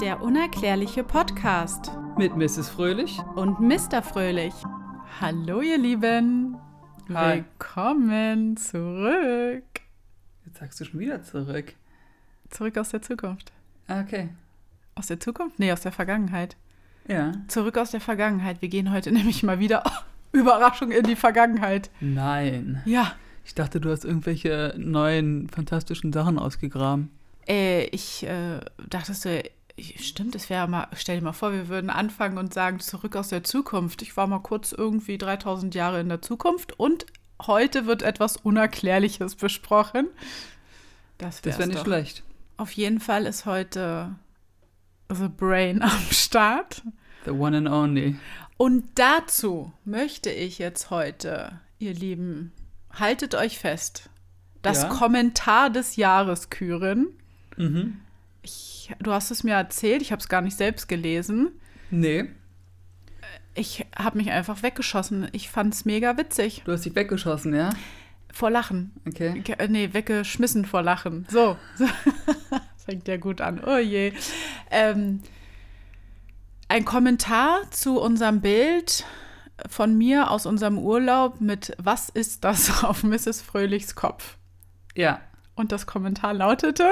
Der 0.00 0.22
unerklärliche 0.22 1.02
Podcast 1.04 1.90
Mit 2.16 2.36
Mrs. 2.36 2.68
Fröhlich. 2.68 3.18
und 3.36 3.60
Mr. 3.60 4.02
Fröhlich. 4.02 4.54
Hallo 5.20 5.60
ihr 5.60 5.78
Lieben. 5.78 6.56
Hi. 7.12 7.38
Willkommen 7.38 8.56
zurück. 8.56 9.64
Jetzt 10.46 10.58
sagst 10.58 10.80
du 10.80 10.84
schon 10.84 11.00
wieder 11.00 11.22
zurück. 11.22 11.74
Zurück 12.50 12.76
aus 12.78 12.90
der 12.90 13.02
Zukunft. 13.02 13.52
Ah, 13.86 14.00
Okay. 14.00 14.28
Aus 14.94 15.06
der 15.06 15.20
Zukunft? 15.20 15.58
Nee, 15.60 15.70
aus 15.72 15.82
der 15.82 15.92
Vergangenheit. 15.92 16.56
Ja. 17.06 17.30
Zurück 17.46 17.78
aus 17.78 17.92
der 17.92 18.00
Vergangenheit. 18.00 18.60
Wir 18.62 18.68
gehen 18.68 18.90
heute 18.92 19.12
nämlich 19.12 19.42
mal 19.42 19.58
wieder 19.60 19.82
Überraschung 20.32 20.90
in 20.90 21.04
die 21.04 21.16
Vergangenheit. 21.16 21.90
Nein. 22.00 22.82
Ja, 22.84 23.12
Ich 23.44 23.54
dachte, 23.54 23.80
du 23.80 23.90
hast 23.90 24.04
irgendwelche 24.04 24.74
neuen 24.76 25.48
fantastischen 25.48 26.12
Sachen 26.12 26.38
ausgegraben. 26.38 27.10
äh, 27.48 27.84
ich 27.86 28.26
äh, 28.26 28.60
dachtest 28.88 29.24
du, 29.24 29.42
stimmt, 29.98 30.34
es 30.34 30.50
wäre 30.50 30.68
mal, 30.68 30.88
stell 30.94 31.18
dir 31.18 31.24
mal 31.24 31.32
vor, 31.32 31.52
wir 31.52 31.68
würden 31.68 31.90
anfangen 31.90 32.38
und 32.38 32.52
sagen, 32.54 32.80
zurück 32.80 33.16
aus 33.16 33.28
der 33.28 33.44
Zukunft. 33.44 34.02
Ich 34.02 34.16
war 34.16 34.26
mal 34.26 34.40
kurz 34.40 34.72
irgendwie 34.72 35.18
3000 35.18 35.74
Jahre 35.74 36.00
in 36.00 36.08
der 36.08 36.22
Zukunft 36.22 36.78
und 36.78 37.06
heute 37.46 37.86
wird 37.86 38.02
etwas 38.02 38.36
Unerklärliches 38.36 39.36
besprochen. 39.36 40.08
Das, 41.18 41.44
wäre 41.44 41.66
nicht 41.66 41.78
doch. 41.78 41.84
schlecht. 41.84 42.22
Auf 42.56 42.72
jeden 42.72 43.00
Fall 43.00 43.26
ist 43.26 43.46
heute 43.46 44.14
The 45.08 45.28
Brain 45.28 45.82
am 45.82 46.02
Start. 46.10 46.82
The 47.24 47.30
one 47.30 47.56
and 47.56 47.68
only. 47.68 48.16
Und 48.56 48.84
dazu 48.96 49.72
möchte 49.84 50.30
ich 50.30 50.58
jetzt 50.58 50.90
heute, 50.90 51.60
ihr 51.78 51.94
Lieben, 51.94 52.52
haltet 52.92 53.34
euch 53.34 53.58
fest, 53.58 54.10
das 54.62 54.82
Ja? 54.82 54.88
Kommentar 54.88 55.70
des 55.70 55.96
Jahres 55.96 56.50
küren. 56.50 57.08
Mhm. 57.56 58.00
Ich, 58.88 58.94
du 59.00 59.12
hast 59.12 59.30
es 59.30 59.44
mir 59.44 59.54
erzählt, 59.54 60.02
ich 60.02 60.12
habe 60.12 60.20
es 60.20 60.28
gar 60.28 60.40
nicht 60.40 60.56
selbst 60.56 60.88
gelesen. 60.88 61.50
Nee, 61.90 62.26
Ich 63.54 63.86
habe 63.96 64.18
mich 64.18 64.30
einfach 64.30 64.62
weggeschossen. 64.62 65.28
Ich 65.32 65.48
fand 65.50 65.74
es 65.74 65.84
mega 65.84 66.16
witzig. 66.16 66.62
du 66.64 66.72
hast 66.72 66.84
dich 66.84 66.94
weggeschossen, 66.94 67.54
ja? 67.54 67.70
Vor 68.32 68.50
Lachen. 68.50 68.92
Okay. 69.06 69.42
Äh, 69.58 69.68
Nee, 69.68 69.90
weggeschmissen 69.92 70.64
vor 70.64 70.82
Lachen. 70.82 71.26
So. 71.30 71.56
Das 72.50 72.94
fängt 72.94 73.08
ja 73.08 73.18
gut 73.18 73.40
an. 73.42 73.60
Oh 73.66 73.76
je. 73.76 74.12
Ähm, 74.70 75.20
ein 76.68 76.84
Kommentar 76.86 77.70
zu 77.70 78.00
unserem 78.00 78.40
Bild 78.40 79.04
von 79.68 79.96
mir 79.98 80.30
aus 80.30 80.46
unserem 80.46 80.78
Urlaub 80.78 81.40
mit 81.40 81.74
Was 81.78 82.08
ist 82.08 82.44
das 82.44 82.82
auf 82.84 83.02
Mrs. 83.02 83.42
Fröhlichs 83.42 83.94
Kopf? 83.94 84.36
Ja, 84.94 85.20
Und 85.54 85.72
das 85.72 85.86
Kommentar 85.86 86.32
lautete, 86.32 86.90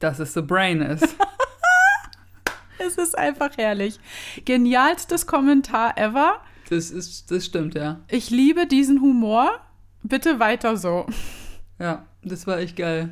dass 0.00 0.18
es 0.18 0.34
The 0.34 0.42
Brain 0.42 0.80
ist. 0.82 1.02
es 2.78 2.96
ist 2.96 3.16
einfach 3.16 3.56
herrlich. 3.56 3.98
Genialstes 4.44 5.26
Kommentar 5.26 5.96
ever. 5.98 6.40
Das, 6.68 6.90
ist, 6.90 7.30
das 7.30 7.46
stimmt, 7.46 7.74
ja. 7.74 8.00
Ich 8.08 8.30
liebe 8.30 8.66
diesen 8.66 9.00
Humor. 9.00 9.50
Bitte 10.02 10.38
weiter 10.38 10.76
so. 10.76 11.06
Ja, 11.78 12.06
das 12.22 12.46
war 12.46 12.58
echt 12.58 12.76
geil. 12.76 13.10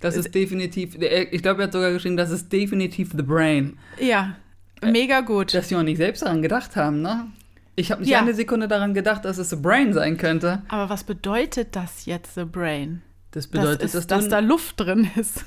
Das 0.00 0.16
ist 0.16 0.34
definitiv, 0.34 0.96
er- 1.00 1.32
ich 1.32 1.42
glaube, 1.42 1.62
er 1.62 1.66
hat 1.68 1.72
sogar 1.72 1.90
geschrieben, 1.92 2.16
das 2.16 2.30
ist 2.30 2.52
definitiv 2.52 3.12
The 3.16 3.22
Brain. 3.22 3.78
Ja, 3.98 4.36
mega 4.82 5.20
gut. 5.22 5.54
Dass 5.54 5.68
die 5.68 5.76
auch 5.76 5.82
nicht 5.82 5.96
selbst 5.96 6.22
daran 6.22 6.42
gedacht 6.42 6.76
haben, 6.76 7.00
ne? 7.00 7.28
Ich 7.76 7.90
habe 7.90 8.02
nicht 8.02 8.10
Ja. 8.10 8.18
eine 8.20 8.34
Sekunde 8.34 8.68
daran 8.68 8.92
gedacht, 8.94 9.24
dass 9.24 9.38
es 9.38 9.50
The 9.50 9.56
Brain 9.56 9.92
sein 9.92 10.16
könnte. 10.16 10.62
Aber 10.68 10.88
was 10.90 11.04
bedeutet 11.04 11.76
das 11.76 12.06
jetzt, 12.06 12.34
The 12.34 12.44
Brain? 12.44 13.02
Das 13.30 13.46
bedeutet, 13.46 13.82
das 13.82 13.94
ist, 13.94 14.10
dass, 14.10 14.20
dass 14.22 14.28
da 14.30 14.38
Luft 14.40 14.80
drin 14.80 15.10
ist. 15.16 15.44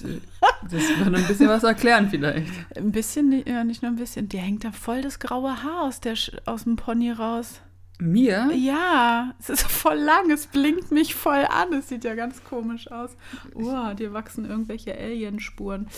Das 0.00 0.82
würde 0.98 1.16
ein 1.16 1.26
bisschen 1.26 1.48
was 1.48 1.62
erklären 1.64 2.08
vielleicht. 2.10 2.52
Ein 2.76 2.92
bisschen, 2.92 3.42
ja, 3.46 3.64
nicht 3.64 3.82
nur 3.82 3.90
ein 3.92 3.96
bisschen. 3.96 4.28
Dir 4.28 4.40
hängt 4.40 4.64
da 4.64 4.72
voll 4.72 5.02
das 5.02 5.18
graue 5.18 5.62
Haar 5.62 5.82
aus, 5.82 6.00
der, 6.00 6.14
aus 6.46 6.64
dem 6.64 6.76
Pony 6.76 7.10
raus. 7.12 7.60
Mir? 8.00 8.50
Ja, 8.54 9.34
es 9.40 9.50
ist 9.50 9.62
voll 9.66 9.96
lang, 9.98 10.30
es 10.30 10.46
blinkt 10.46 10.92
mich 10.92 11.14
voll 11.16 11.44
an. 11.50 11.72
Es 11.72 11.88
sieht 11.88 12.04
ja 12.04 12.14
ganz 12.14 12.44
komisch 12.44 12.90
aus. 12.92 13.10
Oh, 13.54 13.92
dir 13.94 14.12
wachsen 14.12 14.44
irgendwelche 14.44 14.96
Alienspuren. 14.96 15.88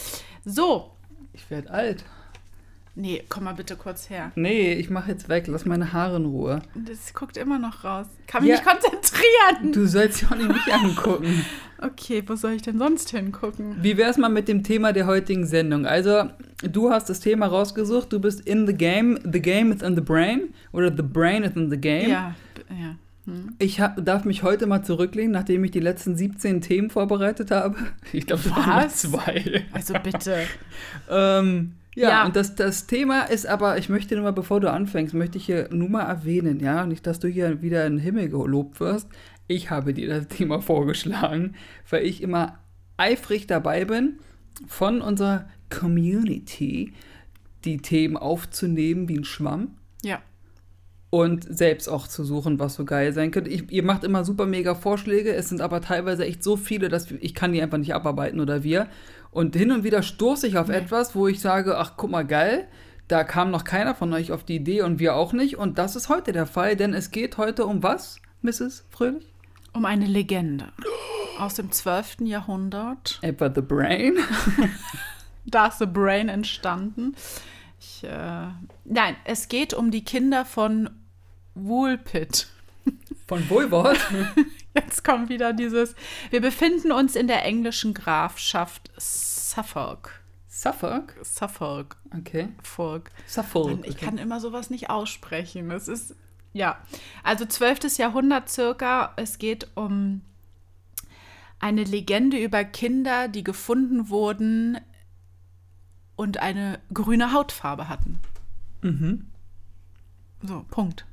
So, 0.44 0.92
Ich 1.34 1.50
werde 1.50 1.70
alt. 1.70 2.04
nee, 2.94 3.22
komm 3.28 3.44
mal 3.44 3.52
bitte 3.54 3.76
kurz 3.76 4.08
her. 4.08 4.32
Nee, 4.34 4.72
ich 4.74 4.88
mache 4.90 5.10
jetzt 5.10 5.28
weg. 5.28 5.46
Lass 5.46 5.64
meine 5.66 5.92
Haare 5.92 6.16
in 6.16 6.24
Ruhe. 6.26 6.60
Das 6.74 7.12
guckt 7.12 7.36
immer 7.36 7.58
noch 7.58 7.84
raus. 7.84 8.06
Kann 8.26 8.42
mich 8.44 8.50
Ja. 8.50 8.56
nicht 8.56 8.66
konzentrieren. 8.66 8.99
Du 9.72 9.86
sollst 9.86 10.22
ja 10.22 10.28
auch 10.30 10.36
nicht 10.36 10.48
mich 10.48 10.72
angucken. 10.72 11.44
Okay, 11.82 12.22
wo 12.26 12.36
soll 12.36 12.52
ich 12.52 12.60
denn 12.60 12.78
sonst 12.78 13.08
hingucken? 13.08 13.76
Wie 13.80 13.96
wär's 13.96 14.18
mal 14.18 14.28
mit 14.28 14.48
dem 14.48 14.62
Thema 14.62 14.92
der 14.92 15.06
heutigen 15.06 15.46
Sendung? 15.46 15.86
Also, 15.86 16.24
du 16.62 16.90
hast 16.90 17.08
das 17.08 17.20
Thema 17.20 17.46
rausgesucht. 17.46 18.12
Du 18.12 18.20
bist 18.20 18.40
in 18.40 18.66
the 18.66 18.74
game. 18.74 19.18
The 19.24 19.40
game 19.40 19.72
is 19.72 19.80
in 19.80 19.94
the 19.94 20.02
brain. 20.02 20.52
Oder 20.72 20.94
the 20.94 21.02
brain 21.02 21.42
is 21.42 21.56
in 21.56 21.70
the 21.70 21.78
game. 21.78 22.10
Ja, 22.10 22.34
ja. 22.68 22.96
Hm. 23.24 23.54
Ich 23.58 23.80
hab, 23.80 24.04
darf 24.04 24.24
mich 24.24 24.42
heute 24.42 24.66
mal 24.66 24.82
zurücklehnen, 24.82 25.32
nachdem 25.32 25.64
ich 25.64 25.70
die 25.70 25.80
letzten 25.80 26.16
17 26.16 26.60
Themen 26.60 26.90
vorbereitet 26.90 27.50
habe. 27.50 27.76
Ich 28.12 28.26
glaube, 28.26 28.42
das 28.44 28.56
waren 28.56 28.90
zwei. 28.90 29.64
Also 29.72 29.94
bitte. 30.02 30.46
Ähm, 31.10 31.72
ja, 31.96 32.08
Ja. 32.10 32.24
und 32.26 32.36
das, 32.36 32.54
das 32.54 32.86
Thema 32.86 33.22
ist 33.22 33.46
aber, 33.46 33.78
ich 33.78 33.88
möchte 33.88 34.14
nur 34.14 34.24
mal, 34.24 34.30
bevor 34.32 34.60
du 34.60 34.70
anfängst, 34.70 35.14
möchte 35.14 35.38
ich 35.38 35.46
hier 35.46 35.68
nur 35.72 35.88
mal 35.88 36.02
erwähnen, 36.04 36.60
ja, 36.60 36.86
nicht, 36.86 37.06
dass 37.06 37.18
du 37.20 37.28
hier 37.28 37.62
wieder 37.62 37.86
in 37.86 37.94
den 37.94 38.00
Himmel 38.00 38.28
gelobt 38.28 38.80
wirst. 38.80 39.08
Ich 39.48 39.70
habe 39.70 39.92
dir 39.94 40.08
das 40.08 40.28
Thema 40.36 40.60
vorgeschlagen, 40.62 41.54
weil 41.88 42.04
ich 42.06 42.22
immer 42.22 42.58
eifrig 42.96 43.46
dabei 43.46 43.84
bin, 43.84 44.18
von 44.66 45.00
unserer 45.00 45.48
Community 45.70 46.92
die 47.64 47.78
Themen 47.78 48.16
aufzunehmen 48.16 49.08
wie 49.08 49.18
ein 49.18 49.24
Schwamm 49.24 49.76
Ja. 50.02 50.20
und 51.10 51.44
selbst 51.48 51.88
auch 51.88 52.06
zu 52.08 52.24
suchen, 52.24 52.58
was 52.58 52.74
so 52.74 52.84
geil 52.84 53.12
sein 53.12 53.30
könnte. 53.30 53.50
Ich, 53.50 53.70
ihr 53.70 53.82
macht 53.82 54.04
immer 54.04 54.24
super 54.24 54.46
mega 54.46 54.74
Vorschläge, 54.74 55.34
es 55.34 55.48
sind 55.48 55.60
aber 55.60 55.80
teilweise 55.80 56.24
echt 56.24 56.42
so 56.44 56.56
viele, 56.56 56.88
dass 56.88 57.10
ich 57.10 57.34
kann 57.34 57.52
die 57.52 57.60
einfach 57.62 57.78
nicht 57.78 57.94
abarbeiten 57.94 58.40
oder 58.40 58.62
wir. 58.64 58.86
Und 59.30 59.54
hin 59.54 59.70
und 59.72 59.84
wieder 59.84 60.02
stoße 60.02 60.46
ich 60.46 60.58
auf 60.58 60.68
Nee. 60.68 60.76
etwas, 60.76 61.14
wo 61.14 61.28
ich 61.28 61.40
sage, 61.40 61.78
ach 61.78 61.92
guck 61.96 62.10
mal 62.10 62.26
geil, 62.26 62.66
da 63.08 63.24
kam 63.24 63.50
noch 63.50 63.64
keiner 63.64 63.94
von 63.94 64.12
euch 64.12 64.32
auf 64.32 64.44
die 64.44 64.56
Idee 64.56 64.82
und 64.82 64.98
wir 64.98 65.14
auch 65.14 65.32
nicht. 65.32 65.56
Und 65.56 65.78
das 65.78 65.96
ist 65.96 66.08
heute 66.08 66.32
der 66.32 66.46
Fall, 66.46 66.76
denn 66.76 66.94
es 66.94 67.10
geht 67.10 67.36
heute 67.38 67.64
um 67.66 67.82
was, 67.82 68.16
Mrs. 68.42 68.84
Fröhlich? 68.90 69.32
Um 69.72 69.84
eine 69.84 70.06
Legende 70.06 70.72
aus 71.38 71.54
dem 71.54 71.70
12. 71.70 72.18
Jahrhundert. 72.22 73.18
Etwa 73.22 73.50
The 73.54 73.62
Brain. 73.62 74.16
Da 75.46 75.68
ist 75.68 75.78
The 75.78 75.86
Brain 75.86 76.28
entstanden. 76.28 77.16
Ich, 77.80 78.04
äh, 78.04 78.46
nein, 78.84 79.16
es 79.24 79.48
geht 79.48 79.72
um 79.72 79.90
die 79.90 80.04
Kinder 80.04 80.44
von 80.44 80.90
Woolpit. 81.54 82.46
Von 83.26 83.48
Wohlwort. 83.48 83.98
Jetzt 84.74 85.04
kommt 85.04 85.28
wieder 85.28 85.52
dieses. 85.52 85.94
Wir 86.30 86.40
befinden 86.40 86.92
uns 86.92 87.16
in 87.16 87.26
der 87.26 87.44
englischen 87.44 87.94
Grafschaft 87.94 88.90
Suffolk. 88.96 90.20
Suffolk. 90.48 91.16
Suffolk. 91.22 91.96
Okay. 92.16 92.48
Folk. 92.62 93.10
Suffolk. 93.26 93.80
Mann, 93.80 93.84
ich 93.84 93.96
kann 93.96 94.18
immer 94.18 94.40
sowas 94.40 94.70
nicht 94.70 94.90
aussprechen. 94.90 95.70
Es 95.70 95.88
ist, 95.88 96.14
ja. 96.52 96.78
Also 97.22 97.46
12. 97.46 97.96
Jahrhundert 97.98 98.48
circa. 98.48 99.12
Es 99.16 99.38
geht 99.38 99.68
um 99.74 100.22
eine 101.58 101.84
Legende 101.84 102.38
über 102.38 102.64
Kinder, 102.64 103.28
die 103.28 103.44
gefunden 103.44 104.08
wurden 104.08 104.78
und 106.16 106.38
eine 106.38 106.80
grüne 106.92 107.32
Hautfarbe 107.32 107.88
hatten. 107.88 108.18
Mhm. 108.82 109.30
So, 110.42 110.64
Punkt. 110.70 111.06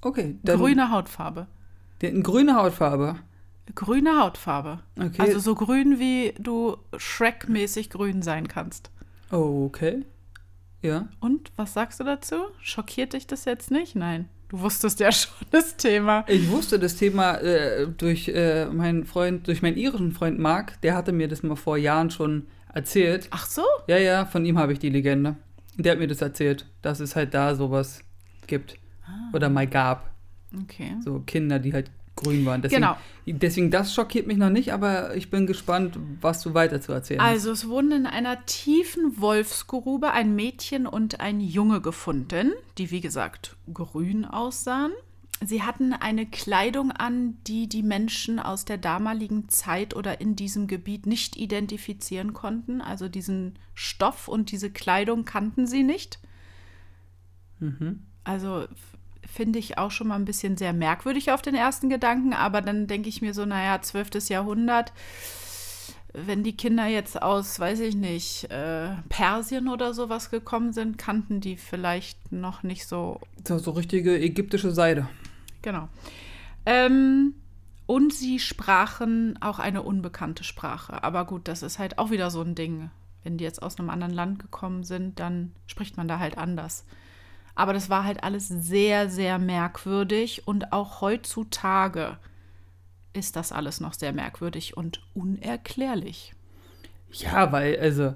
Okay. 0.00 0.38
Grüne 0.44 0.90
Hautfarbe. 0.90 1.46
Die 2.02 2.08
hatten 2.08 2.22
grüne 2.22 2.56
Hautfarbe. 2.56 3.16
Grüne 3.74 4.20
Hautfarbe. 4.20 4.80
Okay. 4.98 5.22
Also 5.22 5.38
so 5.38 5.54
grün, 5.54 5.98
wie 6.00 6.34
du 6.38 6.76
Shrek-mäßig 6.96 7.90
grün 7.90 8.22
sein 8.22 8.48
kannst. 8.48 8.90
Okay. 9.30 10.04
Ja. 10.82 11.08
Und 11.20 11.52
was 11.56 11.72
sagst 11.72 12.00
du 12.00 12.04
dazu? 12.04 12.36
Schockiert 12.60 13.12
dich 13.12 13.28
das 13.28 13.44
jetzt 13.44 13.70
nicht? 13.70 13.94
Nein. 13.94 14.28
Du 14.48 14.60
wusstest 14.60 15.00
ja 15.00 15.12
schon 15.12 15.32
das 15.52 15.76
Thema. 15.76 16.24
Ich 16.26 16.50
wusste 16.50 16.78
das 16.78 16.96
Thema 16.96 17.36
äh, 17.36 17.86
durch 17.86 18.28
äh, 18.28 18.66
meinen 18.66 19.04
Freund, 19.04 19.46
durch 19.46 19.62
meinen 19.62 19.76
irischen 19.76 20.12
Freund 20.12 20.38
Marc, 20.38 20.80
der 20.82 20.96
hatte 20.96 21.12
mir 21.12 21.28
das 21.28 21.42
mal 21.42 21.56
vor 21.56 21.78
Jahren 21.78 22.10
schon 22.10 22.48
erzählt. 22.74 23.28
Ach 23.30 23.46
so? 23.46 23.62
Ja, 23.86 23.96
ja, 23.96 24.26
von 24.26 24.44
ihm 24.44 24.58
habe 24.58 24.72
ich 24.72 24.80
die 24.80 24.90
Legende. 24.90 25.36
Der 25.76 25.92
hat 25.92 25.98
mir 26.00 26.08
das 26.08 26.20
erzählt, 26.20 26.66
dass 26.82 27.00
es 27.00 27.16
halt 27.16 27.32
da 27.32 27.54
sowas 27.54 28.00
gibt. 28.46 28.76
Ah. 29.06 29.34
Oder 29.34 29.48
mal 29.48 29.66
gab. 29.66 30.11
Okay. 30.62 30.96
So 31.04 31.20
Kinder, 31.20 31.58
die 31.58 31.72
halt 31.72 31.90
grün 32.16 32.44
waren. 32.44 32.62
Deswegen, 32.62 32.82
Genau. 32.82 32.96
Deswegen, 33.26 33.70
das 33.70 33.94
schockiert 33.94 34.26
mich 34.26 34.36
noch 34.36 34.50
nicht, 34.50 34.72
aber 34.72 35.16
ich 35.16 35.30
bin 35.30 35.46
gespannt, 35.46 35.98
was 36.20 36.42
du 36.42 36.54
weiter 36.54 36.80
zu 36.80 36.92
erzählen 36.92 37.20
hast. 37.20 37.28
Also 37.28 37.52
es 37.52 37.68
wurden 37.68 37.92
in 37.92 38.06
einer 38.06 38.44
tiefen 38.46 39.20
Wolfsgrube 39.20 40.12
ein 40.12 40.34
Mädchen 40.34 40.86
und 40.86 41.20
ein 41.20 41.40
Junge 41.40 41.80
gefunden, 41.80 42.52
die 42.78 42.90
wie 42.90 43.00
gesagt 43.00 43.56
grün 43.72 44.24
aussahen. 44.24 44.92
Sie 45.44 45.62
hatten 45.62 45.92
eine 45.92 46.26
Kleidung 46.26 46.92
an, 46.92 47.36
die 47.48 47.68
die 47.68 47.82
Menschen 47.82 48.38
aus 48.38 48.64
der 48.64 48.78
damaligen 48.78 49.48
Zeit 49.48 49.96
oder 49.96 50.20
in 50.20 50.36
diesem 50.36 50.68
Gebiet 50.68 51.06
nicht 51.06 51.36
identifizieren 51.36 52.32
konnten. 52.32 52.80
Also 52.80 53.08
diesen 53.08 53.58
Stoff 53.74 54.28
und 54.28 54.52
diese 54.52 54.70
Kleidung 54.70 55.24
kannten 55.24 55.66
sie 55.66 55.82
nicht. 55.82 56.20
Mhm. 57.58 58.04
Also 58.22 58.66
finde 59.32 59.58
ich 59.58 59.78
auch 59.78 59.90
schon 59.90 60.08
mal 60.08 60.16
ein 60.16 60.24
bisschen 60.24 60.56
sehr 60.56 60.72
merkwürdig 60.72 61.30
auf 61.30 61.42
den 61.42 61.54
ersten 61.54 61.88
Gedanken, 61.88 62.34
aber 62.34 62.60
dann 62.60 62.86
denke 62.86 63.08
ich 63.08 63.22
mir 63.22 63.32
so, 63.34 63.46
naja, 63.46 63.80
12. 63.80 64.28
Jahrhundert, 64.28 64.92
wenn 66.12 66.42
die 66.42 66.56
Kinder 66.56 66.86
jetzt 66.86 67.20
aus, 67.20 67.58
weiß 67.58 67.80
ich 67.80 67.96
nicht, 67.96 68.50
äh, 68.50 68.90
Persien 69.08 69.68
oder 69.68 69.94
sowas 69.94 70.30
gekommen 70.30 70.74
sind, 70.74 70.98
kannten 70.98 71.40
die 71.40 71.56
vielleicht 71.56 72.32
noch 72.32 72.62
nicht 72.62 72.86
so. 72.86 73.20
So, 73.46 73.58
so 73.58 73.70
richtige 73.70 74.20
ägyptische 74.20 74.72
Seide. 74.72 75.08
Genau. 75.62 75.88
Ähm, 76.66 77.34
und 77.86 78.12
sie 78.12 78.38
sprachen 78.38 79.38
auch 79.40 79.58
eine 79.58 79.82
unbekannte 79.82 80.44
Sprache. 80.44 81.02
Aber 81.02 81.24
gut, 81.24 81.48
das 81.48 81.62
ist 81.62 81.78
halt 81.78 81.98
auch 81.98 82.10
wieder 82.10 82.30
so 82.30 82.42
ein 82.42 82.54
Ding. 82.54 82.90
Wenn 83.24 83.38
die 83.38 83.44
jetzt 83.44 83.62
aus 83.62 83.78
einem 83.78 83.88
anderen 83.88 84.12
Land 84.12 84.38
gekommen 84.38 84.84
sind, 84.84 85.18
dann 85.18 85.52
spricht 85.66 85.96
man 85.96 86.08
da 86.08 86.18
halt 86.18 86.36
anders. 86.36 86.84
Aber 87.54 87.72
das 87.72 87.90
war 87.90 88.04
halt 88.04 88.24
alles 88.24 88.48
sehr, 88.48 89.08
sehr 89.08 89.38
merkwürdig 89.38 90.46
und 90.46 90.72
auch 90.72 91.00
heutzutage 91.00 92.18
ist 93.12 93.36
das 93.36 93.52
alles 93.52 93.80
noch 93.80 93.92
sehr 93.92 94.12
merkwürdig 94.12 94.76
und 94.76 95.02
unerklärlich. 95.14 96.34
Ja, 97.10 97.52
weil, 97.52 97.78
also, 97.78 98.14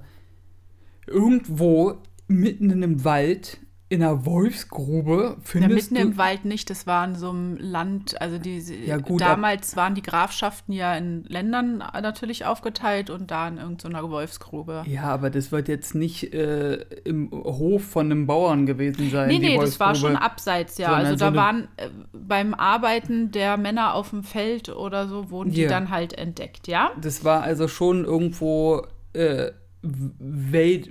irgendwo 1.06 1.98
mitten 2.28 2.70
in 2.70 2.82
einem 2.82 3.04
Wald 3.04 3.58
in 3.88 4.02
einer 4.02 4.26
Wolfsgrube 4.26 5.36
Ja, 5.36 5.42
findest 5.44 5.92
mitten 5.92 5.94
du. 5.94 6.10
im 6.12 6.18
Wald 6.18 6.44
nicht, 6.44 6.70
das 6.70 6.88
war 6.88 7.04
in 7.04 7.14
so 7.14 7.30
einem 7.30 7.56
Land, 7.56 8.20
also 8.20 8.36
die, 8.38 8.58
Ja, 8.84 8.96
gut, 8.96 9.20
damals 9.20 9.76
waren 9.76 9.94
die 9.94 10.02
Grafschaften 10.02 10.72
ja 10.74 10.94
in 10.96 11.22
Ländern 11.28 11.78
natürlich 11.78 12.44
aufgeteilt 12.46 13.10
und 13.10 13.30
da 13.30 13.46
in 13.46 13.58
irgendeiner 13.58 14.10
Wolfsgrube. 14.10 14.82
ja, 14.88 15.04
aber 15.04 15.30
das 15.30 15.52
wird 15.52 15.68
jetzt 15.68 15.94
nicht 15.94 16.34
äh, 16.34 16.84
im 17.04 17.30
Hof 17.30 17.84
von 17.84 18.06
einem 18.06 18.26
Bauern 18.26 18.66
gewesen 18.66 19.08
sein. 19.10 19.28
Nee, 19.28 19.38
die 19.38 19.46
nee, 19.50 19.58
das 19.58 19.78
war 19.78 19.94
schon 19.94 20.16
abseits, 20.16 20.78
ja. 20.78 20.88
Sondern 20.88 21.06
Also 21.06 21.16
so 21.18 21.18
da 21.20 21.26
eine- 21.28 21.36
waren 21.36 21.68
äh, 21.76 21.88
beim 22.12 22.54
Arbeiten 22.54 23.30
der 23.30 23.56
Männer 23.56 23.94
auf 23.94 24.10
dem 24.10 24.24
Feld 24.24 24.68
oder 24.68 25.06
so, 25.06 25.30
wurden 25.30 25.52
die 25.52 25.62
Ja. 25.62 25.68
dann 25.68 25.90
halt 25.90 26.12
entdeckt, 26.12 26.66
ja? 26.66 26.90
Das 27.00 27.24
war 27.24 27.42
also 27.42 27.68
schon 27.68 28.04
irgendwo 28.04 28.84
äh, 29.12 29.52
Welt. 29.82 30.88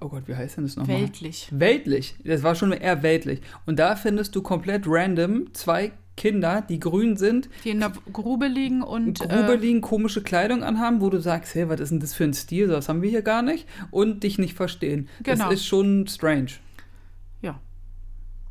Oh 0.00 0.08
Gott, 0.08 0.26
wie 0.26 0.34
heißt 0.34 0.56
denn 0.56 0.64
das 0.64 0.76
nochmal? 0.76 1.00
Weltlich. 1.00 1.48
Weltlich. 1.50 2.16
Das 2.24 2.42
war 2.42 2.54
schon 2.54 2.72
eher 2.72 3.02
weltlich. 3.02 3.40
Und 3.66 3.78
da 3.78 3.96
findest 3.96 4.34
du 4.34 4.42
komplett 4.42 4.84
random 4.86 5.52
zwei 5.54 5.92
Kinder, 6.16 6.60
die 6.60 6.78
grün 6.78 7.16
sind, 7.16 7.48
Die 7.64 7.70
in 7.70 7.80
der 7.80 7.92
Grube 8.12 8.46
liegen 8.46 8.82
und. 8.82 9.20
Grube 9.20 9.54
äh, 9.54 9.56
liegen, 9.56 9.80
komische 9.80 10.22
Kleidung 10.22 10.62
anhaben, 10.62 11.00
wo 11.00 11.08
du 11.08 11.18
sagst, 11.18 11.54
hey, 11.54 11.68
was 11.68 11.80
ist 11.80 11.90
denn 11.90 12.00
das 12.00 12.12
für 12.14 12.24
ein 12.24 12.34
Stil? 12.34 12.68
Das 12.68 12.88
haben 12.88 13.00
wir 13.00 13.08
hier 13.08 13.22
gar 13.22 13.42
nicht. 13.42 13.66
Und 13.90 14.22
dich 14.22 14.38
nicht 14.38 14.54
verstehen. 14.54 15.08
Genau. 15.22 15.44
Das 15.44 15.54
ist 15.54 15.66
schon 15.66 16.06
strange. 16.06 16.50
ja, 17.40 17.58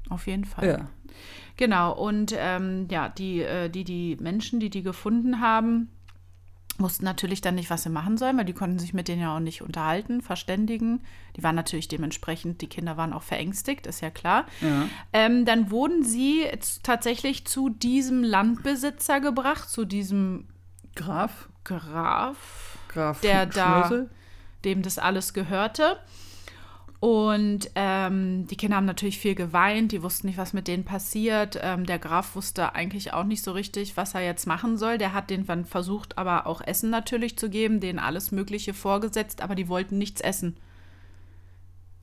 auf 0.09 0.25
jeden 0.27 0.45
Fall. 0.45 0.67
Ja. 0.67 0.89
Genau, 1.57 1.91
und 1.93 2.33
ähm, 2.37 2.87
ja, 2.89 3.09
die, 3.09 3.41
äh, 3.41 3.69
die, 3.69 3.83
die 3.83 4.17
Menschen, 4.19 4.59
die 4.59 4.69
die 4.69 4.81
gefunden 4.81 5.41
haben, 5.41 5.89
wussten 6.79 7.05
natürlich 7.05 7.41
dann 7.41 7.55
nicht, 7.55 7.69
was 7.69 7.83
sie 7.83 7.89
machen 7.89 8.17
sollen, 8.17 8.37
weil 8.37 8.45
die 8.45 8.53
konnten 8.53 8.79
sich 8.79 8.93
mit 8.93 9.07
denen 9.07 9.21
ja 9.21 9.35
auch 9.35 9.39
nicht 9.41 9.61
unterhalten, 9.61 10.21
verständigen. 10.21 11.01
Die 11.35 11.43
waren 11.43 11.55
natürlich 11.55 11.87
dementsprechend, 11.87 12.61
die 12.61 12.67
Kinder 12.67 12.95
waren 12.97 13.13
auch 13.13 13.23
verängstigt, 13.23 13.85
ist 13.87 14.01
ja 14.01 14.09
klar. 14.09 14.45
ja. 14.61 14.87
Ähm, 15.13 15.45
dann 15.45 15.71
wurden 15.71 16.03
sie 16.03 16.45
tatsächlich 16.83 17.45
zu 17.45 17.69
diesem 17.69 18.23
Landbesitzer 18.23 19.19
gebracht, 19.19 19.69
zu 19.69 19.85
diesem 19.85 20.47
Graf? 20.95 21.49
Graf, 21.63 22.77
Graf 22.87 23.21
Der 23.21 23.45
da- 23.45 24.05
dem 24.65 24.81
das 24.81 24.97
alles 24.97 25.33
gehörte. 25.33 25.97
Und 26.99 27.71
ähm, 27.75 28.45
die 28.47 28.57
Kinder 28.57 28.75
haben 28.75 28.85
natürlich 28.85 29.19
viel 29.19 29.35
geweint, 29.35 29.93
die 29.93 30.03
wussten 30.03 30.27
nicht, 30.27 30.37
was 30.37 30.51
mit 30.51 30.67
denen 30.67 30.83
passiert. 30.83 31.57
Ähm, 31.61 31.85
der 31.85 31.97
Graf 31.97 32.35
wusste 32.35 32.75
eigentlich 32.75 33.13
auch 33.13 33.23
nicht 33.23 33.41
so 33.41 33.53
richtig, 33.53 33.95
was 33.95 34.15
er 34.15 34.21
jetzt 34.21 34.47
machen 34.47 34.77
soll. 34.77 34.97
Der 34.97 35.13
hat 35.13 35.29
denen 35.29 35.47
dann 35.47 35.63
versucht, 35.63 36.17
aber 36.17 36.45
auch 36.45 36.59
Essen 36.59 36.89
natürlich 36.89 37.37
zu 37.37 37.49
geben, 37.49 37.79
denen 37.79 37.99
alles 37.99 38.31
Mögliche 38.31 38.73
vorgesetzt, 38.73 39.41
aber 39.41 39.55
die 39.55 39.69
wollten 39.69 39.97
nichts 39.97 40.19
essen. 40.19 40.57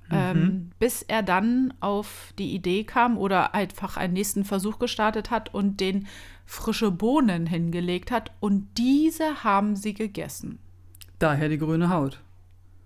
Ähm, 0.08 0.70
bis 0.78 1.02
er 1.02 1.22
dann 1.24 1.74
auf 1.80 2.32
die 2.38 2.54
Idee 2.54 2.84
kam 2.84 3.18
oder 3.18 3.54
einfach 3.54 3.96
einen 3.96 4.12
nächsten 4.12 4.44
Versuch 4.44 4.78
gestartet 4.78 5.32
hat 5.32 5.52
und 5.52 5.80
den 5.80 6.06
frische 6.46 6.92
Bohnen 6.92 7.46
hingelegt 7.46 8.12
hat. 8.12 8.30
Und 8.38 8.68
diese 8.78 9.42
haben 9.42 9.74
sie 9.74 9.94
gegessen. 9.94 10.60
Daher 11.18 11.48
die 11.48 11.58
grüne 11.58 11.90
Haut. 11.90 12.22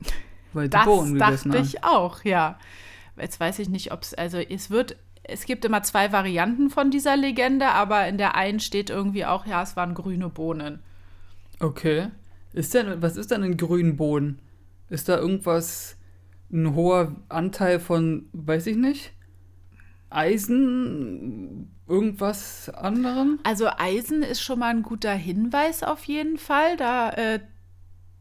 Weil 0.53 0.65
die 0.65 0.71
Das 0.71 0.85
Bohnen 0.85 1.19
dachte 1.19 1.51
haben. 1.51 1.63
ich 1.65 1.85
auch, 1.85 2.25
ja. 2.25 2.59
Jetzt 3.17 3.39
weiß 3.39 3.59
ich 3.59 3.69
nicht, 3.69 3.93
ob 3.93 4.03
es, 4.03 4.15
also 4.15 4.39
es 4.39 4.71
wird, 4.71 4.97
es 5.23 5.45
gibt 5.45 5.65
immer 5.65 5.83
zwei 5.83 6.13
Varianten 6.13 6.71
von 6.71 6.91
dieser 6.91 7.17
Legende, 7.17 7.69
aber 7.69 8.07
in 8.09 8.19
der 8.19 8.35
einen 8.35 8.61
steht 8.61 8.91
irgendwie 8.91 9.25
auch, 9.27 9.47
ja, 9.47 9.63
es 9.63 9.77
waren 9.77 9.95
grüne 9.95 10.29
Bohnen. 10.29 10.81
Okay. 11.61 12.09
Ist 12.53 12.75
denn, 12.75 13.01
was 13.03 13.17
ist 13.17 13.31
denn 13.31 13.43
in 13.43 13.57
grünen 13.57 13.97
Bohnen? 13.97 14.41
Ist 14.89 15.09
da 15.09 15.19
irgendwas, 15.19 15.97
ein 16.53 16.75
hoher 16.75 17.15
Anteil 17.29 17.79
von, 17.79 18.29
weiß 18.33 18.67
ich 18.67 18.77
nicht, 18.77 19.13
Eisen, 20.09 21.71
irgendwas 21.87 22.69
anderem? 22.71 23.39
Also 23.45 23.69
Eisen 23.79 24.23
ist 24.23 24.43
schon 24.43 24.59
mal 24.59 24.71
ein 24.71 24.83
guter 24.83 25.13
Hinweis 25.13 25.83
auf 25.85 26.05
jeden 26.05 26.39
Fall. 26.39 26.77
Da 26.77 27.11
äh, 27.11 27.41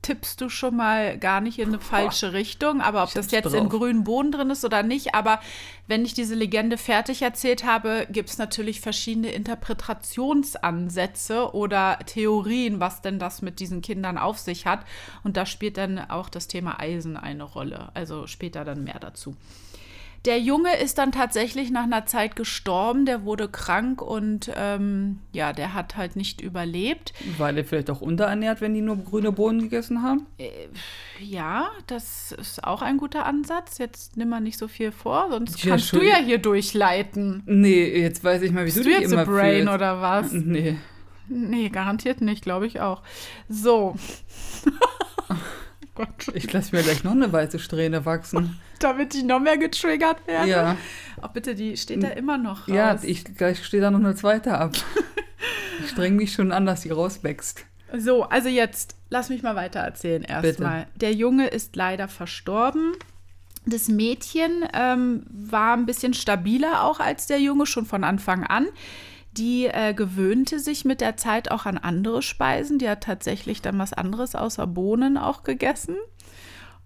tippst 0.09 0.41
du 0.41 0.49
schon 0.49 0.75
mal 0.75 1.19
gar 1.19 1.39
nicht 1.39 1.59
in 1.59 1.67
eine 1.67 1.79
falsche 1.79 2.33
Richtung. 2.33 2.81
Aber 2.81 3.03
ob 3.03 3.13
das 3.13 3.29
jetzt 3.29 3.53
in 3.53 3.69
drauf. 3.69 3.79
grünen 3.79 4.03
Bohnen 4.03 4.31
drin 4.31 4.49
ist 4.49 4.65
oder 4.65 4.81
nicht, 4.81 5.13
aber 5.13 5.39
wenn 5.85 6.03
ich 6.03 6.15
diese 6.15 6.33
Legende 6.33 6.77
fertig 6.77 7.21
erzählt 7.21 7.63
habe, 7.63 8.07
gibt 8.09 8.29
es 8.29 8.39
natürlich 8.39 8.81
verschiedene 8.81 9.31
Interpretationsansätze 9.31 11.53
oder 11.53 11.99
Theorien, 12.07 12.79
was 12.79 13.03
denn 13.03 13.19
das 13.19 13.43
mit 13.43 13.59
diesen 13.59 13.83
Kindern 13.83 14.17
auf 14.17 14.39
sich 14.39 14.65
hat. 14.65 14.83
Und 15.23 15.37
da 15.37 15.45
spielt 15.45 15.77
dann 15.77 15.99
auch 15.99 16.29
das 16.29 16.47
Thema 16.47 16.79
Eisen 16.79 17.15
eine 17.15 17.43
Rolle. 17.43 17.91
Also 17.93 18.25
später 18.25 18.65
dann 18.65 18.83
mehr 18.83 18.97
dazu. 18.99 19.35
Der 20.29 20.39
Junge 20.39 20.77
ist 20.77 20.99
dann 20.99 21.11
tatsächlich 21.11 21.71
nach 21.71 21.85
einer 21.85 22.05
Zeit 22.05 22.35
gestorben, 22.35 23.07
der 23.07 23.23
wurde 23.25 23.47
krank 23.47 23.99
und 23.99 24.51
ähm, 24.55 25.17
ja, 25.33 25.53
der 25.53 25.73
hat 25.73 25.97
halt 25.97 26.15
nicht 26.15 26.39
überlebt. 26.39 27.13
War 27.39 27.51
der 27.51 27.65
vielleicht 27.65 27.89
auch 27.89 27.99
unterernährt, 28.01 28.61
wenn 28.61 28.75
die 28.75 28.81
nur 28.81 28.97
grüne 28.97 29.31
Bohnen 29.31 29.59
gegessen 29.61 30.03
haben? 30.03 30.27
Ja, 31.19 31.71
das 31.87 32.31
ist 32.33 32.63
auch 32.63 32.83
ein 32.83 32.97
guter 32.97 33.25
Ansatz. 33.25 33.79
Jetzt 33.79 34.17
nimm 34.17 34.29
mal 34.29 34.39
nicht 34.39 34.59
so 34.59 34.67
viel 34.67 34.91
vor, 34.91 35.29
sonst 35.31 35.63
Ja, 35.63 35.71
kannst 35.71 35.93
du 35.93 36.01
ja 36.03 36.17
hier 36.17 36.37
durchleiten. 36.37 37.41
Nee, 37.47 37.99
jetzt 37.99 38.23
weiß 38.23 38.43
ich 38.43 38.51
mal, 38.51 38.61
wie 38.61 38.65
Bist 38.65 38.77
du 38.77 38.83
du 38.83 38.89
dich 38.89 38.99
jetzt 38.99 39.11
immer 39.11 39.25
Brain 39.25 39.63
fühlst. 39.63 39.73
oder 39.73 39.99
was? 39.99 40.31
Nee. 40.31 40.77
Nee, 41.27 41.69
garantiert 41.69 42.21
nicht, 42.21 42.43
glaube 42.43 42.67
ich 42.67 42.81
auch. 42.81 43.01
So. 43.47 43.95
Gott, 45.99 46.33
Ich 46.33 46.49
lasse 46.53 46.73
mir 46.73 46.81
gleich 46.81 47.03
noch 47.03 47.11
eine 47.11 47.33
weiße 47.33 47.59
Strähne 47.59 48.05
wachsen. 48.05 48.57
damit 48.79 49.13
ich 49.15 49.25
noch 49.25 49.41
mehr 49.41 49.57
getriggert 49.57 50.25
werde. 50.27 50.49
Ja. 50.49 50.77
Oh, 51.21 51.27
bitte, 51.27 51.55
die 51.55 51.75
steht 51.75 52.01
da 52.01 52.07
immer 52.07 52.37
noch 52.37 52.69
raus. 52.69 52.73
Ja, 52.73 52.97
ich, 53.01 53.25
gleich 53.35 53.65
steht 53.65 53.83
da 53.83 53.91
noch 53.91 53.99
eine 53.99 54.15
zweite 54.15 54.57
ab. 54.57 54.71
ich 55.83 55.89
streng 55.89 56.15
mich 56.15 56.31
schon 56.31 56.53
an, 56.53 56.65
dass 56.65 56.83
die 56.83 56.91
rauswächst. 56.91 57.65
So, 57.97 58.23
also 58.23 58.47
jetzt 58.47 58.95
lass 59.09 59.27
mich 59.27 59.43
mal 59.43 59.57
weiter 59.57 59.81
erzählen 59.81 60.23
erstmal. 60.23 60.87
Der 60.95 61.11
Junge 61.11 61.47
ist 61.47 61.75
leider 61.75 62.07
verstorben. 62.07 62.93
Das 63.65 63.89
Mädchen 63.89 64.63
ähm, 64.73 65.25
war 65.29 65.75
ein 65.75 65.85
bisschen 65.85 66.13
stabiler 66.13 66.85
auch 66.85 67.01
als 67.01 67.27
der 67.27 67.41
Junge 67.41 67.65
schon 67.65 67.85
von 67.85 68.05
Anfang 68.05 68.45
an. 68.45 68.67
Die 69.31 69.67
äh, 69.67 69.93
gewöhnte 69.93 70.59
sich 70.59 70.85
mit 70.85 71.01
der 71.01 71.17
Zeit 71.17 71.51
auch 71.51 71.65
an 71.65 71.77
andere 71.77 72.21
Speisen. 72.21 72.79
Die 72.79 72.89
hat 72.89 73.03
tatsächlich 73.03 73.61
dann 73.61 73.77
was 73.77 73.93
anderes 73.93 74.35
außer 74.35 74.67
Bohnen 74.67 75.17
auch 75.17 75.43
gegessen. 75.43 75.95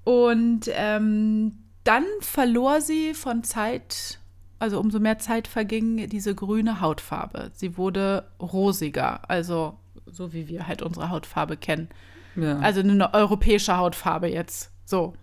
Und 0.04 0.70
ähm, 0.74 1.64
dann 1.84 2.06
verlor 2.20 2.82
sie 2.82 3.14
von 3.14 3.44
Zeit, 3.44 4.20
also 4.60 4.80
umso 4.80 5.00
mehr 5.00 5.20
Zeit 5.20 5.48
verging, 5.48 6.10
diese 6.10 6.36
grüne 6.36 6.82
Hautfarbe. 6.82 7.52
Sie 7.54 7.78
wurde 7.78 8.30
rosiger, 8.40 9.30
also 9.30 9.78
so 10.06 10.34
wie 10.34 10.48
wir 10.48 10.68
halt 10.68 10.82
unsere 10.82 11.10
Hautfarbe 11.10 11.58
kennen. 11.58 11.90
Ja. 12.36 12.60
Also 12.60 12.82
eine 12.82 13.14
europäische 13.14 13.78
Hautfarbe 13.78 14.28
jetzt. 14.28 14.72
So. 14.86 15.14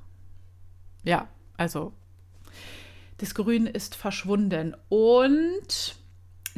Ja, 1.03 1.29
also 1.57 1.93
das 3.19 3.35
Grün 3.35 3.67
ist 3.67 3.95
verschwunden. 3.95 4.75
Und 4.89 5.97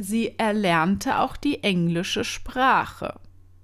sie 0.03 0.37
erlernte 0.37 1.19
auch 1.19 1.37
die 1.37 1.63
englische 1.63 2.23
Sprache. 2.23 3.15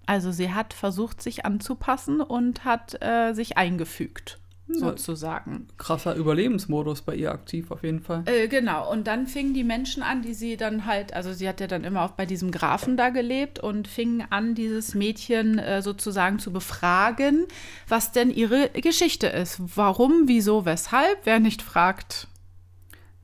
Also 0.05 0.31
sie 0.31 0.51
hat 0.51 0.73
versucht, 0.73 1.21
sich 1.21 1.45
anzupassen 1.45 2.21
und 2.21 2.65
hat 2.65 2.99
äh, 3.01 3.33
sich 3.33 3.57
eingefügt. 3.57 4.39
sozusagen. 4.71 5.67
Krasser 5.77 6.15
Überlebensmodus 6.15 7.01
bei 7.01 7.15
ihr 7.15 7.31
aktiv 7.31 7.71
auf 7.71 7.83
jeden 7.83 8.01
Fall. 8.01 8.23
Äh, 8.25 8.47
genau, 8.47 8.91
und 8.91 9.07
dann 9.07 9.27
fingen 9.27 9.53
die 9.53 9.63
Menschen 9.63 10.03
an, 10.03 10.21
die 10.21 10.33
sie 10.33 10.57
dann 10.57 10.85
halt, 10.85 11.13
also 11.13 11.33
sie 11.33 11.47
hat 11.49 11.59
ja 11.59 11.67
dann 11.67 11.83
immer 11.83 12.03
auch 12.03 12.11
bei 12.11 12.25
diesem 12.25 12.51
Grafen 12.51 12.95
da 12.97 13.09
gelebt 13.09 13.59
und 13.59 13.87
fingen 13.87 14.25
an, 14.29 14.55
dieses 14.55 14.93
Mädchen 14.93 15.57
äh, 15.57 15.81
sozusagen 15.81 16.39
zu 16.39 16.51
befragen, 16.51 17.47
was 17.87 18.11
denn 18.11 18.29
ihre 18.29 18.69
Geschichte 18.69 19.27
ist. 19.27 19.59
Warum, 19.75 20.27
wieso, 20.27 20.65
weshalb? 20.65 21.19
Wer 21.23 21.39
nicht 21.39 21.61
fragt. 21.61 22.27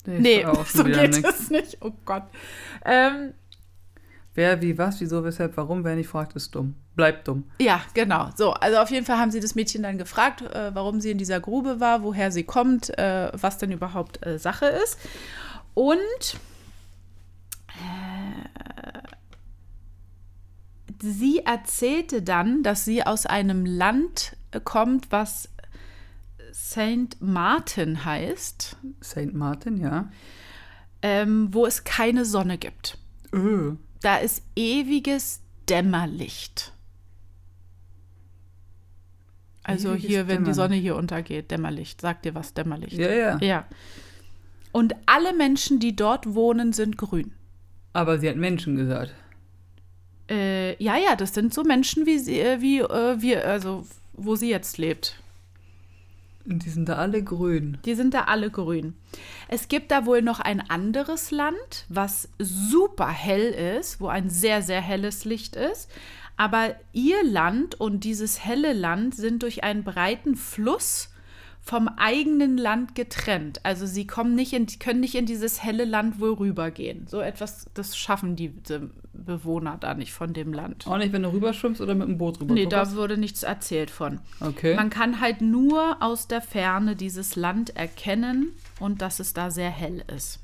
Nee, 0.07 0.45
so 0.67 0.83
geht 0.83 1.15
nix. 1.15 1.39
es 1.41 1.49
nicht. 1.49 1.77
Oh 1.81 1.91
Gott. 2.05 2.23
Ähm, 2.83 3.33
Wer, 4.35 4.61
wie, 4.61 4.77
was, 4.77 4.99
wieso, 4.99 5.23
weshalb, 5.23 5.55
warum, 5.55 5.85
wer 5.85 5.95
nicht 5.95 6.09
fragt, 6.09 6.35
ist 6.35 6.53
dumm. 6.53 6.75
Bleibt 6.95 7.25
dumm. 7.29 7.45
Ja, 7.61 7.81
genau. 7.93 8.29
So, 8.35 8.51
also 8.51 8.79
auf 8.79 8.91
jeden 8.91 9.05
Fall 9.05 9.17
haben 9.17 9.31
sie 9.31 9.39
das 9.39 9.55
Mädchen 9.55 9.81
dann 9.81 9.97
gefragt, 9.97 10.41
äh, 10.41 10.75
warum 10.75 10.99
sie 10.99 11.11
in 11.11 11.17
dieser 11.17 11.39
Grube 11.39 11.79
war, 11.79 12.03
woher 12.03 12.31
sie 12.31 12.43
kommt, 12.43 12.97
äh, 12.99 13.31
was 13.33 13.59
denn 13.59 13.71
überhaupt 13.71 14.25
äh, 14.25 14.37
Sache 14.37 14.65
ist. 14.65 14.99
Und 15.73 15.97
äh, 17.69 18.99
sie 21.01 21.39
erzählte 21.39 22.21
dann, 22.21 22.61
dass 22.61 22.83
sie 22.83 23.03
aus 23.05 23.25
einem 23.25 23.65
Land 23.65 24.35
kommt, 24.65 25.13
was 25.13 25.47
Saint 26.57 27.21
Martin 27.21 28.05
heißt. 28.05 28.77
Saint 29.01 29.33
Martin, 29.33 29.75
ja. 29.75 30.09
Ähm, 31.01 31.53
wo 31.53 31.65
es 31.65 31.83
keine 31.83 32.23
Sonne 32.23 32.57
gibt. 32.57 32.97
Öh. 33.33 33.73
Da 34.01 34.17
ist 34.17 34.41
ewiges 34.55 35.41
Dämmerlicht. 35.69 36.71
Also 39.63 39.89
ewiges 39.89 40.07
hier, 40.07 40.27
wenn 40.29 40.45
die 40.45 40.53
Sonne 40.53 40.75
hier 40.75 40.95
untergeht, 40.95 41.51
Dämmerlicht. 41.51 41.99
Sagt 41.99 42.23
dir 42.23 42.35
was, 42.35 42.53
Dämmerlicht? 42.53 42.97
Ja, 42.97 43.11
ja. 43.11 43.37
Ja. 43.41 43.65
Und 44.71 44.95
alle 45.07 45.33
Menschen, 45.33 45.81
die 45.81 45.93
dort 45.93 46.35
wohnen, 46.35 46.71
sind 46.71 46.97
grün. 46.97 47.33
Aber 47.91 48.17
sie 48.17 48.29
hat 48.29 48.37
Menschen 48.37 48.77
gesagt. 48.77 49.13
Äh, 50.29 50.81
ja, 50.81 50.95
ja, 50.95 51.17
das 51.17 51.33
sind 51.33 51.53
so 51.53 51.63
Menschen 51.63 52.05
wie 52.05 52.17
sie, 52.17 52.39
äh, 52.39 52.61
wie 52.61 52.79
äh, 52.79 53.21
wir, 53.21 53.45
also 53.45 53.85
wo 54.13 54.37
sie 54.37 54.49
jetzt 54.49 54.77
lebt. 54.77 55.21
Und 56.45 56.63
die 56.65 56.69
sind 56.69 56.89
da 56.89 56.95
alle 56.97 57.23
grün. 57.23 57.77
Die 57.85 57.95
sind 57.95 58.13
da 58.13 58.25
alle 58.25 58.51
grün. 58.51 58.93
Es 59.47 59.67
gibt 59.67 59.91
da 59.91 60.05
wohl 60.05 60.21
noch 60.21 60.39
ein 60.39 60.61
anderes 60.69 61.31
Land, 61.31 61.85
was 61.89 62.29
super 62.37 63.09
hell 63.09 63.77
ist, 63.79 63.99
wo 63.99 64.07
ein 64.07 64.29
sehr, 64.29 64.61
sehr 64.61 64.81
helles 64.81 65.25
Licht 65.25 65.55
ist. 65.55 65.89
Aber 66.37 66.75
ihr 66.93 67.23
Land 67.23 67.79
und 67.79 68.03
dieses 68.03 68.43
helle 68.43 68.73
Land 68.73 69.15
sind 69.15 69.43
durch 69.43 69.63
einen 69.63 69.83
breiten 69.83 70.35
Fluss 70.35 71.09
vom 71.65 71.87
eigenen 71.97 72.59
Land 72.59 72.93
getrennt. 72.93 73.59
Also 73.63 73.87
sie 73.87 74.05
kommen 74.05 74.35
nicht 74.35 74.53
in, 74.53 74.67
können 74.79 74.99
nicht 74.99 75.15
in 75.15 75.25
dieses 75.25 75.63
helle 75.63 75.85
Land 75.85 76.19
wohl 76.19 76.33
rübergehen. 76.33 77.07
So 77.07 77.19
etwas, 77.21 77.65
das 77.73 77.97
schaffen 77.97 78.35
die, 78.35 78.49
die 78.49 78.89
Bewohner 79.13 79.77
da 79.79 79.95
nicht 79.95 80.13
von 80.13 80.33
dem 80.33 80.53
Land. 80.53 80.85
Auch 80.85 80.99
nicht, 80.99 81.11
wenn 81.11 81.23
du 81.23 81.33
rüberschwimmst 81.33 81.81
oder 81.81 81.95
mit 81.95 82.07
dem 82.07 82.19
Boot 82.19 82.39
rüber? 82.39 82.53
Nee, 82.53 82.67
da 82.67 82.93
wurde 82.93 83.17
nichts 83.17 83.41
erzählt 83.41 83.89
von. 83.89 84.19
Okay. 84.41 84.75
Man 84.75 84.91
kann 84.91 85.19
halt 85.19 85.41
nur 85.41 86.03
aus 86.03 86.27
der 86.27 86.41
Ferne 86.41 86.95
dieses 86.95 87.35
Land 87.35 87.75
erkennen 87.75 88.49
und 88.79 89.01
dass 89.01 89.19
es 89.19 89.33
da 89.33 89.49
sehr 89.49 89.71
hell 89.71 90.03
ist. 90.15 90.39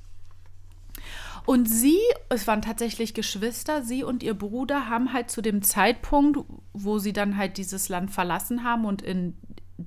Und 1.45 1.67
sie, 1.67 1.99
es 2.29 2.47
waren 2.47 2.61
tatsächlich 2.61 3.13
Geschwister, 3.13 3.83
sie 3.83 4.03
und 4.03 4.23
ihr 4.23 4.35
Bruder 4.35 4.89
haben 4.89 5.13
halt 5.13 5.29
zu 5.29 5.41
dem 5.41 5.61
Zeitpunkt, 5.61 6.39
wo 6.73 6.99
sie 6.99 7.13
dann 7.13 7.37
halt 7.37 7.57
dieses 7.57 7.89
Land 7.89 8.11
verlassen 8.11 8.63
haben 8.63 8.85
und 8.85 9.01
in 9.01 9.35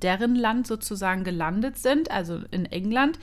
deren 0.01 0.35
Land 0.35 0.67
sozusagen 0.67 1.25
gelandet 1.25 1.79
sind, 1.79 2.11
also 2.11 2.41
in 2.51 2.67
England, 2.67 3.19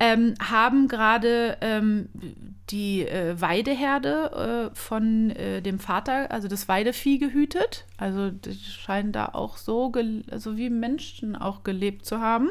ähm, 0.00 0.34
haben 0.40 0.88
gerade 0.88 1.58
ähm, 1.60 2.08
die 2.70 3.06
äh, 3.06 3.38
Weideherde 3.38 4.70
äh, 4.72 4.74
von 4.74 5.30
äh, 5.30 5.60
dem 5.60 5.78
Vater, 5.78 6.30
also 6.30 6.48
das 6.48 6.68
Weidevieh 6.68 7.18
gehütet. 7.18 7.84
Also 7.98 8.30
die 8.30 8.54
scheinen 8.54 9.12
da 9.12 9.26
auch 9.26 9.58
so, 9.58 9.92
also 10.30 10.56
wie 10.56 10.70
Menschen 10.70 11.36
auch 11.36 11.64
gelebt 11.64 12.06
zu 12.06 12.18
haben. 12.18 12.48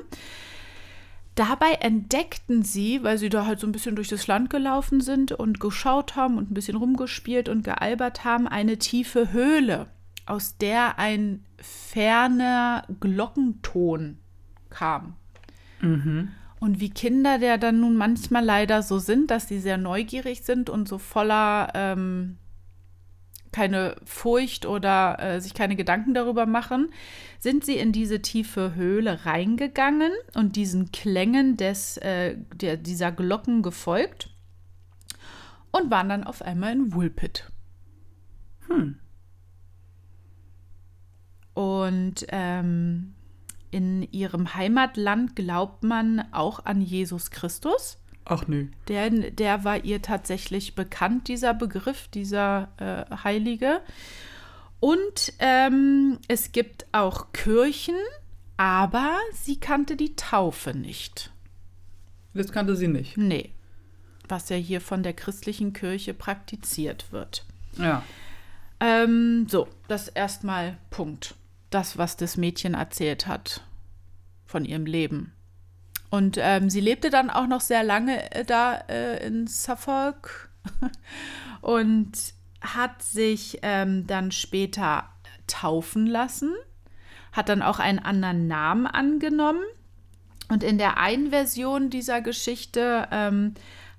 Dabei 1.33 1.71
entdeckten 1.79 2.61
sie, 2.61 3.01
weil 3.01 3.17
sie 3.17 3.29
da 3.29 3.45
halt 3.45 3.59
so 3.59 3.65
ein 3.65 3.71
bisschen 3.71 3.95
durch 3.95 4.09
das 4.09 4.27
Land 4.27 4.51
gelaufen 4.51 5.01
sind 5.01 5.31
und 5.31 5.59
geschaut 5.59 6.15
haben 6.15 6.37
und 6.37 6.51
ein 6.51 6.53
bisschen 6.53 6.77
rumgespielt 6.77 7.49
und 7.49 7.63
gealbert 7.63 8.25
haben, 8.25 8.47
eine 8.47 8.77
tiefe 8.77 9.31
Höhle 9.31 9.87
aus 10.29 10.57
der 10.57 10.99
ein 10.99 11.45
ferner 11.57 12.85
Glockenton 12.99 14.17
kam. 14.69 15.15
Mhm. 15.81 16.29
Und 16.59 16.79
wie 16.79 16.89
Kinder 16.89 17.39
der 17.39 17.57
dann 17.57 17.79
nun 17.79 17.95
manchmal 17.95 18.43
leider 18.43 18.83
so 18.83 18.99
sind, 18.99 19.31
dass 19.31 19.47
sie 19.47 19.59
sehr 19.59 19.77
neugierig 19.77 20.41
sind 20.41 20.69
und 20.69 20.87
so 20.87 20.97
voller 20.97 21.71
ähm, 21.73 22.37
keine 23.51 23.95
Furcht 24.03 24.65
oder 24.65 25.17
äh, 25.19 25.41
sich 25.41 25.53
keine 25.53 25.75
Gedanken 25.75 26.13
darüber 26.13 26.45
machen, 26.45 26.89
sind 27.39 27.65
sie 27.65 27.77
in 27.77 27.91
diese 27.91 28.21
tiefe 28.21 28.75
Höhle 28.75 29.25
reingegangen 29.25 30.11
und 30.35 30.55
diesen 30.55 30.91
Klängen 30.91 31.57
des, 31.57 31.97
äh, 31.97 32.35
der, 32.53 32.77
dieser 32.77 33.11
Glocken 33.11 33.61
gefolgt 33.61 34.29
und 35.71 35.89
waren 35.89 36.09
dann 36.09 36.23
auf 36.23 36.41
einmal 36.41 36.73
in 36.73 36.93
Woolpit. 36.93 37.49
Hm. 38.67 38.99
Und 41.59 42.25
ähm, 42.29 43.15
in 43.69 44.03
ihrem 44.13 44.53
Heimatland 44.53 45.35
glaubt 45.35 45.83
man 45.83 46.25
auch 46.31 46.63
an 46.65 46.79
Jesus 46.79 47.31
Christus. 47.31 47.97
Ach 48.23 48.47
nö. 48.47 48.67
Der, 48.87 49.09
der 49.09 49.65
war 49.65 49.83
ihr 49.83 50.01
tatsächlich 50.01 50.73
bekannt, 50.75 51.27
dieser 51.27 51.53
Begriff, 51.53 52.07
dieser 52.07 52.69
äh, 52.77 53.13
Heilige. 53.25 53.81
Und 54.79 55.33
ähm, 55.39 56.19
es 56.29 56.53
gibt 56.53 56.85
auch 56.93 57.33
Kirchen, 57.33 57.97
aber 58.55 59.17
sie 59.33 59.59
kannte 59.59 59.97
die 59.97 60.15
Taufe 60.15 60.73
nicht. 60.73 61.29
Das 62.33 62.53
kannte 62.53 62.77
sie 62.77 62.87
nicht. 62.87 63.17
Nee. 63.17 63.51
Was 64.29 64.47
ja 64.47 64.55
hier 64.55 64.79
von 64.79 65.03
der 65.03 65.11
christlichen 65.11 65.73
Kirche 65.73 66.13
praktiziert 66.13 67.11
wird. 67.11 67.43
Ja. 67.77 68.01
Ähm, 68.79 69.45
so, 69.49 69.67
das 69.89 70.07
erstmal 70.07 70.77
Punkt 70.89 71.35
das, 71.69 71.97
was 71.97 72.17
das 72.17 72.37
Mädchen 72.37 72.73
erzählt 72.73 73.27
hat 73.27 73.61
von 74.45 74.65
ihrem 74.65 74.85
Leben. 74.85 75.33
Und 76.09 76.37
ähm, 76.39 76.69
sie 76.69 76.79
lebte 76.79 77.09
dann 77.09 77.29
auch 77.29 77.47
noch 77.47 77.61
sehr 77.61 77.83
lange 77.83 78.31
äh, 78.31 78.43
da 78.43 78.75
äh, 78.89 79.25
in 79.25 79.45
Suffolk 79.47 80.49
und 81.61 82.11
hat 82.61 83.03
sich 83.03 83.59
ähm, 83.61 84.07
dann 84.07 84.31
später 84.31 85.09
taufen 85.47 86.07
lassen, 86.07 86.53
hat 87.31 87.49
dann 87.49 87.61
auch 87.61 87.79
einen 87.79 87.99
anderen 87.99 88.47
Namen 88.47 88.87
angenommen. 88.87 89.61
Und 90.49 90.63
in 90.63 90.79
der 90.79 90.97
einen 90.97 91.29
Version 91.29 91.91
dieser 91.91 92.21
Geschichte 92.21 93.07
ähm, 93.11 93.53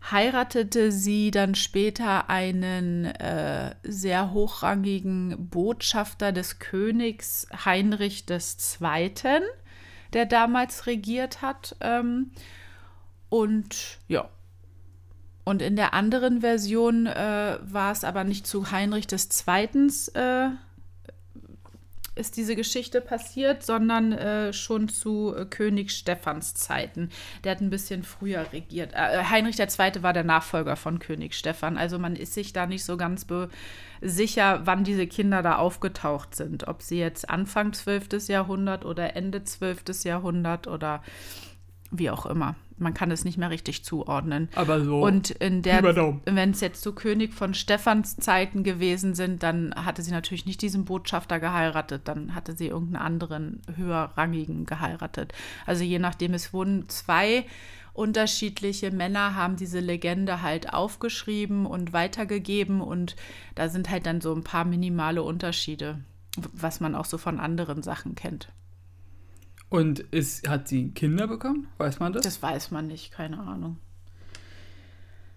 heiratete 0.09 0.93
sie 0.93 1.31
dann 1.31 1.55
später 1.55 2.31
einen 2.31 3.05
äh, 3.05 3.75
sehr 3.83 4.33
hochrangigen 4.33 5.49
Botschafter 5.51 6.33
des 6.33 6.59
Königs 6.59 7.47
Heinrich 7.65 8.25
II., 8.29 9.43
der 10.13 10.27
damals 10.27 10.87
regiert 10.87 11.43
hat. 11.43 11.77
Ähm, 11.81 12.33
und 13.29 13.99
ja. 14.09 14.29
Und 15.45 15.63
in 15.63 15.77
der 15.77 15.95
anderen 15.95 16.41
Version 16.41 17.07
äh, 17.07 17.59
war 17.63 17.93
es 17.93 18.05
aber 18.05 18.25
nicht 18.25 18.47
zu 18.47 18.71
Heinrich 18.71 19.07
II. 19.11 19.89
Äh, 20.15 20.51
ist 22.21 22.37
diese 22.37 22.55
Geschichte 22.55 23.01
passiert, 23.01 23.65
sondern 23.65 24.13
äh, 24.13 24.53
schon 24.53 24.89
zu 24.89 25.35
äh, 25.35 25.47
König 25.47 25.91
Stephans 25.91 26.55
Zeiten. 26.55 27.11
Der 27.43 27.53
hat 27.53 27.61
ein 27.61 27.71
bisschen 27.71 28.05
früher 28.05 28.53
regiert. 28.53 28.93
Äh, 28.93 29.25
Heinrich 29.25 29.59
II. 29.59 30.03
war 30.03 30.13
der 30.13 30.25
Nachfolger 30.25 30.77
von 30.77 30.99
König 31.01 31.35
Stephan. 31.35 31.79
Also 31.79 31.99
man 31.99 32.15
ist 32.15 32.35
sich 32.35 32.53
da 32.53 32.67
nicht 32.67 32.85
so 32.85 32.97
ganz 32.97 33.27
sicher, 34.01 34.61
wann 34.65 34.85
diese 34.85 35.07
Kinder 35.07 35.43
da 35.43 35.57
aufgetaucht 35.57 36.35
sind. 36.35 36.69
Ob 36.69 36.83
sie 36.83 36.99
jetzt 36.99 37.29
Anfang 37.29 37.73
12. 37.73 38.29
Jahrhundert 38.29 38.85
oder 38.85 39.17
Ende 39.17 39.45
12. 39.45 40.05
Jahrhundert 40.05 40.67
oder 40.67 41.03
wie 41.91 42.11
auch 42.11 42.27
immer 42.27 42.57
man 42.81 42.95
kann 42.95 43.11
es 43.11 43.25
nicht 43.25 43.39
mehr 43.39 43.51
richtig 43.51 43.85
zuordnen. 43.85 44.49
Aber 44.55 44.83
so. 44.83 45.01
Und 45.01 45.31
in 45.31 45.63
der, 45.63 45.83
wenn 46.25 46.51
es 46.51 46.61
jetzt 46.61 46.83
zu 46.83 46.95
König 46.95 47.35
von 47.35 47.55
Stephans 47.55 48.17
Zeiten 48.17 48.65
gewesen 48.65 49.15
sind, 49.15 49.43
dann 49.43 49.75
hatte 49.75 50.03
sie 50.03 50.11
natürlich 50.11 50.47
nicht 50.47 50.63
diesen 50.63 50.85
Botschafter 50.85 51.39
geheiratet, 51.39 52.03
dann 52.07 52.35
hatte 52.35 52.57
sie 52.57 52.69
irgendeinen 52.69 53.05
anderen 53.05 53.63
höherrangigen 53.77 54.67
geheiratet. 54.67 55.33
Also 55.67 55.85
je 55.85 55.99
nachdem, 55.99 56.35
es 56.35 56.53
wurden 56.53 56.89
zwei 56.89 57.45
unterschiedliche 57.93 58.93
Männer 58.93 59.35
haben 59.35 59.57
diese 59.57 59.81
Legende 59.81 60.43
halt 60.43 60.73
aufgeschrieben 60.73 61.67
und 61.67 61.93
weitergegeben 61.93 62.81
und 62.81 63.17
da 63.57 63.69
sind 63.69 63.91
halt 63.91 64.07
dann 64.07 64.21
so 64.21 64.33
ein 64.33 64.45
paar 64.45 64.65
minimale 64.65 65.23
Unterschiede, 65.23 65.99
was 66.53 66.81
man 66.81 66.95
auch 66.95 67.05
so 67.05 67.19
von 67.19 67.41
anderen 67.41 67.83
Sachen 67.83 68.15
kennt. 68.15 68.53
Und 69.71 70.01
ist, 70.01 70.49
hat 70.49 70.69
sie 70.69 70.91
Kinder 70.91 71.29
bekommen? 71.29 71.69
Weiß 71.79 72.01
man 72.01 72.13
das? 72.13 72.25
Das 72.25 72.43
weiß 72.43 72.73
man 72.73 72.89
nicht, 72.89 73.13
keine 73.13 73.39
Ahnung. 73.39 73.79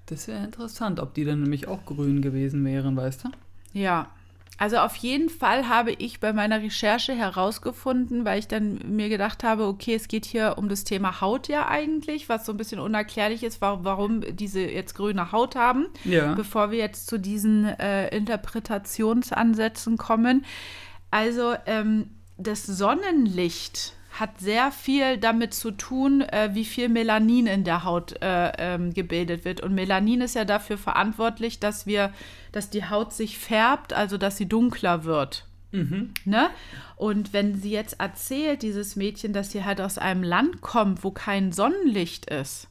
Das 0.07 0.27
wäre 0.27 0.43
interessant, 0.43 0.99
ob 0.99 1.13
die 1.13 1.23
dann 1.23 1.41
nämlich 1.41 1.67
auch 1.67 1.85
grün 1.85 2.21
gewesen 2.21 2.65
wären, 2.65 2.97
weißt 2.97 3.25
du? 3.25 3.29
Ja, 3.73 4.09
also 4.57 4.77
auf 4.77 4.95
jeden 4.97 5.29
Fall 5.29 5.67
habe 5.67 5.91
ich 5.91 6.19
bei 6.19 6.31
meiner 6.31 6.61
Recherche 6.61 7.13
herausgefunden, 7.13 8.23
weil 8.23 8.39
ich 8.39 8.47
dann 8.47 8.79
mir 8.87 9.09
gedacht 9.09 9.43
habe, 9.43 9.65
okay, 9.65 9.95
es 9.95 10.07
geht 10.07 10.25
hier 10.25 10.55
um 10.57 10.69
das 10.69 10.83
Thema 10.83 11.21
Haut 11.21 11.47
ja 11.47 11.67
eigentlich, 11.67 12.29
was 12.29 12.45
so 12.45 12.51
ein 12.53 12.57
bisschen 12.57 12.79
unerklärlich 12.79 13.43
ist, 13.43 13.61
warum, 13.61 14.21
diese 14.35 14.61
jetzt 14.61 14.93
grüne 14.93 15.31
Haut 15.31 15.55
haben. 15.55 15.87
Ja. 16.03 16.33
Bevor 16.35 16.71
wir 16.71 16.77
jetzt 16.77 17.07
zu 17.07 17.17
diesen 17.17 17.65
äh, 17.65 18.15
Interpretationsansätzen 18.15 19.97
kommen. 19.97 20.45
Also 21.09 21.55
ähm, 21.65 22.09
das 22.37 22.65
Sonnenlicht 22.65 23.93
hat 24.13 24.39
sehr 24.39 24.71
viel 24.71 25.17
damit 25.17 25.55
zu 25.55 25.71
tun, 25.71 26.21
äh, 26.21 26.51
wie 26.53 26.65
viel 26.65 26.87
Melanin 26.87 27.47
in 27.47 27.63
der 27.63 27.83
Haut 27.83 28.13
äh, 28.21 28.51
ähm, 28.57 28.93
gebildet 28.93 29.43
wird. 29.43 29.61
Und 29.61 29.73
Melanin 29.73 30.21
ist 30.21 30.35
ja 30.35 30.45
dafür 30.45 30.77
verantwortlich, 30.77 31.59
dass 31.59 31.87
wir, 31.87 32.13
dass 32.51 32.69
die 32.69 32.85
Haut 32.85 33.11
sich 33.11 33.39
färbt, 33.39 33.91
also 33.91 34.17
dass 34.19 34.37
sie 34.37 34.47
dunkler 34.47 35.03
wird. 35.03 35.47
Mhm. 35.71 36.13
Ne? 36.25 36.51
Und 36.95 37.33
wenn 37.33 37.55
sie 37.55 37.71
jetzt 37.71 37.99
erzählt, 37.99 38.61
dieses 38.61 38.95
Mädchen, 38.95 39.33
dass 39.33 39.51
sie 39.51 39.65
halt 39.65 39.81
aus 39.81 39.97
einem 39.97 40.21
Land 40.21 40.61
kommt, 40.61 41.03
wo 41.03 41.09
kein 41.09 41.51
Sonnenlicht 41.51 42.27
ist, 42.27 42.67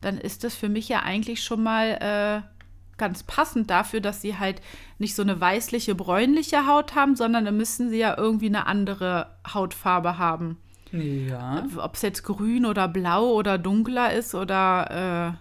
dann 0.00 0.18
ist 0.18 0.44
das 0.44 0.54
für 0.54 0.68
mich 0.68 0.88
ja 0.88 1.00
eigentlich 1.02 1.42
schon 1.42 1.64
mal 1.64 2.44
äh, 2.46 2.59
ganz 3.00 3.24
passend 3.24 3.70
dafür, 3.70 4.00
dass 4.00 4.22
sie 4.22 4.38
halt 4.38 4.62
nicht 4.98 5.16
so 5.16 5.22
eine 5.22 5.40
weißliche, 5.40 5.96
bräunliche 5.96 6.66
Haut 6.68 6.94
haben, 6.94 7.16
sondern 7.16 7.44
dann 7.44 7.56
müssen 7.56 7.90
sie 7.90 7.98
ja 7.98 8.16
irgendwie 8.16 8.46
eine 8.46 8.66
andere 8.66 9.34
Hautfarbe 9.52 10.18
haben. 10.18 10.58
Ja. 10.92 11.66
Ob 11.78 11.94
es 11.96 12.02
jetzt 12.02 12.22
grün 12.22 12.66
oder 12.66 12.86
blau 12.86 13.32
oder 13.32 13.58
dunkler 13.58 14.12
ist 14.12 14.34
oder, 14.34 15.36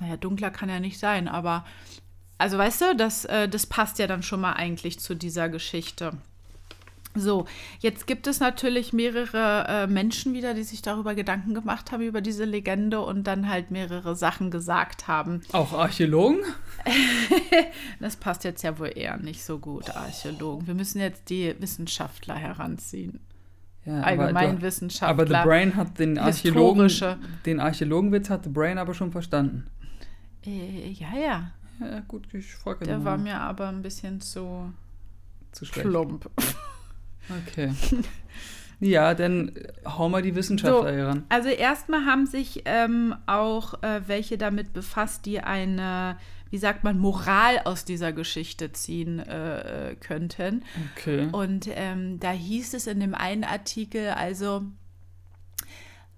äh, 0.00 0.02
naja, 0.02 0.16
dunkler 0.16 0.50
kann 0.50 0.68
ja 0.68 0.80
nicht 0.80 0.98
sein, 0.98 1.28
aber, 1.28 1.64
also 2.38 2.58
weißt 2.58 2.80
du, 2.80 2.96
das, 2.96 3.24
äh, 3.26 3.48
das 3.48 3.66
passt 3.66 3.98
ja 3.98 4.06
dann 4.06 4.22
schon 4.22 4.40
mal 4.40 4.54
eigentlich 4.54 4.98
zu 4.98 5.14
dieser 5.14 5.48
Geschichte. 5.48 6.12
So, 7.14 7.46
jetzt 7.80 8.06
gibt 8.06 8.26
es 8.26 8.40
natürlich 8.40 8.92
mehrere 8.92 9.66
äh, 9.68 9.86
Menschen 9.86 10.32
wieder, 10.32 10.54
die 10.54 10.62
sich 10.62 10.80
darüber 10.80 11.14
Gedanken 11.14 11.52
gemacht 11.52 11.92
haben, 11.92 12.02
über 12.02 12.20
diese 12.20 12.44
Legende 12.44 13.00
und 13.00 13.26
dann 13.26 13.48
halt 13.48 13.70
mehrere 13.70 14.16
Sachen 14.16 14.50
gesagt 14.50 15.08
haben. 15.08 15.42
Auch 15.52 15.72
Archäologen? 15.72 16.40
Das 18.00 18.16
passt 18.16 18.42
jetzt 18.42 18.62
ja 18.62 18.76
wohl 18.78 18.90
eher 18.92 19.16
nicht 19.18 19.44
so 19.44 19.58
gut, 19.58 19.94
Archäologen. 19.94 20.66
Wir 20.66 20.74
müssen 20.74 21.00
jetzt 21.00 21.30
die 21.30 21.54
Wissenschaftler 21.60 22.34
heranziehen. 22.34 23.20
Ja, 23.84 24.00
Allgemeinwissenschaftler. 24.00 25.08
Aber 25.08 25.26
The 25.26 25.48
Brain 25.48 25.76
hat 25.76 25.98
den 25.98 26.18
Archäologen, 26.18 26.90
den 27.46 27.60
Archäologenwitz 27.60 28.30
hat 28.30 28.44
The 28.44 28.50
Brain 28.50 28.78
aber 28.78 28.94
schon 28.94 29.12
verstanden. 29.12 29.66
Äh, 30.44 30.90
ja, 30.90 31.16
ja. 31.16 31.50
Ja, 31.80 32.00
gut, 32.00 32.32
ich 32.32 32.52
frage 32.52 32.84
Der 32.84 33.04
war 33.04 33.16
mir 33.18 33.40
aber 33.40 33.68
ein 33.68 33.82
bisschen 33.82 34.20
zu 34.20 34.72
zu 35.52 35.64
schlecht. 35.66 35.88
plump. 35.88 36.30
Okay. 37.46 37.72
ja, 38.80 39.14
dann 39.14 39.52
hau 39.84 40.08
mal 40.08 40.22
die 40.22 40.34
Wissenschaftler 40.34 40.90
So. 40.90 40.94
hier 40.94 41.06
ran. 41.06 41.24
Also 41.28 41.48
erstmal 41.48 42.04
haben 42.04 42.26
sich 42.26 42.62
ähm, 42.64 43.14
auch 43.26 43.82
äh, 43.82 44.02
welche 44.06 44.38
damit 44.38 44.72
befasst, 44.72 45.26
die 45.26 45.40
eine, 45.40 46.18
wie 46.50 46.58
sagt 46.58 46.84
man, 46.84 46.98
Moral 46.98 47.60
aus 47.64 47.84
dieser 47.84 48.12
Geschichte 48.12 48.72
ziehen 48.72 49.18
äh, 49.18 49.90
äh, 49.90 49.94
könnten. 49.96 50.64
Okay. 50.96 51.28
Und 51.32 51.68
ähm, 51.70 52.18
da 52.20 52.30
hieß 52.30 52.74
es 52.74 52.86
in 52.86 53.00
dem 53.00 53.14
einen 53.14 53.44
Artikel, 53.44 54.10
also 54.10 54.62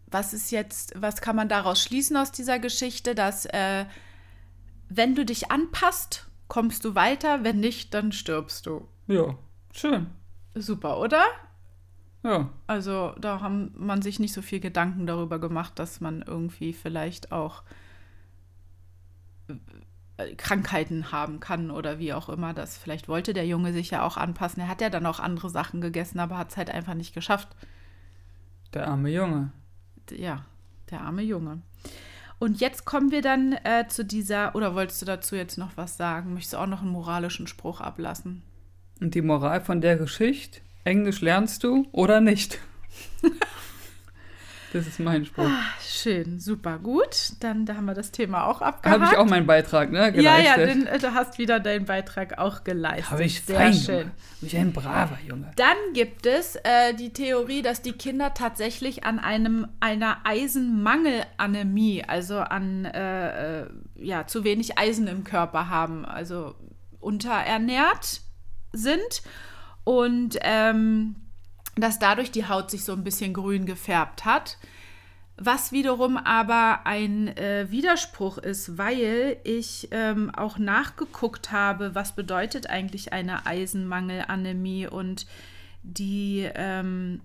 was 0.07 0.33
ist 0.33 0.53
jetzt, 0.53 0.95
was 0.97 1.21
kann 1.21 1.37
man 1.37 1.49
daraus 1.49 1.83
schließen 1.83 2.17
aus 2.17 2.31
dieser 2.31 2.61
Geschichte, 2.61 3.15
dass 3.15 3.47
äh, 3.47 3.85
wenn 4.89 5.15
du 5.15 5.25
dich 5.25 5.51
anpasst, 5.51 6.27
kommst 6.49 6.85
du 6.85 6.95
weiter, 6.95 7.43
wenn 7.43 7.59
nicht, 7.59 7.95
dann 7.95 8.13
stirbst 8.13 8.67
du. 8.67 8.87
Ja, 9.09 9.37
schön. 9.73 10.07
Super, 10.55 10.99
oder? 10.99 11.25
Ja. 12.23 12.49
Also 12.67 13.15
da 13.21 13.41
haben 13.41 13.73
man 13.77 14.01
sich 14.01 14.19
nicht 14.19 14.33
so 14.33 14.41
viel 14.41 14.61
Gedanken 14.61 15.07
darüber 15.07 15.39
gemacht, 15.39 15.79
dass 15.79 16.01
man 16.01 16.23
irgendwie 16.23 16.73
vielleicht 16.73 17.33
auch 17.33 17.63
äh, 20.17 20.35
Krankheiten 20.37 21.13
haben 21.13 21.41
kann 21.41 21.71
oder 21.71 21.99
wie 21.99 22.15
auch 22.15 22.29
immer. 22.29 22.55
Das 22.55 22.79
vielleicht 22.79 23.09
wollte 23.09 23.35
der 23.35 23.47
Junge 23.47 23.73
sich 23.73 23.91
ja 23.91 24.07
auch 24.07 24.17
anpassen. 24.17 24.63
Er 24.63 24.69
hat 24.69 24.81
ja 24.81 24.91
dann 24.91 25.07
auch 25.07 25.21
andere 25.21 25.51
Sachen 25.51 25.81
gegessen, 25.81 26.19
aber 26.19 26.39
hat 26.39 26.51
es 26.51 26.57
halt 26.57 26.71
einfach 26.71 26.95
nicht 26.95 27.15
geschafft. 27.15 27.49
Der 28.73 28.89
arme 28.89 29.11
Junge. 29.11 29.53
Ja, 30.11 30.45
der 30.91 31.03
arme 31.03 31.23
Junge. 31.23 31.61
Und 32.39 32.61
jetzt 32.61 32.85
kommen 32.85 33.11
wir 33.11 33.23
dann 33.23 33.53
äh, 33.65 33.87
zu 33.89 34.05
dieser, 34.05 34.55
oder 34.55 34.75
wolltest 34.75 35.03
du 35.03 35.07
dazu 35.07 35.37
jetzt 35.37 35.59
noch 35.59 35.77
was 35.77 35.97
sagen? 35.97 36.35
Möchtest 36.35 36.55
du 36.55 36.59
auch 36.59 36.67
noch 36.67 36.83
einen 36.83 36.91
moralischen 36.91 37.47
Spruch 37.47 37.81
ablassen? 37.81 38.43
Und 39.01 39.15
die 39.15 39.23
Moral 39.23 39.61
von 39.61 39.81
der 39.81 39.97
Geschichte? 39.97 40.61
Englisch 40.85 41.21
lernst 41.21 41.65
du 41.65 41.87
oder 41.93 42.21
nicht? 42.21 42.59
das 44.73 44.87
ist 44.87 45.01
mein 45.01 45.25
Spruch. 45.25 45.49
Schön, 45.81 46.39
super, 46.39 46.79
gut. 46.79 47.33
Dann 47.41 47.65
da 47.65 47.77
haben 47.77 47.87
wir 47.87 47.95
das 47.95 48.11
Thema 48.11 48.47
auch 48.47 48.61
abgehakt. 48.61 49.01
Habe 49.01 49.13
ich 49.13 49.19
auch 49.19 49.25
meinen 49.25 49.47
Beitrag, 49.47 49.91
ne? 49.91 50.15
Ja, 50.21 50.39
ja, 50.39 50.57
geleistet? 50.57 50.69
denn, 50.69 50.87
äh, 50.87 50.99
du 50.99 51.15
hast 51.15 51.39
wieder 51.39 51.59
deinen 51.59 51.87
Beitrag 51.87 52.39
auch 52.39 52.65
geleistet. 52.65 53.11
Habe 53.11 53.25
ich 53.25 53.41
Sehr 53.41 53.57
fein 53.57 53.73
schön. 53.73 54.11
Bin 54.41 54.49
ich 54.49 54.57
ein 54.57 54.73
braver 54.73 55.19
Junge. 55.27 55.51
Dann 55.57 55.77
gibt 55.95 56.27
es 56.27 56.57
äh, 56.57 56.93
die 56.93 57.13
Theorie, 57.13 57.63
dass 57.63 57.81
die 57.81 57.93
Kinder 57.93 58.35
tatsächlich 58.35 59.05
an 59.05 59.19
einem 59.19 59.69
einer 59.81 60.19
Eisenmangelanämie, 60.25 62.05
also 62.07 62.39
an 62.39 62.85
äh, 62.85 63.63
äh, 63.63 63.67
ja 63.97 64.27
zu 64.27 64.45
wenig 64.45 64.79
Eisen 64.79 65.07
im 65.07 65.25
Körper 65.25 65.71
haben, 65.71 66.05
also 66.05 66.55
unterernährt 67.01 68.21
sind 68.75 69.23
und 69.85 70.39
ähm, 70.43 71.17
dass 71.77 71.99
dadurch 71.99 72.31
die 72.31 72.47
Haut 72.47 72.71
sich 72.71 72.85
so 72.85 72.93
ein 72.93 73.05
bisschen 73.05 73.33
grün 73.33 73.67
gefärbt 73.67 74.25
hat. 74.25 74.59
Was 75.37 75.73
wiederum 75.73 76.17
aber 76.17 76.87
ein 76.87 77.37
äh, 77.37 77.67
Widerspruch 77.69 78.39
ist, 78.39 78.79
weil 78.79 79.39
ich 79.43 79.89
ähm, 79.91 80.31
auch 80.31 80.59
nachgeguckt 80.59 81.51
habe, 81.51 81.97
was 81.97 82.15
bedeutet 82.15 82.71
eigentlich 82.71 83.13
eine 83.13 83.45
Eisenmangelanämie 83.45 84.87
und 84.87 85.27
die, 85.83 86.49
ähm, 86.55 87.21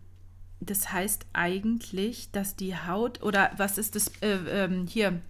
das 0.60 0.92
heißt 0.92 1.28
eigentlich, 1.34 2.32
dass 2.32 2.56
die 2.56 2.76
Haut 2.76 3.22
oder 3.22 3.52
was 3.58 3.78
ist 3.78 3.96
das 3.96 4.08
äh, 4.22 4.38
ähm, 4.64 4.88
hier 4.88 5.22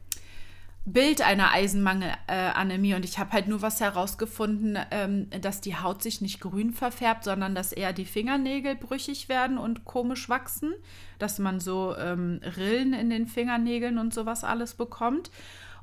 Bild 0.85 1.21
einer 1.21 1.51
Eisenmangelanämie 1.51 2.95
und 2.95 3.05
ich 3.05 3.19
habe 3.19 3.33
halt 3.33 3.47
nur 3.47 3.61
was 3.61 3.79
herausgefunden, 3.79 4.77
ähm, 4.91 5.29
dass 5.41 5.61
die 5.61 5.75
Haut 5.75 6.01
sich 6.01 6.21
nicht 6.21 6.39
grün 6.39 6.73
verfärbt, 6.73 7.25
sondern 7.25 7.53
dass 7.53 7.71
eher 7.71 7.93
die 7.93 8.05
Fingernägel 8.05 8.75
brüchig 8.75 9.29
werden 9.29 9.57
und 9.57 9.85
komisch 9.85 10.29
wachsen, 10.29 10.73
dass 11.19 11.37
man 11.37 11.59
so 11.59 11.95
ähm, 11.95 12.39
Rillen 12.57 12.93
in 12.93 13.09
den 13.09 13.27
Fingernägeln 13.27 13.97
und 13.97 14.13
sowas 14.13 14.43
alles 14.43 14.73
bekommt 14.73 15.29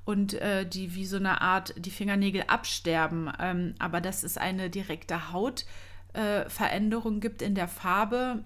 und 0.04 0.34
äh, 0.34 0.66
die 0.66 0.94
wie 0.94 1.04
so 1.06 1.16
eine 1.16 1.40
Art 1.40 1.74
die 1.76 1.90
Fingernägel 1.90 2.44
absterben, 2.46 3.30
ähm, 3.38 3.74
aber 3.78 4.00
dass 4.00 4.22
es 4.22 4.38
eine 4.38 4.70
direkte 4.70 5.32
Hautveränderung 5.32 7.16
äh, 7.16 7.20
gibt 7.20 7.42
in 7.42 7.54
der 7.54 7.68
Farbe, 7.68 8.44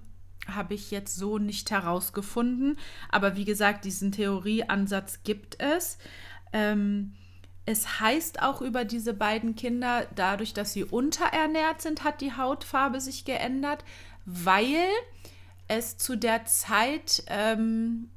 habe 0.49 0.75
ich 0.75 0.91
jetzt 0.91 1.17
so 1.17 1.39
nicht 1.39 1.71
herausgefunden. 1.71 2.79
Aber 3.11 3.37
wie 3.37 3.45
gesagt, 3.45 3.85
diesen 3.85 4.11
Theorieansatz 4.11 5.23
gibt 5.23 5.61
es. 5.61 5.99
Ähm, 6.53 7.15
es 7.67 8.01
heißt 8.01 8.43
auch 8.43 8.63
über 8.63 8.85
diese 8.85 9.15
beiden 9.15 9.55
Kinder, 9.55 10.07
dadurch, 10.15 10.55
dass 10.55 10.73
sie 10.73 10.85
unterernährt 10.85 11.81
sind, 11.81 12.05
hat 12.05 12.21
die 12.21 12.33
Hautfarbe 12.33 13.01
sich 13.01 13.25
geändert, 13.25 13.85
weil 14.25 14.89
es 15.69 15.97
zu 15.97 16.17
der 16.17 16.47
Zeit 16.47 17.23
ähm, 17.29 18.11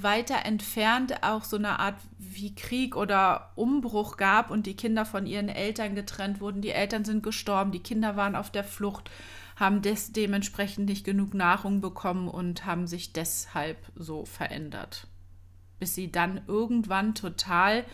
weiter 0.00 0.46
entfernt 0.46 1.22
auch 1.22 1.44
so 1.44 1.56
eine 1.56 1.78
Art 1.78 1.96
wie 2.18 2.54
Krieg 2.54 2.96
oder 2.96 3.52
Umbruch 3.54 4.16
gab 4.16 4.50
und 4.50 4.66
die 4.66 4.76
Kinder 4.76 5.04
von 5.04 5.26
ihren 5.26 5.48
Eltern 5.48 5.94
getrennt 5.94 6.40
wurden. 6.40 6.62
Die 6.62 6.70
Eltern 6.70 7.04
sind 7.04 7.22
gestorben, 7.22 7.72
die 7.72 7.82
Kinder 7.82 8.16
waren 8.16 8.36
auf 8.36 8.50
der 8.50 8.64
Flucht, 8.64 9.10
haben 9.56 9.82
des 9.82 10.12
dementsprechend 10.12 10.86
nicht 10.86 11.04
genug 11.04 11.34
Nahrung 11.34 11.80
bekommen 11.80 12.28
und 12.28 12.64
haben 12.64 12.86
sich 12.86 13.12
deshalb 13.12 13.78
so 13.94 14.24
verändert. 14.24 15.06
Bis 15.84 15.94
sie 15.94 16.10
dann 16.10 16.40
irgendwann 16.48 17.14
total 17.14 17.84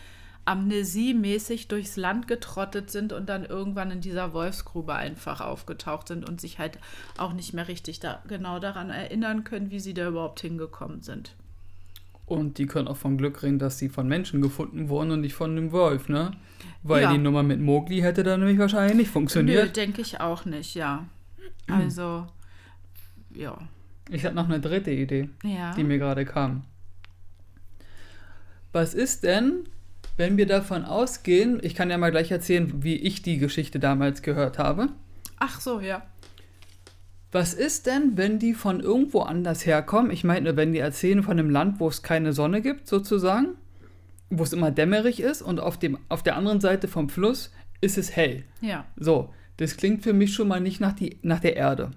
amnesiemäßig 0.45 1.67
durchs 1.67 1.97
Land 1.97 2.25
getrottet 2.29 2.89
sind 2.89 3.11
und 3.11 3.27
dann 3.27 3.43
irgendwann 3.43 3.91
in 3.91 3.99
dieser 3.99 4.31
Wolfsgrube 4.31 4.95
einfach 4.95 5.41
aufgetaucht 5.41 6.07
sind 6.07 6.27
und 6.27 6.39
sich 6.39 6.57
halt 6.57 6.79
auch 7.17 7.33
nicht 7.33 7.53
mehr 7.53 7.67
richtig 7.67 7.99
da, 7.99 8.21
genau 8.29 8.59
daran 8.59 8.91
erinnern 8.91 9.43
können, 9.43 9.71
wie 9.71 9.81
sie 9.81 9.93
da 9.93 10.07
überhaupt 10.07 10.39
hingekommen 10.39 11.01
sind. 11.01 11.35
Und 12.25 12.59
die 12.59 12.65
können 12.65 12.87
auch 12.87 12.95
von 12.95 13.17
Glück 13.17 13.43
reden, 13.43 13.59
dass 13.59 13.77
sie 13.77 13.89
von 13.89 14.07
Menschen 14.07 14.41
gefunden 14.41 14.87
wurden 14.87 15.11
und 15.11 15.19
nicht 15.19 15.33
von 15.33 15.51
einem 15.51 15.73
Wolf, 15.73 16.07
ne? 16.07 16.31
Weil 16.83 17.01
Ja. 17.03 17.11
die 17.11 17.17
Nummer 17.17 17.43
mit 17.43 17.59
Mowgli 17.59 17.99
hätte 17.99 18.23
dann 18.23 18.39
nämlich 18.39 18.57
wahrscheinlich 18.57 18.95
nicht 18.95 19.07
Nö, 19.07 19.11
funktioniert. 19.11 19.75
denke 19.75 19.99
ich 20.01 20.21
auch 20.21 20.45
nicht, 20.45 20.75
ja. 20.75 21.07
Also, 21.69 22.25
ja. 23.35 23.57
Ich 24.09 24.23
habe 24.25 24.35
noch 24.35 24.45
eine 24.45 24.61
dritte 24.61 24.91
Idee, 24.91 25.27
Ja. 25.43 25.73
die 25.73 25.83
mir 25.83 25.97
gerade 25.97 26.23
kam. 26.23 26.63
Was 28.71 28.93
ist 28.93 29.23
denn, 29.23 29.65
wenn 30.17 30.37
wir 30.37 30.45
davon 30.45 30.85
ausgehen, 30.85 31.59
ich 31.63 31.75
kann 31.75 31.89
ja 31.89 31.97
mal 31.97 32.11
gleich 32.11 32.31
erzählen, 32.31 32.83
wie 32.83 32.95
ich 32.95 33.21
die 33.21 33.37
Geschichte 33.37 33.79
damals 33.79 34.21
gehört 34.21 34.59
habe. 34.59 34.89
Ach 35.39 35.59
so, 35.59 35.79
ja. 35.79 36.03
Was 37.31 37.53
ist 37.53 37.87
denn, 37.87 38.17
wenn 38.17 38.39
die 38.39 38.53
von 38.53 38.81
irgendwo 38.81 39.21
anders 39.21 39.65
herkommen? 39.65 40.11
Ich 40.11 40.23
meine, 40.23 40.57
wenn 40.57 40.73
die 40.73 40.79
erzählen 40.79 41.23
von 41.23 41.39
einem 41.39 41.49
Land, 41.49 41.79
wo 41.79 41.87
es 41.87 42.03
keine 42.03 42.33
Sonne 42.33 42.61
gibt, 42.61 42.87
sozusagen, 42.87 43.55
wo 44.29 44.43
es 44.43 44.53
immer 44.53 44.69
dämmerig 44.69 45.21
ist 45.21 45.41
und 45.41 45.59
auf, 45.59 45.79
dem, 45.79 45.97
auf 46.09 46.23
der 46.23 46.35
anderen 46.35 46.59
Seite 46.59 46.87
vom 46.87 47.09
Fluss 47.09 47.51
ist 47.79 47.97
es 47.97 48.15
hell. 48.15 48.43
Ja. 48.59 48.85
So, 48.97 49.33
das 49.57 49.77
klingt 49.77 50.03
für 50.03 50.13
mich 50.13 50.33
schon 50.33 50.49
mal 50.49 50.59
nicht 50.59 50.81
nach, 50.81 50.93
die, 50.93 51.19
nach 51.21 51.39
der 51.39 51.55
Erde. 51.55 51.91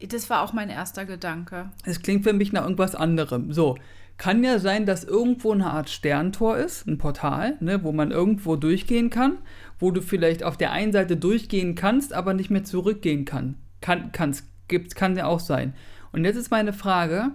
Das 0.00 0.30
war 0.30 0.42
auch 0.42 0.52
mein 0.52 0.70
erster 0.70 1.04
Gedanke. 1.04 1.70
Es 1.84 2.00
klingt 2.00 2.22
für 2.22 2.32
mich 2.32 2.52
nach 2.52 2.62
irgendwas 2.62 2.94
anderem. 2.94 3.52
So, 3.52 3.76
kann 4.18 4.42
ja 4.42 4.58
sein, 4.58 4.84
dass 4.84 5.04
irgendwo 5.04 5.52
eine 5.52 5.70
Art 5.70 5.88
Sterntor 5.88 6.56
ist, 6.58 6.86
ein 6.86 6.98
Portal, 6.98 7.56
ne, 7.60 7.84
wo 7.84 7.92
man 7.92 8.10
irgendwo 8.10 8.56
durchgehen 8.56 9.10
kann, 9.10 9.38
wo 9.78 9.92
du 9.92 10.02
vielleicht 10.02 10.42
auf 10.42 10.56
der 10.56 10.72
einen 10.72 10.92
Seite 10.92 11.16
durchgehen 11.16 11.76
kannst, 11.76 12.12
aber 12.12 12.34
nicht 12.34 12.50
mehr 12.50 12.64
zurückgehen 12.64 13.24
kann. 13.24 13.54
Kann, 13.80 14.10
kann's, 14.10 14.44
gibt's, 14.66 14.96
kann 14.96 15.16
ja 15.16 15.26
auch 15.26 15.38
sein. 15.40 15.72
Und 16.10 16.24
jetzt 16.24 16.36
ist 16.36 16.50
meine 16.50 16.72
Frage, 16.72 17.30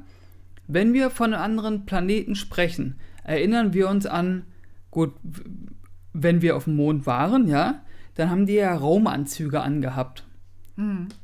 wenn 0.67 0.93
wir 0.93 1.09
von 1.09 1.33
einem 1.33 1.41
anderen 1.41 1.85
Planeten 1.85 2.35
sprechen, 2.35 2.99
erinnern 3.23 3.73
wir 3.73 3.87
uns 3.87 4.05
an, 4.05 4.43
gut, 4.91 5.13
wenn 6.11 6.41
wir 6.41 6.57
auf 6.57 6.65
dem 6.65 6.75
Mond 6.75 7.05
waren, 7.05 7.47
ja, 7.47 7.81
dann 8.15 8.29
haben 8.29 8.45
die 8.45 8.55
ja 8.55 8.75
Raumanzüge 8.75 9.61
angehabt, 9.61 10.25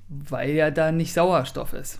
weil 0.07 0.51
ja 0.51 0.71
da 0.71 0.91
nicht 0.93 1.13
Sauerstoff 1.13 1.73
ist. 1.73 1.99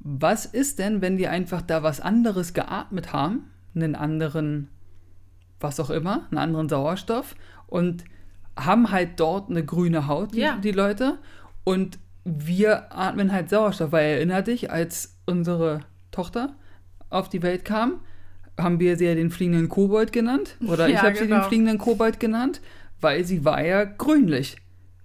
Was 0.00 0.46
ist 0.46 0.78
denn, 0.78 1.00
wenn 1.02 1.16
die 1.16 1.28
einfach 1.28 1.62
da 1.62 1.82
was 1.82 2.00
anderes 2.00 2.54
geatmet 2.54 3.12
haben, 3.12 3.50
einen 3.74 3.94
anderen, 3.94 4.68
was 5.60 5.80
auch 5.80 5.90
immer, 5.90 6.26
einen 6.30 6.38
anderen 6.38 6.68
Sauerstoff 6.68 7.34
und 7.66 8.04
haben 8.56 8.90
halt 8.90 9.20
dort 9.20 9.50
eine 9.50 9.64
grüne 9.64 10.06
Haut, 10.06 10.34
die, 10.34 10.40
Ja. 10.40 10.56
die 10.56 10.72
Leute, 10.72 11.18
und 11.64 11.98
wir 12.24 12.92
atmen 12.96 13.32
halt 13.32 13.50
Sauerstoff, 13.50 13.92
weil 13.92 14.06
erinner 14.16 14.42
dich, 14.42 14.70
als 14.70 15.16
unsere 15.26 15.80
Tochter 16.10 16.54
auf 17.10 17.28
die 17.28 17.42
Welt 17.42 17.64
kam, 17.64 18.00
haben 18.58 18.80
wir 18.80 18.96
sie 18.96 19.06
ja 19.06 19.14
den 19.14 19.30
fliegenden 19.30 19.68
Kobold 19.68 20.12
genannt, 20.12 20.56
oder 20.66 20.88
ich 20.88 20.94
Ja, 20.94 21.02
habe 21.02 21.14
sie 21.14 21.20
den 21.26 21.30
genau. 21.36 21.42
fliegenden 21.48 21.78
Kobold 21.78 22.18
genannt, 22.20 22.60
weil 23.00 23.24
sie 23.24 23.44
war 23.44 23.62
ja 23.64 23.84
grünlich. 23.84 24.56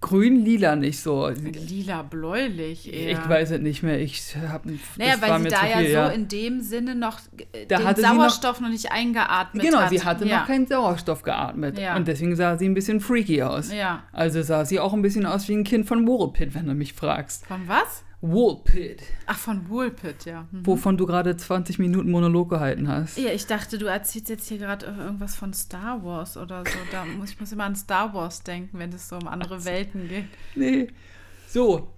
Grün-lila 0.04 0.76
nicht 0.76 1.00
so. 1.00 1.28
Lila, 1.28 2.02
bläulich 2.02 2.92
eher. 2.92 3.12
Ich 3.12 3.26
weiß 3.28 3.52
es 3.52 3.60
nicht 3.62 3.82
mehr. 3.82 3.98
Ich 4.00 4.36
habe. 4.36 4.74
Naja, 4.98 5.14
weil 5.20 5.40
sie 5.42 5.48
da 5.48 5.66
ja 5.80 6.08
so 6.10 6.14
in 6.14 6.28
dem 6.28 6.60
Sinne 6.60 6.94
noch 6.94 7.18
äh, 7.52 7.64
Da 7.66 7.78
den 7.78 7.86
hatte 7.86 8.02
sie 8.02 8.06
noch- 8.06 8.14
Sauerstoff 8.16 8.60
noch, 8.60 8.68
nicht 8.68 8.92
eingeatmet 8.92 9.62
Genau, 9.64 9.78
hat. 9.80 9.88
sie 9.88 10.02
hatte 10.02 10.26
ja. 10.28 10.40
noch 10.40 10.46
keinen 10.46 10.66
Sauerstoff 10.66 11.22
geatmet. 11.22 11.78
Ja. 11.78 11.96
Und 11.96 12.06
deswegen 12.06 12.36
sah 12.36 12.58
sie 12.58 12.66
ein 12.68 12.74
bisschen 12.74 13.00
freaky 13.00 13.42
aus. 13.42 13.72
Ja. 13.72 14.02
Also 14.12 14.42
sah 14.42 14.66
sie 14.66 14.78
auch 14.78 14.92
ein 14.92 15.00
bisschen 15.00 15.24
aus 15.24 15.48
wie 15.48 15.54
ein 15.54 15.64
Kind 15.64 15.86
von 15.86 16.06
Woolpit, 16.06 16.54
wenn 16.54 16.66
du 16.66 16.74
mich 16.74 16.92
fragst. 16.92 17.46
Von 17.46 17.66
was? 17.66 18.04
Woolpit, 18.26 19.02
Ach, 19.26 19.36
von 19.36 19.68
Woolpit, 19.68 20.24
ja. 20.24 20.46
Hm. 20.50 20.66
wovon 20.66 20.96
du 20.96 21.04
gerade 21.04 21.36
20 21.36 21.78
Minuten 21.78 22.10
Monolog 22.10 22.48
gehalten 22.48 22.88
hast. 22.88 23.18
Ja, 23.18 23.30
ich 23.30 23.46
dachte, 23.46 23.76
du 23.76 23.84
erzählst 23.86 24.30
jetzt 24.30 24.48
hier 24.48 24.56
gerade 24.56 24.86
irgendwas 24.86 25.34
von 25.34 25.52
Star 25.52 26.02
Wars 26.02 26.38
oder 26.38 26.64
so. 26.64 26.78
Da 26.90 27.04
muss 27.04 27.30
ich 27.30 27.40
muss 27.40 27.52
immer 27.52 27.64
an 27.64 27.76
Star 27.76 28.14
Wars 28.14 28.42
denken, 28.42 28.78
wenn 28.78 28.92
es 28.92 29.10
so 29.10 29.16
um 29.16 29.28
andere 29.28 29.64
Welten 29.66 30.08
geht. 30.08 30.24
Nee. 30.54 30.88
So. 31.48 31.88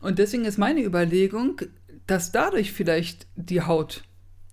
Und 0.00 0.18
deswegen 0.18 0.46
ist 0.46 0.56
meine 0.58 0.82
Überlegung, 0.82 1.60
dass 2.06 2.32
dadurch 2.32 2.72
vielleicht 2.72 3.26
die 3.36 3.60
Haut 3.60 4.04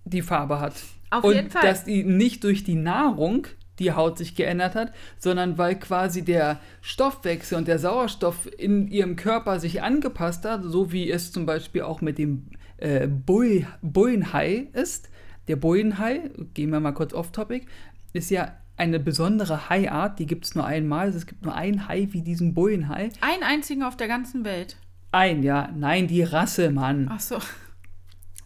die 0.04 0.22
Farbe 0.22 0.60
hat. 0.60 0.74
Auf 1.10 1.24
und 1.24 1.34
jeden 1.34 1.50
Fall. 1.50 1.62
dass 1.62 1.84
die 1.84 2.04
nicht 2.04 2.44
durch 2.44 2.62
die 2.64 2.74
Nahrung 2.74 3.46
die 3.78 3.92
Haut 3.92 4.18
sich 4.18 4.34
geändert 4.34 4.74
hat, 4.74 4.92
sondern 5.18 5.58
weil 5.58 5.78
quasi 5.78 6.22
der 6.22 6.60
Stoffwechsel 6.80 7.58
und 7.58 7.68
der 7.68 7.78
Sauerstoff 7.78 8.48
in 8.58 8.88
ihrem 8.88 9.16
Körper 9.16 9.60
sich 9.60 9.82
angepasst 9.82 10.44
hat, 10.44 10.62
so 10.64 10.92
wie 10.92 11.10
es 11.10 11.32
zum 11.32 11.46
Beispiel 11.46 11.82
auch 11.82 12.00
mit 12.00 12.18
dem 12.18 12.48
äh, 12.76 13.08
Bullenhai 13.08 14.68
ist. 14.72 15.08
Der 15.48 15.56
Bullenhai, 15.56 16.30
gehen 16.54 16.70
wir 16.70 16.80
mal 16.80 16.92
kurz 16.92 17.14
off-topic, 17.14 17.66
ist 18.12 18.30
ja 18.30 18.52
eine 18.76 19.00
besondere 19.00 19.68
Haiart, 19.68 20.18
die 20.18 20.26
gibt 20.26 20.44
es 20.44 20.54
nur 20.54 20.66
einmal. 20.66 21.08
Es 21.08 21.26
gibt 21.26 21.44
nur 21.44 21.54
einen 21.54 21.88
Hai 21.88 22.08
wie 22.10 22.22
diesen 22.22 22.54
Bullenhai. 22.54 23.10
Einen 23.20 23.42
einzigen 23.42 23.82
auf 23.82 23.96
der 23.96 24.08
ganzen 24.08 24.44
Welt. 24.44 24.76
Ein, 25.12 25.42
ja, 25.42 25.68
nein, 25.76 26.08
die 26.08 26.22
Rasse, 26.22 26.70
Mann. 26.70 27.08
Ach 27.10 27.20
so. 27.20 27.38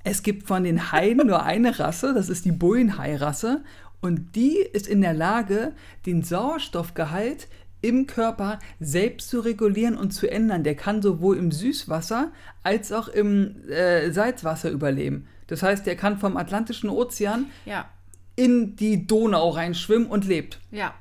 Es 0.03 0.23
gibt 0.23 0.47
von 0.47 0.63
den 0.63 0.93
Haien 0.93 1.27
nur 1.27 1.43
eine 1.43 1.79
Rasse, 1.79 2.15
das 2.15 2.29
ist 2.29 2.45
die 2.45 2.53
Bullenhai-Rasse. 2.53 3.65
Und 4.07 4.35
die 4.37 4.57
ist 4.57 4.87
in 4.87 5.01
der 5.03 5.13
Lage, 5.15 5.75
den 6.07 6.23
Sauerstoffgehalt 6.23 7.49
im 7.83 8.07
Körper 8.07 8.59
selbst 8.81 9.29
zu 9.31 9.41
regulieren 9.41 9.97
und 9.97 10.11
zu 10.13 10.31
ändern. 10.31 10.65
Der 10.65 10.75
kann 10.75 11.03
sowohl 11.03 11.37
im 11.37 11.53
Süßwasser 11.53 12.33
als 12.63 12.91
auch 12.93 13.09
im 13.09 13.69
äh, 13.69 14.11
Salzwasser 14.11 14.71
überleben. 14.71 15.29
Das 15.47 15.63
heißt, 15.63 15.87
der 15.87 15.95
kann 15.97 16.19
vom 16.19 16.37
Atlantischen 16.37 16.89
Ozean 16.91 17.47
Ja, 17.67 17.89
in 18.35 18.77
die 18.77 19.07
Donau 19.07 19.51
reinschwimmen 19.51 20.09
und 20.09 20.25
lebt. 20.27 20.59
ja. 20.71 20.95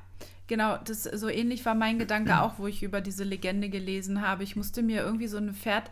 Genau, 0.48 0.76
das 0.84 1.02
so 1.02 1.28
ähnlich 1.28 1.64
war 1.64 1.74
mein 1.74 1.98
Gedanke 1.98 2.40
auch, 2.40 2.60
wo 2.60 2.68
ich 2.68 2.84
über 2.84 3.00
diese 3.00 3.24
Legende 3.24 3.68
gelesen 3.68 4.22
habe. 4.22 4.44
Ich 4.44 4.54
musste 4.54 4.80
mir 4.84 5.02
irgendwie 5.02 5.26
so 5.26 5.38
eine 5.38 5.52
Pferd, 5.52 5.90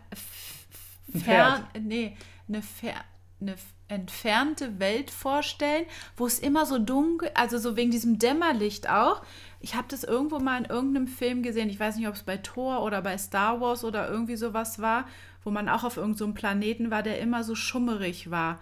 Ein 1.13 1.19
fern, 1.19 1.63
nee, 1.83 2.15
eine, 2.47 2.61
fer, 2.61 2.93
eine 3.41 3.55
f- 3.55 3.73
entfernte 3.87 4.79
Welt 4.79 5.11
vorstellen, 5.11 5.85
wo 6.17 6.25
es 6.25 6.39
immer 6.39 6.65
so 6.65 6.79
dunkel, 6.79 7.29
also 7.35 7.57
so 7.57 7.75
wegen 7.75 7.91
diesem 7.91 8.17
Dämmerlicht 8.17 8.89
auch. 8.89 9.21
Ich 9.59 9.75
habe 9.75 9.87
das 9.89 10.03
irgendwo 10.03 10.39
mal 10.39 10.57
in 10.57 10.69
irgendeinem 10.69 11.07
Film 11.07 11.43
gesehen. 11.43 11.69
Ich 11.69 11.79
weiß 11.79 11.97
nicht, 11.97 12.07
ob 12.07 12.15
es 12.15 12.23
bei 12.23 12.37
Thor 12.37 12.83
oder 12.83 13.01
bei 13.01 13.17
Star 13.17 13.61
Wars 13.61 13.83
oder 13.83 14.09
irgendwie 14.09 14.35
sowas 14.35 14.79
war, 14.79 15.05
wo 15.43 15.51
man 15.51 15.69
auch 15.69 15.83
auf 15.83 15.97
irgendeinem 15.97 16.29
so 16.29 16.33
Planeten 16.33 16.91
war, 16.91 17.03
der 17.03 17.19
immer 17.19 17.43
so 17.43 17.55
schummerig 17.55 18.31
war 18.31 18.59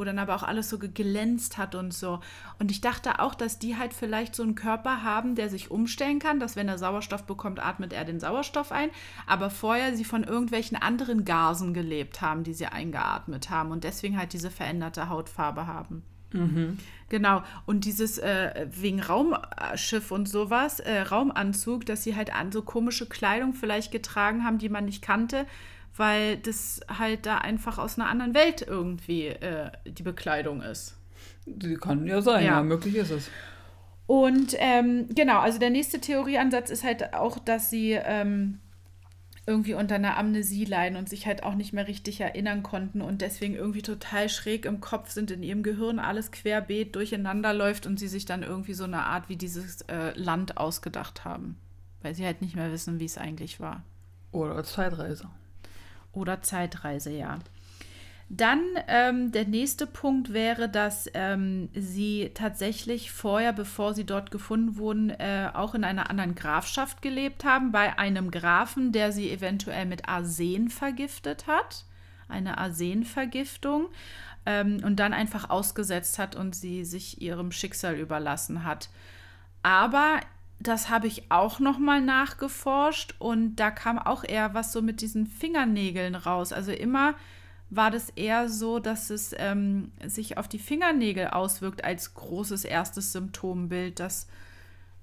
wo 0.00 0.04
dann 0.04 0.18
aber 0.18 0.34
auch 0.34 0.42
alles 0.42 0.70
so 0.70 0.78
geglänzt 0.78 1.58
hat 1.58 1.74
und 1.74 1.92
so. 1.92 2.20
Und 2.58 2.70
ich 2.70 2.80
dachte 2.80 3.20
auch, 3.20 3.34
dass 3.34 3.58
die 3.58 3.76
halt 3.76 3.92
vielleicht 3.92 4.34
so 4.34 4.42
einen 4.42 4.54
Körper 4.54 5.02
haben, 5.02 5.34
der 5.34 5.50
sich 5.50 5.70
umstellen 5.70 6.18
kann, 6.18 6.40
dass 6.40 6.56
wenn 6.56 6.68
er 6.68 6.78
Sauerstoff 6.78 7.24
bekommt, 7.24 7.62
atmet 7.62 7.92
er 7.92 8.06
den 8.06 8.18
Sauerstoff 8.18 8.72
ein, 8.72 8.88
aber 9.26 9.50
vorher 9.50 9.94
sie 9.94 10.04
von 10.04 10.24
irgendwelchen 10.24 10.78
anderen 10.78 11.26
Gasen 11.26 11.74
gelebt 11.74 12.22
haben, 12.22 12.44
die 12.44 12.54
sie 12.54 12.64
eingeatmet 12.64 13.50
haben 13.50 13.72
und 13.72 13.84
deswegen 13.84 14.16
halt 14.16 14.32
diese 14.32 14.50
veränderte 14.50 15.10
Hautfarbe 15.10 15.66
haben. 15.66 16.02
Genau. 17.10 17.42
Und 17.66 17.84
dieses 17.84 18.16
äh, 18.16 18.68
wegen 18.70 19.02
Raumschiff 19.02 20.12
und 20.12 20.30
sowas, 20.30 20.80
äh, 20.80 21.00
Raumanzug, 21.00 21.84
dass 21.84 22.04
sie 22.04 22.16
halt 22.16 22.34
an 22.34 22.52
so 22.52 22.62
komische 22.62 23.06
Kleidung 23.06 23.52
vielleicht 23.52 23.92
getragen 23.92 24.44
haben, 24.44 24.56
die 24.56 24.70
man 24.70 24.86
nicht 24.86 25.02
kannte, 25.02 25.44
weil 26.00 26.38
das 26.38 26.80
halt 26.88 27.26
da 27.26 27.38
einfach 27.38 27.76
aus 27.78 27.98
einer 27.98 28.08
anderen 28.08 28.34
Welt 28.34 28.62
irgendwie 28.66 29.26
äh, 29.26 29.70
die 29.86 30.02
Bekleidung 30.02 30.62
ist. 30.62 30.96
Die 31.44 31.74
kann 31.74 32.06
ja 32.06 32.22
sein, 32.22 32.46
Ja. 32.46 32.52
ja, 32.56 32.62
möglich 32.62 32.94
ist 32.96 33.10
es. 33.10 33.30
Und 34.06 34.56
ähm, 34.58 35.08
genau, 35.14 35.40
also 35.40 35.58
der 35.58 35.68
nächste 35.68 36.00
Theorieansatz 36.00 36.70
ist 36.70 36.84
halt 36.84 37.12
auch, 37.12 37.38
dass 37.38 37.68
sie 37.68 37.92
ähm, 37.92 38.60
irgendwie 39.46 39.74
unter 39.74 39.96
einer 39.96 40.16
Amnesie 40.16 40.64
leiden 40.64 40.96
und 40.96 41.08
sich 41.08 41.26
halt 41.26 41.42
auch 41.42 41.54
nicht 41.54 41.74
mehr 41.74 41.86
richtig 41.86 42.20
erinnern 42.22 42.62
konnten 42.62 43.02
und 43.02 43.20
deswegen 43.20 43.54
irgendwie 43.54 43.82
total 43.82 44.30
schräg 44.30 44.64
im 44.64 44.80
Kopf 44.80 45.10
sind, 45.10 45.30
in 45.30 45.42
ihrem 45.42 45.62
Gehirn 45.62 45.98
alles 45.98 46.30
querbeet 46.30 46.96
durcheinander 46.96 47.52
läuft 47.52 47.86
und 47.86 48.00
sie 48.00 48.08
sich 48.08 48.24
dann 48.24 48.42
irgendwie 48.42 48.74
so 48.74 48.84
eine 48.84 49.04
Art 49.04 49.28
wie 49.28 49.36
dieses 49.36 49.82
äh, 49.82 50.18
Land 50.18 50.56
ausgedacht 50.56 51.26
haben. 51.26 51.58
Weil 52.00 52.14
sie 52.14 52.24
halt 52.24 52.40
nicht 52.40 52.56
mehr 52.56 52.72
wissen, 52.72 53.00
wie 53.00 53.04
es 53.04 53.18
eigentlich 53.18 53.60
war. 53.60 53.84
Oder 54.32 54.64
Zeitreise. 54.64 55.28
Oder 56.12 56.42
Zeitreise, 56.42 57.10
ja. 57.10 57.38
Dann 58.32 58.62
ähm, 58.86 59.32
der 59.32 59.44
nächste 59.44 59.88
Punkt 59.88 60.32
wäre, 60.32 60.68
dass 60.68 61.10
ähm, 61.14 61.68
sie 61.74 62.30
tatsächlich 62.32 63.10
vorher, 63.10 63.52
bevor 63.52 63.92
sie 63.92 64.06
dort 64.06 64.30
gefunden 64.30 64.76
wurden, 64.76 65.10
äh, 65.10 65.50
auch 65.52 65.74
in 65.74 65.82
einer 65.82 66.10
anderen 66.10 66.36
Grafschaft 66.36 67.02
gelebt 67.02 67.42
haben, 67.42 67.72
bei 67.72 67.98
einem 67.98 68.30
Grafen, 68.30 68.92
der 68.92 69.10
sie 69.10 69.32
eventuell 69.32 69.84
mit 69.84 70.08
Arsen 70.08 70.68
vergiftet 70.70 71.48
hat. 71.48 71.84
Eine 72.28 72.58
Arsenvergiftung. 72.58 73.88
Ähm, 74.46 74.80
und 74.84 75.00
dann 75.00 75.12
einfach 75.12 75.50
ausgesetzt 75.50 76.20
hat 76.20 76.36
und 76.36 76.54
sie 76.54 76.84
sich 76.84 77.20
ihrem 77.20 77.50
Schicksal 77.50 77.96
überlassen 77.96 78.62
hat. 78.62 78.90
Aber 79.64 80.20
das 80.60 80.90
habe 80.90 81.06
ich 81.06 81.30
auch 81.30 81.58
noch 81.58 81.78
mal 81.78 82.02
nachgeforscht 82.02 83.14
und 83.18 83.56
da 83.56 83.70
kam 83.70 83.98
auch 83.98 84.24
eher 84.24 84.52
was 84.52 84.72
so 84.72 84.82
mit 84.82 85.00
diesen 85.00 85.26
Fingernägeln 85.26 86.14
raus. 86.14 86.52
Also 86.52 86.70
immer 86.70 87.14
war 87.70 87.90
das 87.90 88.10
eher 88.10 88.48
so, 88.50 88.78
dass 88.78 89.08
es 89.08 89.34
ähm, 89.38 89.90
sich 90.04 90.36
auf 90.36 90.48
die 90.48 90.58
Fingernägel 90.58 91.28
auswirkt 91.28 91.82
als 91.82 92.12
großes 92.14 92.64
erstes 92.64 93.12
Symptombild, 93.12 94.00
dass 94.00 94.28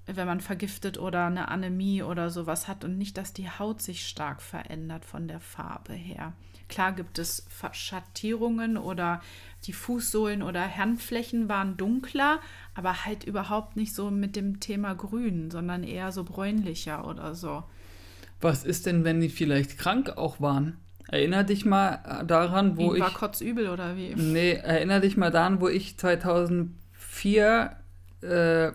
wenn 0.07 0.27
man 0.27 0.41
vergiftet 0.41 0.97
oder 0.97 1.25
eine 1.25 1.49
Anämie 1.49 2.01
oder 2.01 2.29
sowas 2.29 2.67
hat 2.67 2.83
und 2.83 2.97
nicht, 2.97 3.17
dass 3.17 3.33
die 3.33 3.49
Haut 3.49 3.81
sich 3.81 4.07
stark 4.07 4.41
verändert 4.41 5.05
von 5.05 5.27
der 5.27 5.39
Farbe 5.39 5.93
her. 5.93 6.33
Klar 6.69 6.91
gibt 6.91 7.19
es 7.19 7.45
Schattierungen 7.71 8.77
oder 8.77 9.21
die 9.65 9.73
Fußsohlen 9.73 10.43
oder 10.43 10.75
Handflächen 10.75 11.47
waren 11.49 11.77
dunkler, 11.77 12.39
aber 12.75 13.05
halt 13.05 13.23
überhaupt 13.23 13.77
nicht 13.77 13.93
so 13.93 14.11
mit 14.11 14.35
dem 14.35 14.59
Thema 14.59 14.93
grün, 14.93 15.49
sondern 15.49 15.83
eher 15.83 16.11
so 16.11 16.23
bräunlicher 16.23 17.07
oder 17.07 17.35
so. 17.35 17.63
Was 18.41 18.65
ist 18.65 18.85
denn, 18.85 19.03
wenn 19.03 19.19
die 19.21 19.29
vielleicht 19.29 19.77
krank 19.77 20.17
auch 20.17 20.41
waren? 20.41 20.77
Erinner 21.09 21.45
dich 21.45 21.63
mal 21.63 22.23
daran, 22.27 22.75
wo 22.77 22.93
ich. 22.93 23.01
War 23.01 23.13
kotzübel 23.13 23.69
oder 23.69 23.95
wie? 23.95 24.13
Nee, 24.15 24.51
erinner 24.51 24.99
dich 24.99 25.15
mal 25.15 25.31
daran, 25.31 25.61
wo 25.61 25.69
ich 25.69 25.97
2004 25.97 27.77
äh, 28.21 28.71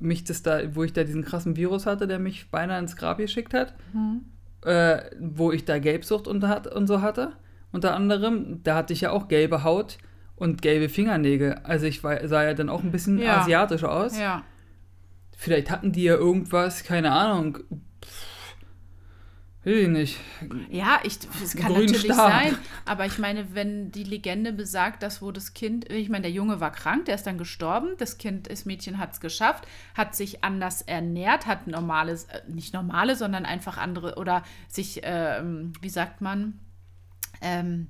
mich 0.00 0.24
das 0.24 0.42
da, 0.42 0.74
wo 0.74 0.82
ich 0.84 0.92
da 0.92 1.04
diesen 1.04 1.24
krassen 1.24 1.56
Virus 1.56 1.86
hatte, 1.86 2.06
der 2.06 2.18
mich 2.18 2.50
beinahe 2.50 2.78
ins 2.78 2.96
Grab 2.96 3.18
geschickt 3.18 3.54
hat, 3.54 3.74
Hm. 3.92 4.22
äh, 4.64 5.02
wo 5.20 5.52
ich 5.52 5.64
da 5.64 5.78
Gelbsucht 5.78 6.26
hat, 6.42 6.66
und 6.66 6.86
so 6.86 7.00
hatte. 7.02 7.32
Unter 7.72 7.94
anderem, 7.94 8.60
da 8.62 8.76
hatte 8.76 8.92
ich 8.92 9.00
ja 9.02 9.10
auch 9.10 9.28
gelbe 9.28 9.64
Haut 9.64 9.98
und 10.36 10.62
gelbe 10.62 10.88
Fingernägel. 10.88 11.56
Also 11.64 11.86
ich 11.86 12.02
war, 12.04 12.26
sah 12.28 12.44
ja 12.44 12.54
dann 12.54 12.68
auch 12.68 12.82
ein 12.82 12.90
bisschen 12.92 13.18
Ja. 13.18 13.40
asiatisch 13.40 13.84
aus. 13.84 14.18
Ja. 14.18 14.42
Vielleicht 15.36 15.70
hatten 15.70 15.92
die 15.92 16.04
ja 16.04 16.14
irgendwas, 16.14 16.84
keine 16.84 17.10
Ahnung. 17.12 17.58
Will 19.64 19.78
ich 19.78 19.88
nicht. 19.88 20.20
Ja, 20.70 21.00
ich, 21.04 21.18
das 21.18 21.56
kann 21.56 21.72
Grünen 21.72 21.86
natürlich 21.86 22.12
Stab. 22.12 22.30
sein. 22.30 22.58
Aber 22.84 23.06
ich 23.06 23.18
meine, 23.18 23.54
wenn 23.54 23.90
die 23.90 24.04
Legende 24.04 24.52
besagt, 24.52 25.02
dass 25.02 25.22
wo 25.22 25.32
das 25.32 25.54
Kind, 25.54 25.90
ich 25.90 26.10
meine, 26.10 26.22
der 26.22 26.30
Junge 26.30 26.60
war 26.60 26.70
krank, 26.70 27.06
der 27.06 27.14
ist 27.14 27.26
dann 27.26 27.38
gestorben, 27.38 27.94
das 27.96 28.18
Kind, 28.18 28.50
das 28.50 28.66
Mädchen 28.66 28.98
hat 28.98 29.14
es 29.14 29.20
geschafft, 29.20 29.66
hat 29.94 30.14
sich 30.14 30.44
anders 30.44 30.82
ernährt, 30.82 31.46
hat 31.46 31.66
normales, 31.66 32.24
äh, 32.24 32.42
nicht 32.46 32.74
normale, 32.74 33.16
sondern 33.16 33.46
einfach 33.46 33.78
andere, 33.78 34.16
oder 34.16 34.42
sich, 34.68 35.00
ähm, 35.02 35.72
wie 35.80 35.88
sagt 35.88 36.20
man, 36.20 36.60
ähm, 37.40 37.88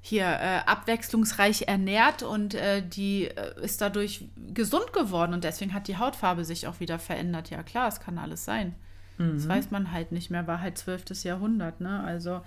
hier 0.00 0.24
äh, 0.24 0.60
abwechslungsreich 0.66 1.68
ernährt 1.68 2.22
und 2.22 2.54
äh, 2.54 2.82
die 2.86 3.24
äh, 3.26 3.62
ist 3.62 3.80
dadurch 3.80 4.24
gesund 4.52 4.92
geworden 4.92 5.34
und 5.34 5.44
deswegen 5.44 5.74
hat 5.74 5.86
die 5.86 5.98
Hautfarbe 5.98 6.44
sich 6.44 6.66
auch 6.66 6.80
wieder 6.80 6.98
verändert. 6.98 7.50
Ja 7.50 7.62
klar, 7.62 7.88
es 7.88 8.00
kann 8.00 8.18
alles 8.18 8.44
sein. 8.44 8.74
Das 9.18 9.48
weiß 9.48 9.70
man 9.72 9.90
halt 9.90 10.12
nicht 10.12 10.30
mehr, 10.30 10.46
war 10.46 10.60
halt 10.60 10.78
12. 10.78 11.24
Jahrhundert, 11.24 11.80
ne? 11.80 12.04
Also 12.04 12.40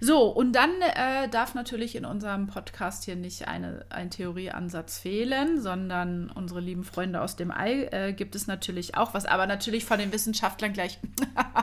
so, 0.00 0.28
und 0.28 0.52
dann 0.52 0.70
äh, 0.80 1.28
darf 1.28 1.54
natürlich 1.54 1.94
in 1.94 2.06
unserem 2.06 2.46
Podcast 2.46 3.04
hier 3.04 3.16
nicht 3.16 3.48
eine, 3.48 3.84
ein 3.90 4.10
Theorieansatz 4.10 4.98
fehlen, 4.98 5.60
sondern 5.60 6.30
unsere 6.30 6.60
lieben 6.60 6.84
Freunde 6.84 7.20
aus 7.20 7.36
dem 7.36 7.50
All 7.50 7.88
äh, 7.92 8.12
gibt 8.14 8.34
es 8.34 8.46
natürlich 8.46 8.96
auch 8.96 9.12
was, 9.12 9.26
aber 9.26 9.46
natürlich 9.46 9.84
von 9.84 9.98
den 9.98 10.10
Wissenschaftlern 10.10 10.72
gleich. 10.72 10.98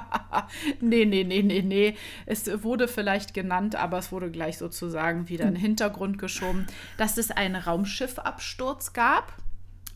nee, 0.81 1.05
nee, 1.05 1.23
nee, 1.23 1.41
nee, 1.41 1.63
nee. 1.63 1.97
Es 2.27 2.63
wurde 2.63 2.87
vielleicht 2.87 3.33
genannt, 3.33 3.75
aber 3.75 3.97
es 3.97 4.11
wurde 4.11 4.29
gleich 4.29 4.59
sozusagen 4.59 5.29
wieder 5.29 5.45
in 5.45 5.55
den 5.55 5.61
Hintergrund 5.61 6.19
geschoben, 6.19 6.67
dass 6.97 7.17
es 7.17 7.31
einen 7.31 7.55
Raumschiffabsturz 7.55 8.93
gab 8.93 9.33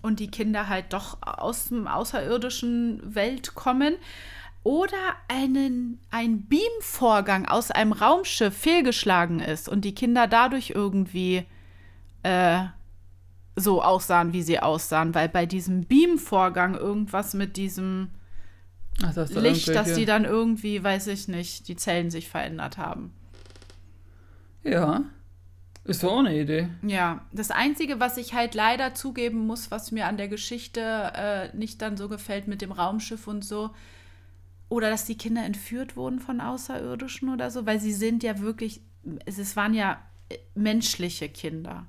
und 0.02 0.20
die 0.20 0.32
Kinder 0.32 0.70
halt 0.70 0.94
doch 0.94 1.18
aus 1.22 1.70
dem 1.70 1.88
außerirdischen 1.88 3.16
Welt 3.16 3.56
kommen 3.56 3.96
oder 4.68 5.16
einen, 5.30 5.98
ein 6.12 6.46
Beamvorgang 6.46 7.46
aus 7.46 7.72
einem 7.72 7.94
Raumschiff 7.94 8.54
fehlgeschlagen 8.54 9.40
ist 9.40 9.70
und 9.70 9.86
die 9.86 9.96
Kinder 9.96 10.28
dadurch 10.28 10.72
irgendwie 10.76 11.46
äh, 12.24 12.66
so 13.56 13.82
aussahen, 13.82 14.34
wie 14.34 14.42
sie 14.42 14.60
aussahen, 14.60 15.16
weil 15.16 15.30
bei 15.30 15.46
diesem 15.46 15.86
Beamvorgang 15.86 16.76
irgendwas 16.76 17.34
mit 17.34 17.56
diesem 17.56 18.10
Ach, 19.02 19.14
das 19.14 19.34
Licht, 19.36 19.70
dass 19.70 19.94
die 19.94 20.04
dann 20.04 20.26
irgendwie, 20.26 20.84
weiß 20.84 21.08
ich 21.08 21.30
nicht, 21.30 21.70
die 21.70 21.78
Zellen 21.78 22.12
sich 22.12 22.28
verändert 22.28 22.78
haben. 22.78 23.14
Ja. 24.66 25.06
Ist 25.86 26.04
doch 26.04 26.12
auch 26.12 26.20
eine 26.20 26.38
Idee. 26.38 26.68
Ja, 26.82 27.26
das 27.32 27.52
Einzige, 27.52 28.02
was 28.02 28.18
ich 28.18 28.34
halt 28.34 28.54
leider 28.54 28.94
zugeben 28.96 29.48
muss, 29.48 29.72
was 29.72 29.94
mir 29.94 30.08
an 30.08 30.18
der 30.18 30.28
Geschichte 30.28 30.82
äh, 30.82 31.56
nicht 31.56 31.82
dann 31.82 31.96
so 31.96 32.10
gefällt 32.10 32.50
mit 32.50 32.62
dem 32.62 32.74
Raumschiff 32.74 33.28
und 33.28 33.46
so, 33.46 33.70
oder 34.70 34.90
dass 34.90 35.06
die 35.06 35.18
Kinder 35.18 35.46
entführt 35.46 35.96
wurden 35.96 36.20
von 36.20 36.42
Außerirdischen 36.42 37.30
oder 37.30 37.50
so, 37.52 37.66
weil 37.66 37.80
sie 37.80 37.94
sind 37.94 38.24
ja 38.24 38.40
wirklich, 38.40 38.82
es, 39.26 39.38
es 39.38 39.56
waren 39.56 39.74
ja 39.74 40.00
äh, 40.30 40.38
menschliche 40.56 41.30
Kinder. 41.30 41.88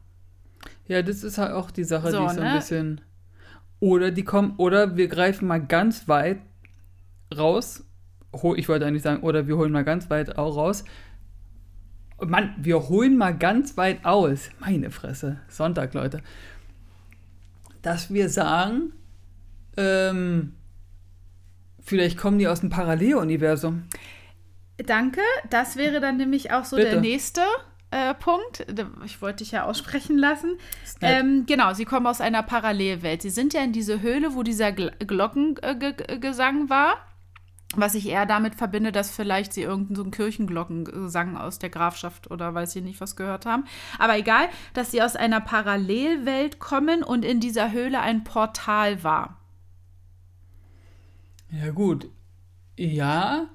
Ja, 0.87 1.03
das 1.03 1.23
ist 1.23 1.39
halt 1.39 1.53
auch 1.53 1.71
die 1.71 1.85
Sache, 1.85 2.11
So, 2.11 2.21
die 2.21 2.27
ist 2.27 2.35
so 2.35 2.41
ein 2.41 2.53
ne? 2.53 2.59
bisschen. 2.59 3.01
Oder 3.81 4.11
die 4.11 4.25
kommen, 4.25 4.55
oder 4.57 4.97
wir 4.97 5.09
greifen 5.09 5.47
mal 5.47 5.65
ganz 5.65 6.09
weit 6.09 6.41
raus. 7.37 7.85
Ich 8.57 8.69
wollte 8.69 8.87
eigentlich 8.87 9.03
sagen, 9.03 9.23
oder 9.23 9.47
wir 9.47 9.57
holen 9.57 9.73
mal 9.73 9.85
ganz 9.85 10.11
weit 10.11 10.37
auch 10.37 10.57
raus. 10.57 10.85
Mann, 12.21 12.55
wir 12.59 12.89
holen 12.89 13.17
mal 13.17 13.37
ganz 13.37 13.77
weit 13.77 14.05
aus. 14.05 14.51
Meine 14.59 14.91
Fresse. 14.91 15.41
Sonntag, 15.49 15.95
Leute. 15.95 16.21
Dass 17.83 18.13
wir 18.13 18.29
sagen, 18.29 18.93
ähm, 19.77 20.55
vielleicht 21.89 22.19
kommen 22.19 22.39
die 22.39 22.49
aus 22.49 22.61
dem 22.61 22.71
Paralleluniversum. 22.71 23.85
Danke, 24.77 25.21
das 25.51 25.77
wäre 25.77 26.01
dann 26.01 26.17
nämlich 26.17 26.53
auch 26.53 26.65
so 26.65 26.77
Bitte. 26.77 26.91
der 26.91 27.01
nächste 27.01 27.41
äh, 27.91 28.15
Punkt. 28.15 28.67
Ich 29.05 29.21
wollte 29.23 29.39
dich 29.39 29.53
ja 29.53 29.65
aussprechen 29.65 30.19
lassen. 30.19 30.59
Ähm, 31.01 31.45
genau, 31.47 31.73
sie 31.73 31.85
kommen 31.85 32.07
aus 32.07 32.21
einer 32.21 32.43
Parallelwelt. 32.43 33.23
Sie 33.23 33.31
sind 33.31 33.55
ja 33.55 33.63
in 33.63 33.73
diese 33.73 34.03
Höhle, 34.03 34.35
wo 34.35 34.43
dieser 34.43 34.73
Gl 34.73 34.93
Glockengesang 34.99 36.69
war. 36.69 36.99
Was 37.77 37.95
ich 37.95 38.09
eher 38.09 38.25
damit 38.25 38.55
verbinde, 38.55 38.93
dass 38.93 39.11
vielleicht 39.11 39.53
sie 39.53 39.63
irgendeinen 39.63 39.97
so 39.97 40.05
Kirchenglockengesang 40.05 41.37
aus 41.37 41.59
der 41.59 41.69
Grafschaft 41.69 42.31
oder 42.31 42.55
weiß 42.55 42.75
ich 42.77 42.83
nicht 42.83 43.01
was 43.01 43.15
gehört 43.15 43.45
haben. 43.45 43.65
Aber 43.99 44.17
egal, 44.17 44.49
dass 44.73 44.91
sie 44.91 45.03
aus 45.03 45.17
einer 45.17 45.41
Parallelwelt 45.41 46.61
kommen 46.61 47.03
und 47.03 47.27
in 47.27 47.41
dieser 47.41 47.71
Höhle 47.71 48.01
ein 48.01 48.25
Portal 48.25 49.05
war. 49.05 49.38
Ja, 51.51 51.71
gut. 51.71 52.09
Ja. 52.77 53.49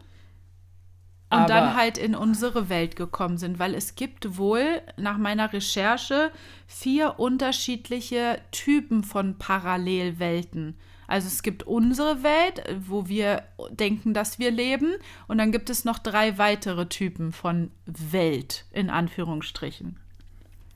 und 1.29 1.49
dann 1.49 1.75
halt 1.75 1.97
in 1.97 2.13
unsere 2.13 2.69
Welt 2.69 2.95
gekommen 2.95 3.37
sind, 3.37 3.57
weil 3.57 3.73
es 3.73 3.95
gibt 3.95 4.37
wohl 4.37 4.81
nach 4.97 5.17
meiner 5.17 5.51
Recherche 5.51 6.31
vier 6.67 7.19
unterschiedliche 7.19 8.39
Typen 8.51 9.03
von 9.03 9.37
Parallelwelten. 9.37 10.75
Also 11.07 11.27
es 11.27 11.43
gibt 11.43 11.63
unsere 11.63 12.23
Welt, 12.23 12.63
wo 12.87 13.07
wir 13.07 13.43
denken, 13.71 14.13
dass 14.13 14.39
wir 14.39 14.51
leben, 14.51 14.93
und 15.27 15.37
dann 15.37 15.51
gibt 15.51 15.69
es 15.69 15.85
noch 15.85 15.99
drei 15.99 16.37
weitere 16.37 16.87
Typen 16.87 17.31
von 17.31 17.71
Welt 17.85 18.65
in 18.71 18.89
Anführungsstrichen. 18.89 19.97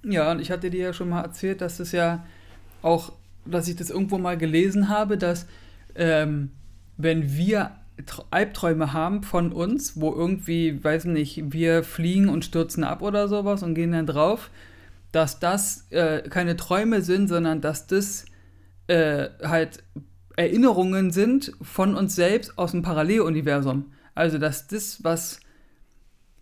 Ja, 0.03 0.31
und 0.31 0.39
ich 0.39 0.51
hatte 0.51 0.69
dir 0.69 0.85
ja 0.85 0.93
schon 0.93 1.09
mal 1.09 1.21
erzählt, 1.21 1.61
dass 1.61 1.79
es 1.79 1.91
ja 1.91 2.25
auch, 2.81 3.11
dass 3.45 3.67
ich 3.67 3.75
das 3.75 3.89
irgendwo 3.89 4.17
mal 4.17 4.37
gelesen 4.37 4.89
habe, 4.89 5.17
dass 5.17 5.47
ähm, 5.95 6.51
wenn 6.97 7.35
wir 7.35 7.71
Tr- 8.05 8.25
Albträume 8.29 8.93
haben 8.93 9.23
von 9.23 9.51
uns, 9.51 9.99
wo 9.99 10.13
irgendwie, 10.13 10.83
weiß 10.83 11.05
nicht, 11.05 11.51
wir 11.51 11.83
fliegen 11.83 12.29
und 12.29 12.45
stürzen 12.45 12.83
ab 12.83 13.01
oder 13.01 13.27
sowas 13.27 13.63
und 13.63 13.73
gehen 13.73 13.91
dann 13.91 14.05
drauf, 14.05 14.49
dass 15.11 15.39
das 15.39 15.87
äh, 15.91 16.21
keine 16.29 16.57
Träume 16.57 17.01
sind, 17.01 17.27
sondern 17.27 17.61
dass 17.61 17.87
das 17.87 18.25
äh, 18.87 19.29
halt 19.43 19.83
Erinnerungen 20.35 21.11
sind 21.11 21.53
von 21.61 21.95
uns 21.95 22.15
selbst 22.15 22.57
aus 22.57 22.71
dem 22.71 22.83
Paralleluniversum. 22.83 23.91
Also 24.13 24.37
dass 24.37 24.67
das, 24.67 25.03
was 25.03 25.39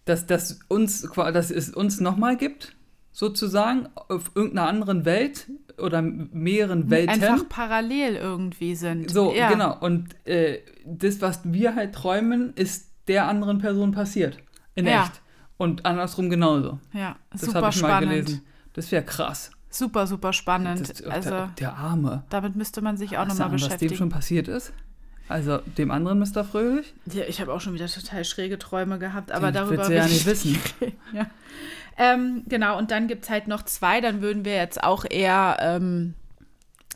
dass 0.03 0.27
das 0.27 0.59
uns 0.67 1.01
dass 1.15 1.51
es 1.51 1.73
uns 1.73 1.99
nochmal 1.99 2.37
gibt, 2.37 2.75
sozusagen, 3.11 3.87
auf 3.95 4.31
irgendeiner 4.35 4.67
anderen 4.67 5.05
Welt 5.05 5.47
oder 5.77 6.01
mehreren 6.01 6.89
Welten. 6.89 7.23
Einfach 7.23 7.47
parallel 7.49 8.15
irgendwie 8.15 8.75
sind. 8.75 9.09
So, 9.11 9.33
ja. 9.33 9.49
genau. 9.49 9.77
Und 9.79 10.15
äh, 10.27 10.59
das, 10.85 11.21
was 11.21 11.41
wir 11.43 11.75
halt 11.75 11.93
träumen, 11.93 12.53
ist 12.55 12.89
der 13.07 13.27
anderen 13.27 13.59
Person 13.59 13.91
passiert. 13.91 14.37
In 14.75 14.85
Ja. 14.87 15.03
echt. 15.03 15.21
Und 15.57 15.85
andersrum 15.85 16.29
genauso. 16.29 16.79
Ja, 16.93 17.15
Das 17.31 17.41
super 17.41 17.61
habe 17.61 17.69
ich 17.69 17.81
mal 17.81 17.87
spannend. 17.89 18.11
gelesen. 18.11 18.41
Das 18.73 18.91
wäre 18.91 19.03
krass. 19.03 19.51
Super, 19.69 20.07
super 20.07 20.33
spannend. 20.33 20.89
Das, 20.89 21.03
also, 21.03 21.29
der, 21.29 21.49
der 21.59 21.73
Arme. 21.75 22.23
damit 22.29 22.55
müsste 22.55 22.81
man 22.81 22.97
sich 22.97 23.17
auch 23.17 23.25
nochmal 23.25 23.47
Ahnung, 23.47 23.53
was 23.55 23.61
dem 23.61 23.69
beschäftigen. 23.69 23.95
schon 23.95 24.09
passiert 24.09 24.47
ist? 24.47 24.73
Also 25.27 25.57
dem 25.77 25.91
anderen 25.91 26.19
Mr. 26.19 26.43
Fröhlich? 26.43 26.93
Ja, 27.11 27.23
ich 27.27 27.41
habe 27.41 27.51
auch 27.53 27.59
schon 27.59 27.73
wieder 27.73 27.87
total 27.87 28.23
schräge 28.25 28.59
Träume 28.59 28.99
gehabt, 28.99 29.31
aber 29.31 29.47
Den 29.47 29.55
darüber 29.55 29.83
ja 29.83 29.89
will 29.89 29.97
ich 29.97 30.13
nicht 30.13 30.25
wissen. 30.27 30.59
ja. 31.13 31.25
Ähm, 31.97 32.43
genau, 32.47 32.77
und 32.77 32.91
dann 32.91 33.07
gibt 33.07 33.23
es 33.23 33.29
halt 33.29 33.47
noch 33.47 33.63
zwei, 33.63 34.01
dann 34.01 34.21
würden 34.21 34.45
wir 34.45 34.55
jetzt 34.55 34.83
auch 34.83 35.05
eher 35.09 35.57
ähm, 35.61 36.13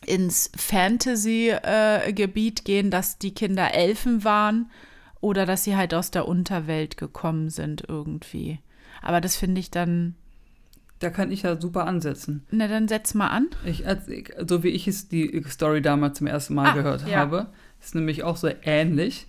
ins 0.06 0.52
Fantasy-Gebiet 0.56 2.66
gehen, 2.66 2.92
dass 2.92 3.18
die 3.18 3.34
Kinder 3.34 3.74
Elfen 3.74 4.24
waren 4.24 4.70
oder 5.22 5.46
dass 5.46 5.64
sie 5.64 5.76
halt 5.76 5.94
aus 5.94 6.12
der 6.12 6.28
Unterwelt 6.28 6.98
gekommen 6.98 7.50
sind 7.50 7.84
irgendwie. 7.88 8.60
Aber 9.02 9.22
das 9.22 9.36
finde 9.36 9.60
ich 9.60 9.72
dann 9.72 10.16
da 11.00 11.10
kann 11.10 11.32
ich 11.32 11.44
ja 11.44 11.60
super 11.60 11.88
ansetzen. 11.88 12.46
Na, 12.52 12.68
dann 12.68 12.90
setz 12.90 13.14
mal 13.14 13.30
an. 13.30 13.48
Ich, 13.66 13.86
so 14.46 14.64
wie 14.64 14.70
ich 14.70 14.88
es 14.88 15.08
die 15.08 15.44
Story 15.50 15.82
damals 15.82 16.18
zum 16.18 16.28
ersten 16.28 16.54
Mal 16.54 16.72
ah, 16.72 16.74
gehört 16.74 17.08
ja. 17.08 17.18
habe, 17.18 17.48
ist 17.82 17.96
nämlich 17.96 18.24
auch 18.24 18.36
so 18.36 18.50
ähnlich. 18.64 19.28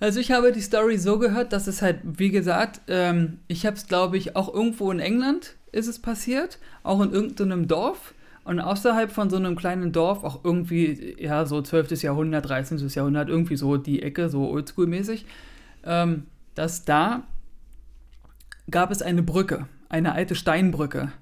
Also 0.00 0.20
ich 0.20 0.30
habe 0.30 0.52
die 0.52 0.60
Story 0.60 0.96
so 0.96 1.18
gehört, 1.18 1.52
dass 1.52 1.66
es 1.66 1.82
halt, 1.82 2.00
wie 2.04 2.30
gesagt, 2.30 2.80
ähm, 2.86 3.40
ich 3.48 3.66
habe 3.66 3.76
es, 3.76 3.88
glaube 3.88 4.16
ich, 4.16 4.36
auch 4.36 4.52
irgendwo 4.52 4.90
in 4.92 5.00
England 5.00 5.56
ist 5.72 5.88
es 5.88 5.98
passiert, 5.98 6.58
auch 6.82 7.00
in 7.00 7.12
irgendeinem 7.12 7.66
Dorf. 7.66 8.14
Und 8.44 8.60
außerhalb 8.60 9.10
von 9.12 9.28
so 9.28 9.36
einem 9.36 9.56
kleinen 9.56 9.92
Dorf, 9.92 10.24
auch 10.24 10.42
irgendwie, 10.42 11.16
ja, 11.18 11.44
so 11.44 11.60
12. 11.60 12.02
Jahrhundert, 12.02 12.48
13. 12.48 12.88
Jahrhundert, 12.88 13.28
irgendwie 13.28 13.56
so 13.56 13.76
die 13.76 14.02
Ecke, 14.02 14.30
so 14.30 14.48
oldschool-mäßig, 14.50 15.26
ähm, 15.84 16.24
dass 16.54 16.86
da 16.86 17.24
gab 18.70 18.90
es 18.90 19.02
eine 19.02 19.22
Brücke, 19.22 19.68
eine 19.90 20.12
alte 20.12 20.34
Steinbrücke. 20.34 21.12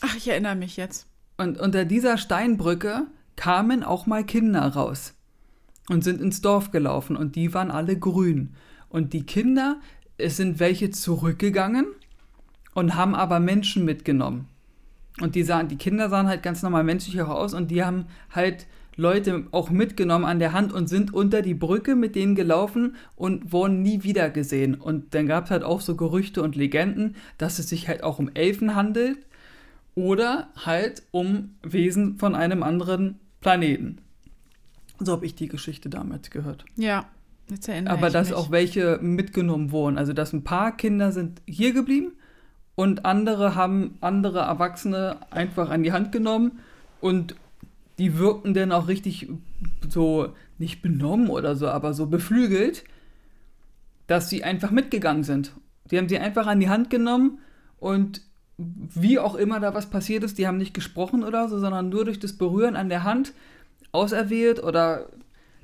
Ach, 0.00 0.16
ich 0.16 0.26
erinnere 0.26 0.56
mich 0.56 0.76
jetzt. 0.76 1.06
Und 1.36 1.58
unter 1.58 1.84
dieser 1.84 2.18
Steinbrücke 2.18 3.02
kamen 3.36 3.84
auch 3.84 4.06
mal 4.06 4.24
Kinder 4.24 4.66
raus 4.66 5.15
und 5.88 6.04
sind 6.04 6.20
ins 6.20 6.40
Dorf 6.40 6.70
gelaufen 6.70 7.16
und 7.16 7.36
die 7.36 7.54
waren 7.54 7.70
alle 7.70 7.98
grün. 7.98 8.54
Und 8.88 9.12
die 9.12 9.24
Kinder, 9.24 9.80
es 10.18 10.36
sind 10.36 10.60
welche 10.60 10.90
zurückgegangen 10.90 11.86
und 12.74 12.94
haben 12.94 13.14
aber 13.14 13.40
Menschen 13.40 13.84
mitgenommen. 13.84 14.48
Und 15.20 15.34
die 15.34 15.42
sahen, 15.42 15.68
die 15.68 15.76
Kinder 15.76 16.10
sahen 16.10 16.26
halt 16.26 16.42
ganz 16.42 16.62
normal 16.62 16.84
menschlich 16.84 17.20
aus 17.22 17.54
und 17.54 17.70
die 17.70 17.82
haben 17.82 18.06
halt 18.30 18.66
Leute 18.96 19.46
auch 19.50 19.70
mitgenommen 19.70 20.24
an 20.24 20.38
der 20.38 20.52
Hand 20.52 20.72
und 20.72 20.88
sind 20.88 21.12
unter 21.12 21.42
die 21.42 21.54
Brücke 21.54 21.94
mit 21.94 22.14
denen 22.14 22.34
gelaufen 22.34 22.96
und 23.14 23.52
wurden 23.52 23.82
nie 23.82 24.02
wieder 24.02 24.30
gesehen. 24.30 24.74
Und 24.74 25.14
dann 25.14 25.26
gab 25.26 25.44
es 25.44 25.50
halt 25.50 25.62
auch 25.62 25.82
so 25.82 25.96
Gerüchte 25.96 26.42
und 26.42 26.56
Legenden, 26.56 27.14
dass 27.36 27.58
es 27.58 27.68
sich 27.68 27.88
halt 27.88 28.02
auch 28.02 28.18
um 28.18 28.30
Elfen 28.34 28.74
handelt 28.74 29.18
oder 29.94 30.48
halt 30.56 31.02
um 31.10 31.56
Wesen 31.62 32.18
von 32.18 32.34
einem 32.34 32.62
anderen 32.62 33.20
Planeten. 33.40 33.98
So 35.00 35.12
habe 35.12 35.26
ich 35.26 35.34
die 35.34 35.48
Geschichte 35.48 35.88
damals 35.88 36.30
gehört. 36.30 36.64
Ja, 36.76 37.06
jetzt 37.48 37.68
erinnere 37.68 37.94
Aber 37.94 38.06
ich 38.08 38.12
dass 38.12 38.28
mich. 38.30 38.38
auch 38.38 38.50
welche 38.50 38.98
mitgenommen 39.02 39.70
wurden. 39.70 39.98
Also 39.98 40.12
dass 40.12 40.32
ein 40.32 40.44
paar 40.44 40.76
Kinder 40.76 41.12
sind 41.12 41.42
hier 41.46 41.72
geblieben 41.72 42.12
und 42.74 43.04
andere 43.04 43.54
haben 43.54 43.96
andere 44.00 44.40
Erwachsene 44.40 45.16
einfach 45.30 45.70
an 45.70 45.82
die 45.82 45.92
Hand 45.92 46.12
genommen 46.12 46.60
und 47.00 47.34
die 47.98 48.18
wirkten 48.18 48.52
dann 48.54 48.72
auch 48.72 48.88
richtig 48.88 49.28
so, 49.88 50.34
nicht 50.58 50.82
benommen 50.82 51.28
oder 51.30 51.56
so, 51.56 51.68
aber 51.68 51.94
so 51.94 52.06
beflügelt, 52.06 52.84
dass 54.06 54.28
sie 54.28 54.44
einfach 54.44 54.70
mitgegangen 54.70 55.24
sind. 55.24 55.52
Die 55.90 55.98
haben 55.98 56.08
sie 56.08 56.18
einfach 56.18 56.46
an 56.46 56.60
die 56.60 56.68
Hand 56.68 56.90
genommen 56.90 57.38
und 57.78 58.20
wie 58.58 59.18
auch 59.18 59.34
immer 59.34 59.60
da 59.60 59.74
was 59.74 59.90
passiert 59.90 60.24
ist, 60.24 60.38
die 60.38 60.46
haben 60.46 60.56
nicht 60.56 60.74
gesprochen 60.74 61.24
oder 61.24 61.48
so, 61.48 61.58
sondern 61.58 61.88
nur 61.90 62.04
durch 62.04 62.18
das 62.18 62.32
Berühren 62.32 62.76
an 62.76 62.88
der 62.88 63.04
Hand 63.04 63.32
auserwählt 63.92 64.62
oder 64.62 65.08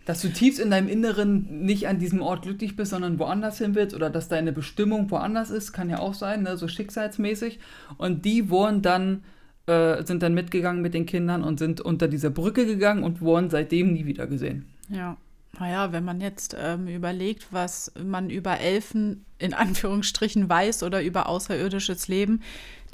dass 0.05 0.21
du 0.21 0.29
tiefst 0.29 0.59
in 0.59 0.71
deinem 0.71 0.89
Inneren 0.89 1.65
nicht 1.65 1.87
an 1.87 1.99
diesem 1.99 2.23
Ort 2.23 2.43
glücklich 2.43 2.77
bist, 2.77 2.91
sondern 2.91 3.19
woanders 3.19 3.59
hin 3.59 3.75
willst 3.75 3.95
oder 3.95 4.11
dass 4.11 4.29
deine 4.29 4.53
Bestimmung 4.53 5.11
woanders 5.11 5.51
ist, 5.51 5.73
kann 5.73 5.91
ja 5.91 5.99
auch 6.01 6.15
sein, 6.15 6.43
ne? 6.43 6.57
so 6.57 6.67
schicksalsmäßig. 6.67 7.61
Und 7.99 8.25
die 8.25 8.51
wurden 8.51 8.83
dann, 8.83 9.23
äh, 9.67 10.03
sind 10.03 10.23
dann 10.23 10.35
mitgegangen 10.35 10.83
mit 10.83 10.95
den 10.95 11.07
Kindern 11.07 11.45
und 11.45 11.59
sind 11.59 11.81
unter 11.81 12.09
dieser 12.09 12.31
Brücke 12.31 12.67
gegangen 12.67 13.05
und 13.05 13.21
wurden 13.21 13.49
seitdem 13.51 13.93
nie 13.93 14.07
wieder 14.07 14.27
gesehen. 14.27 14.67
Ja. 14.89 15.17
Naja, 15.61 15.93
wenn 15.93 16.05
man 16.05 16.23
jetzt 16.23 16.57
ähm, 16.59 16.89
überlegt, 16.89 17.49
was 17.51 17.93
man 18.03 18.31
über 18.31 18.59
Elfen 18.59 19.27
in 19.39 19.53
Anführungsstrichen 19.53 20.49
weiß 20.49 20.83
oder 20.83 21.03
über 21.03 21.29
außerirdisches 21.29 22.09
Leben, 22.09 22.41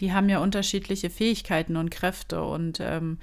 die 0.00 0.12
haben 0.12 0.28
ja 0.28 0.40
unterschiedliche 0.40 1.08
Fähigkeiten 1.08 1.76
und 1.76 1.90
Kräfte 1.90 2.42
und 2.42 2.80
ähm, 2.80 3.18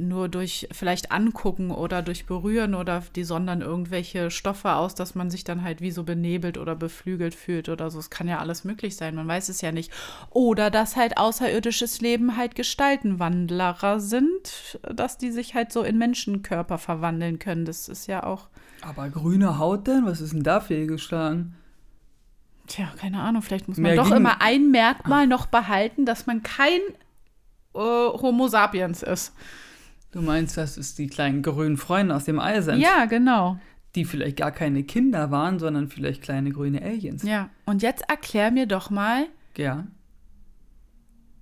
nur 0.00 0.28
durch 0.28 0.68
vielleicht 0.72 1.12
angucken 1.12 1.70
oder 1.70 2.02
durch 2.02 2.26
berühren 2.26 2.74
oder 2.74 3.02
die 3.14 3.24
sondern 3.24 3.60
irgendwelche 3.60 4.30
Stoffe 4.30 4.72
aus, 4.72 4.94
dass 4.94 5.14
man 5.14 5.30
sich 5.30 5.44
dann 5.44 5.62
halt 5.62 5.80
wie 5.80 5.90
so 5.90 6.04
benebelt 6.04 6.58
oder 6.58 6.74
beflügelt 6.74 7.34
fühlt 7.34 7.68
oder 7.68 7.90
so. 7.90 7.98
Es 7.98 8.10
kann 8.10 8.28
ja 8.28 8.38
alles 8.38 8.64
möglich 8.64 8.96
sein, 8.96 9.14
man 9.14 9.28
weiß 9.28 9.48
es 9.48 9.60
ja 9.60 9.72
nicht. 9.72 9.92
Oder 10.30 10.70
dass 10.70 10.96
halt 10.96 11.18
außerirdisches 11.18 12.00
Leben 12.00 12.36
halt 12.36 12.54
Gestaltenwandlerer 12.54 14.00
sind, 14.00 14.78
dass 14.82 15.18
die 15.18 15.30
sich 15.30 15.54
halt 15.54 15.72
so 15.72 15.82
in 15.82 15.98
Menschenkörper 15.98 16.78
verwandeln 16.78 17.38
können. 17.38 17.64
Das 17.64 17.88
ist 17.88 18.06
ja 18.06 18.24
auch. 18.24 18.48
Aber 18.82 19.08
grüne 19.08 19.58
Haut 19.58 19.86
denn? 19.86 20.06
Was 20.06 20.20
ist 20.20 20.32
denn 20.32 20.42
da 20.42 20.60
fehlgeschlagen? 20.60 21.54
Tja, 22.68 22.92
keine 22.98 23.20
Ahnung, 23.20 23.42
vielleicht 23.42 23.66
muss 23.66 23.78
man 23.78 23.94
Mehr 23.94 23.96
doch 23.96 24.10
immer 24.10 24.42
ein 24.42 24.70
Merkmal 24.70 25.26
noch 25.26 25.46
behalten, 25.46 26.04
dass 26.04 26.26
man 26.26 26.42
kein 26.42 26.80
äh, 27.78 28.18
Homo 28.18 28.48
sapiens 28.48 29.02
ist. 29.02 29.32
Du 30.12 30.22
meinst, 30.22 30.56
dass 30.56 30.76
es 30.76 30.94
die 30.94 31.06
kleinen 31.06 31.42
grünen 31.42 31.76
Freunde 31.76 32.14
aus 32.14 32.24
dem 32.24 32.38
All 32.38 32.62
sind? 32.62 32.80
Ja, 32.80 33.04
genau. 33.04 33.58
Die 33.94 34.04
vielleicht 34.04 34.36
gar 34.36 34.52
keine 34.52 34.84
Kinder 34.84 35.30
waren, 35.30 35.58
sondern 35.58 35.88
vielleicht 35.88 36.22
kleine 36.22 36.50
grüne 36.50 36.82
Aliens. 36.82 37.22
Ja, 37.22 37.50
und 37.66 37.82
jetzt 37.82 38.08
erklär 38.08 38.50
mir 38.50 38.66
doch 38.66 38.90
mal. 38.90 39.26
Ja. 39.56 39.86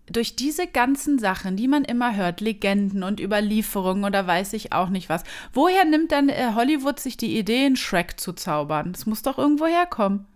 Durch 0.07 0.37
diese 0.37 0.69
ganzen 0.69 1.19
Sachen, 1.19 1.57
die 1.57 1.67
man 1.67 1.85
immer 1.85 2.15
hört, 2.15 2.41
Legenden 2.41 3.03
und 3.03 3.21
Überlieferungen 3.21 4.05
oder 4.05 4.27
weiß 4.27 4.53
ich 4.53 4.73
auch 4.73 4.89
nicht 4.89 5.09
was, 5.09 5.25
woher 5.53 5.85
nimmt 5.85 6.13
dann 6.13 6.29
äh, 6.29 6.53
Hollywood 6.55 7.01
sich 7.01 7.17
die 7.17 7.37
Idee, 7.37 7.67
einen 7.67 7.77
Shrek 7.77 8.19
zu 8.21 8.33
zaubern? 8.33 8.93
Das 8.93 9.07
muss 9.07 9.23
doch 9.23 9.37
irgendwo 9.37 9.67
herkommen. 9.67 10.27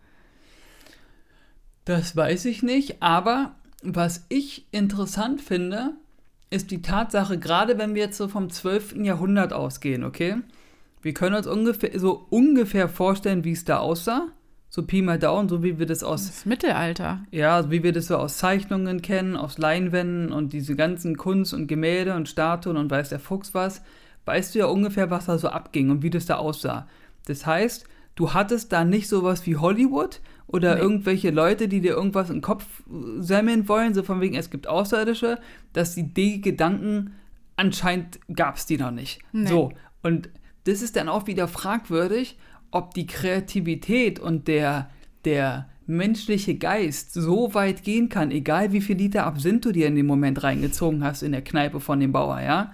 Das 1.85 2.17
weiß 2.17 2.45
ich 2.45 2.63
nicht, 2.63 3.03
aber 3.03 3.55
was 3.83 4.27
ich 4.29 4.67
interessant 4.73 5.41
finde, 5.41 5.95
ist 6.51 6.71
die 6.71 6.83
Tatsache, 6.83 7.39
gerade 7.39 7.79
wenn 7.79 7.95
wir 7.95 8.03
jetzt 8.03 8.17
so 8.17 8.29
vom 8.29 8.51
12. 8.51 8.97
Jahrhundert 8.97 9.53
ausgehen, 9.53 10.05
okay? 10.05 10.37
Wir 11.01 11.15
können 11.15 11.37
uns 11.37 11.47
ungefähr, 11.47 11.99
so 11.99 12.27
ungefähr 12.29 12.89
vorstellen, 12.89 13.45
wie 13.45 13.53
es 13.53 13.65
da 13.65 13.79
aussah. 13.79 14.29
So 14.69 14.85
Pi 14.85 15.03
mal 15.03 15.19
Daumen, 15.19 15.49
so 15.49 15.63
wie 15.65 15.79
wir 15.79 15.87
das 15.87 16.05
aus. 16.05 16.27
Das 16.27 16.47
Mittelalter. 16.47 17.25
Ja, 17.31 17.71
wie 17.71 17.83
wir 17.83 17.93
das 17.93 18.07
so 18.07 18.17
aus 18.17 18.37
Zeichnungen 18.37 19.03
kennen, 19.03 19.37
aus 19.37 19.59
Leinwänden 19.59 20.31
und 20.31 20.53
diese 20.53 20.77
ganzen 20.77 21.17
Kunst 21.17 21.55
und 21.55 21.67
Gemälde 21.67 22.15
und 22.15 22.29
Statuen 22.29 22.77
und 22.77 22.91
weiß 22.91 23.09
der 23.09 23.19
Fuchs 23.19 23.55
was. 23.55 23.83
Weißt 24.27 24.55
du 24.55 24.61
ja 24.61 24.67
ungefähr, 24.67 25.11
was 25.11 25.27
da 25.27 25.39
so 25.39 25.49
abging 25.49 25.91
und 25.91 26.03
wie 26.03 26.11
das 26.11 26.27
da 26.27 26.37
aussah. 26.37 26.87
Das 27.27 27.47
heißt, 27.47 27.85
du 28.15 28.33
hattest 28.33 28.73
da 28.73 28.85
nicht 28.85 29.09
sowas 29.09 29.45
wie 29.47 29.57
Hollywood 29.57 30.21
oder 30.53 30.75
nee. 30.75 30.81
irgendwelche 30.81 31.31
Leute, 31.31 31.69
die 31.69 31.81
dir 31.81 31.93
irgendwas 31.93 32.29
in 32.29 32.37
den 32.37 32.43
Kopf 32.43 32.83
semmeln 33.19 33.69
wollen, 33.69 33.95
so 33.95 34.03
von 34.03 34.21
wegen, 34.21 34.35
es 34.35 34.51
gibt 34.51 34.67
Außerirdische, 34.67 35.39
dass 35.73 35.95
die, 35.95 36.13
die 36.13 36.41
Gedanken 36.41 37.15
anscheinend 37.57 38.19
gab 38.35 38.57
es 38.57 38.67
die 38.67 38.77
noch 38.77 38.91
nicht. 38.91 39.21
Nee. 39.33 39.49
So, 39.49 39.73
und 40.03 40.29
das 40.65 40.83
ist 40.83 40.97
dann 40.97 41.09
auch 41.09 41.27
wieder 41.27 41.47
fragwürdig, 41.47 42.37
ob 42.71 42.95
die 42.95 43.07
Kreativität 43.07 44.19
und 44.19 44.49
der, 44.49 44.91
der 45.25 45.69
menschliche 45.87 46.57
Geist 46.57 47.13
so 47.13 47.55
weit 47.55 47.83
gehen 47.83 48.09
kann, 48.09 48.31
egal 48.31 48.73
wie 48.73 48.81
viel 48.81 48.97
Liter 48.97 49.27
Absinth 49.27 49.65
du 49.65 49.73
dir 49.73 49.87
in 49.87 49.97
dem 49.97 50.07
Moment 50.07 50.43
reingezogen 50.43 51.05
hast 51.05 51.23
in 51.23 51.33
der 51.33 51.43
Kneipe 51.43 51.81
von 51.81 52.01
dem 52.01 52.13
Bauer, 52.13 52.41
ja, 52.41 52.73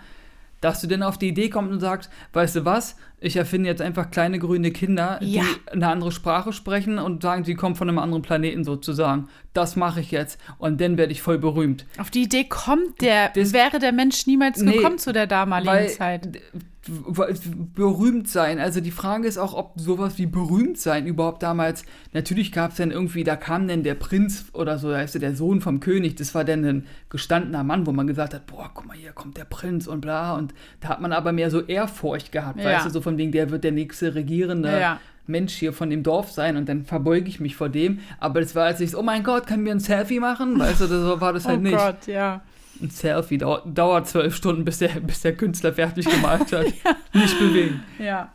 dass 0.66 0.80
du 0.80 0.88
dann 0.88 1.04
auf 1.04 1.16
die 1.16 1.28
Idee 1.28 1.48
kommst 1.48 1.72
und 1.72 1.78
sagst, 1.78 2.10
weißt 2.32 2.56
du 2.56 2.64
was, 2.64 2.96
ich 3.20 3.36
erfinde 3.36 3.68
jetzt 3.68 3.80
einfach 3.80 4.10
kleine 4.10 4.40
grüne 4.40 4.72
Kinder, 4.72 5.20
ja. 5.22 5.44
die 5.44 5.70
eine 5.70 5.86
andere 5.86 6.10
Sprache 6.10 6.52
sprechen 6.52 6.98
und 6.98 7.22
sagen, 7.22 7.44
sie 7.44 7.54
kommen 7.54 7.76
von 7.76 7.88
einem 7.88 8.00
anderen 8.00 8.22
Planeten 8.22 8.64
sozusagen. 8.64 9.28
Das 9.52 9.76
mache 9.76 10.00
ich 10.00 10.10
jetzt 10.10 10.40
und 10.58 10.80
dann 10.80 10.98
werde 10.98 11.12
ich 11.12 11.22
voll 11.22 11.38
berühmt. 11.38 11.86
Auf 11.98 12.10
die 12.10 12.24
Idee 12.24 12.42
kommt 12.48 13.00
der, 13.00 13.28
das, 13.28 13.52
wäre 13.52 13.78
der 13.78 13.92
Mensch 13.92 14.26
niemals 14.26 14.60
nee, 14.60 14.72
gekommen 14.72 14.98
zu 14.98 15.12
der 15.12 15.28
damaligen 15.28 15.88
Zeit 15.88 16.40
berühmt 16.86 18.28
sein. 18.28 18.58
Also 18.58 18.80
die 18.80 18.90
Frage 18.90 19.26
ist 19.26 19.38
auch, 19.38 19.54
ob 19.54 19.72
sowas 19.76 20.18
wie 20.18 20.26
berühmt 20.26 20.78
sein 20.78 21.06
überhaupt 21.06 21.42
damals. 21.42 21.84
Natürlich 22.12 22.52
gab 22.52 22.70
es 22.70 22.76
dann 22.76 22.90
irgendwie, 22.90 23.24
da 23.24 23.36
kam 23.36 23.68
dann 23.68 23.82
der 23.82 23.94
Prinz 23.94 24.46
oder 24.52 24.78
so, 24.78 24.90
da 24.90 25.00
ist 25.00 25.20
der 25.20 25.34
Sohn 25.34 25.60
vom 25.60 25.80
König. 25.80 26.16
Das 26.16 26.34
war 26.34 26.44
dann 26.44 26.64
ein 26.64 26.86
gestandener 27.08 27.64
Mann, 27.64 27.86
wo 27.86 27.92
man 27.92 28.06
gesagt 28.06 28.34
hat, 28.34 28.46
boah, 28.46 28.70
guck 28.72 28.86
mal, 28.86 28.96
hier 28.96 29.12
kommt 29.12 29.36
der 29.36 29.44
Prinz 29.44 29.86
und 29.86 30.00
bla. 30.00 30.34
Und 30.34 30.54
da 30.80 30.88
hat 30.88 31.00
man 31.00 31.12
aber 31.12 31.32
mehr 31.32 31.50
so 31.50 31.60
Ehrfurcht 31.62 32.32
gehabt, 32.32 32.58
ja. 32.58 32.64
weißt 32.64 32.86
du, 32.86 32.90
so 32.90 33.00
von 33.00 33.18
wegen, 33.18 33.32
der 33.32 33.50
wird 33.50 33.64
der 33.64 33.72
nächste 33.72 34.14
regierende. 34.14 34.80
Ja. 34.80 35.00
Mensch 35.28 35.54
hier 35.54 35.72
von 35.72 35.90
dem 35.90 36.04
Dorf 36.04 36.30
sein 36.30 36.56
und 36.56 36.68
dann 36.68 36.84
verbeuge 36.84 37.28
ich 37.28 37.40
mich 37.40 37.56
vor 37.56 37.68
dem. 37.68 37.98
Aber 38.20 38.40
das 38.40 38.54
war 38.54 38.68
jetzt 38.68 38.78
nicht 38.78 38.92
so, 38.92 39.00
oh 39.00 39.02
mein 39.02 39.24
Gott, 39.24 39.48
können 39.48 39.64
wir 39.64 39.72
ein 39.72 39.80
Selfie 39.80 40.20
machen? 40.20 40.56
Weißt 40.56 40.80
du, 40.80 40.86
so 40.86 41.20
war 41.20 41.32
das 41.32 41.48
halt 41.48 41.58
oh 41.58 41.62
nicht. 41.62 41.74
Oh 41.74 41.78
Gott, 41.78 42.06
ja 42.06 42.42
ein 42.80 42.90
Selfie 42.90 43.38
dauert, 43.38 43.66
dauert 43.66 44.08
zwölf 44.08 44.34
Stunden, 44.34 44.64
bis 44.64 44.78
der, 44.78 44.88
bis 45.00 45.22
der 45.22 45.36
Künstler 45.36 45.72
fertig 45.72 46.08
gemalt 46.08 46.52
hat. 46.52 46.66
ja. 46.84 46.96
Nicht 47.12 47.38
bewegen. 47.38 47.82
Ja. 47.98 48.32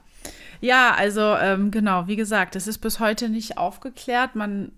Ja, 0.62 0.94
also 0.94 1.22
ähm, 1.22 1.72
genau, 1.72 2.08
wie 2.08 2.16
gesagt, 2.16 2.56
es 2.56 2.68
ist 2.68 2.78
bis 2.78 3.00
heute 3.00 3.30
nicht 3.30 3.58
aufgeklärt. 3.58 4.36
Man, 4.36 4.72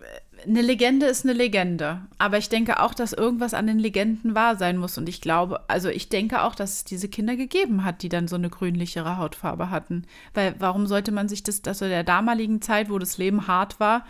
äh, 0.00 0.48
eine 0.48 0.62
Legende 0.62 1.06
ist 1.06 1.24
eine 1.24 1.32
Legende. 1.32 2.02
Aber 2.18 2.38
ich 2.38 2.48
denke 2.48 2.80
auch, 2.80 2.94
dass 2.94 3.12
irgendwas 3.12 3.52
an 3.52 3.66
den 3.66 3.80
Legenden 3.80 4.36
wahr 4.36 4.56
sein 4.56 4.76
muss. 4.76 4.96
Und 4.96 5.08
ich 5.08 5.20
glaube, 5.20 5.68
also 5.68 5.88
ich 5.88 6.08
denke 6.08 6.42
auch, 6.42 6.54
dass 6.54 6.74
es 6.74 6.84
diese 6.84 7.08
Kinder 7.08 7.34
gegeben 7.34 7.84
hat, 7.84 8.02
die 8.02 8.08
dann 8.08 8.28
so 8.28 8.36
eine 8.36 8.48
grünlichere 8.48 9.16
Hautfarbe 9.16 9.70
hatten. 9.70 10.04
Weil 10.34 10.54
warum 10.60 10.86
sollte 10.86 11.10
man 11.10 11.28
sich 11.28 11.42
das, 11.42 11.62
das 11.62 11.82
also 11.82 11.90
der 11.90 12.04
damaligen 12.04 12.62
Zeit, 12.62 12.88
wo 12.88 12.98
das 13.00 13.18
Leben 13.18 13.48
hart 13.48 13.80
war, 13.80 14.04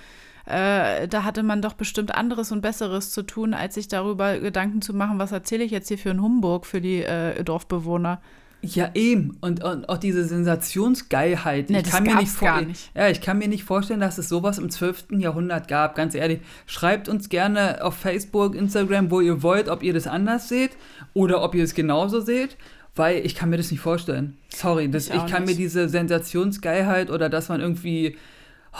äh, 0.46 1.08
da 1.08 1.24
hatte 1.24 1.42
man 1.42 1.62
doch 1.62 1.72
bestimmt 1.74 2.14
anderes 2.14 2.52
und 2.52 2.60
Besseres 2.60 3.10
zu 3.10 3.22
tun, 3.22 3.54
als 3.54 3.74
sich 3.74 3.88
darüber 3.88 4.38
Gedanken 4.38 4.82
zu 4.82 4.92
machen, 4.94 5.18
was 5.18 5.32
erzähle 5.32 5.64
ich 5.64 5.70
jetzt 5.70 5.88
hier 5.88 5.98
für 5.98 6.10
einen 6.10 6.22
Humbug 6.22 6.66
für 6.66 6.80
die 6.80 7.02
äh, 7.02 7.42
Dorfbewohner. 7.44 8.20
Ja, 8.66 8.90
eben. 8.94 9.36
Und, 9.42 9.62
und 9.62 9.88
auch 9.90 9.98
diese 9.98 10.24
Sensationsgeilheit. 10.24 11.68
Nee, 11.70 11.78
ich 11.78 11.82
das 11.84 11.92
kann 11.92 12.04
mir 12.04 12.16
nicht 12.16 12.30
vor- 12.32 12.48
gar 12.48 12.62
nicht. 12.62 12.90
Ja, 12.94 13.08
ich 13.08 13.20
kann 13.20 13.38
mir 13.38 13.48
nicht 13.48 13.64
vorstellen, 13.64 14.00
dass 14.00 14.18
es 14.18 14.28
sowas 14.28 14.58
im 14.58 14.70
12. 14.70 15.06
Jahrhundert 15.18 15.68
gab. 15.68 15.94
Ganz 15.94 16.14
ehrlich, 16.14 16.40
schreibt 16.66 17.08
uns 17.08 17.28
gerne 17.28 17.84
auf 17.84 17.94
Facebook, 17.94 18.54
Instagram, 18.54 19.10
wo 19.10 19.20
ihr 19.20 19.42
wollt, 19.42 19.68
ob 19.68 19.82
ihr 19.82 19.92
das 19.92 20.06
anders 20.06 20.48
seht 20.48 20.70
oder 21.12 21.42
ob 21.42 21.54
ihr 21.54 21.64
es 21.64 21.74
genauso 21.74 22.20
seht. 22.20 22.56
Weil 22.96 23.26
ich 23.26 23.34
kann 23.34 23.50
mir 23.50 23.56
das 23.56 23.70
nicht 23.72 23.80
vorstellen. 23.80 24.36
Sorry, 24.54 24.88
das, 24.88 25.08
Ich 25.08 25.14
ich, 25.14 25.26
kann 25.26 25.42
nicht. 25.44 25.52
mir 25.52 25.56
diese 25.56 25.88
Sensationsgeilheit 25.88 27.10
oder 27.10 27.28
dass 27.28 27.48
man 27.48 27.60
irgendwie, 27.60 28.16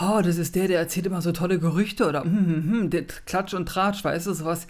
oh, 0.01 0.21
das 0.23 0.37
ist 0.37 0.55
der, 0.55 0.67
der 0.67 0.79
erzählt 0.79 1.05
immer 1.05 1.21
so 1.21 1.31
tolle 1.31 1.59
Gerüchte 1.59 2.07
oder 2.07 2.23
hm, 2.23 2.71
hm, 2.71 2.89
der 2.89 3.05
Klatsch 3.05 3.53
und 3.53 3.67
Tratsch, 3.67 4.03
weißt 4.03 4.27
du, 4.27 4.33
sowas. 4.33 4.67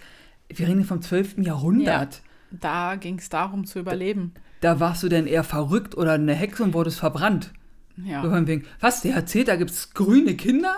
Wir 0.48 0.68
reden 0.68 0.84
vom 0.84 1.02
12. 1.02 1.38
Jahrhundert. 1.38 2.22
Da 2.52 2.94
ging 2.94 3.18
es 3.18 3.28
darum 3.28 3.66
zu 3.66 3.80
überleben. 3.80 4.32
Da 4.60 4.78
warst 4.80 5.02
du 5.02 5.08
denn 5.08 5.26
eher 5.26 5.44
verrückt 5.44 5.96
oder 5.96 6.12
eine 6.12 6.34
Hexe 6.34 6.62
und 6.62 6.74
wurdest 6.74 6.98
verbrannt. 7.00 7.52
So 7.96 8.04
Ja. 8.04 8.22
von 8.22 8.46
wegen, 8.46 8.64
was, 8.80 9.02
der 9.02 9.14
erzählt, 9.14 9.48
da 9.48 9.56
gibt 9.56 9.70
es 9.70 9.92
grüne 9.94 10.34
Kinder? 10.34 10.76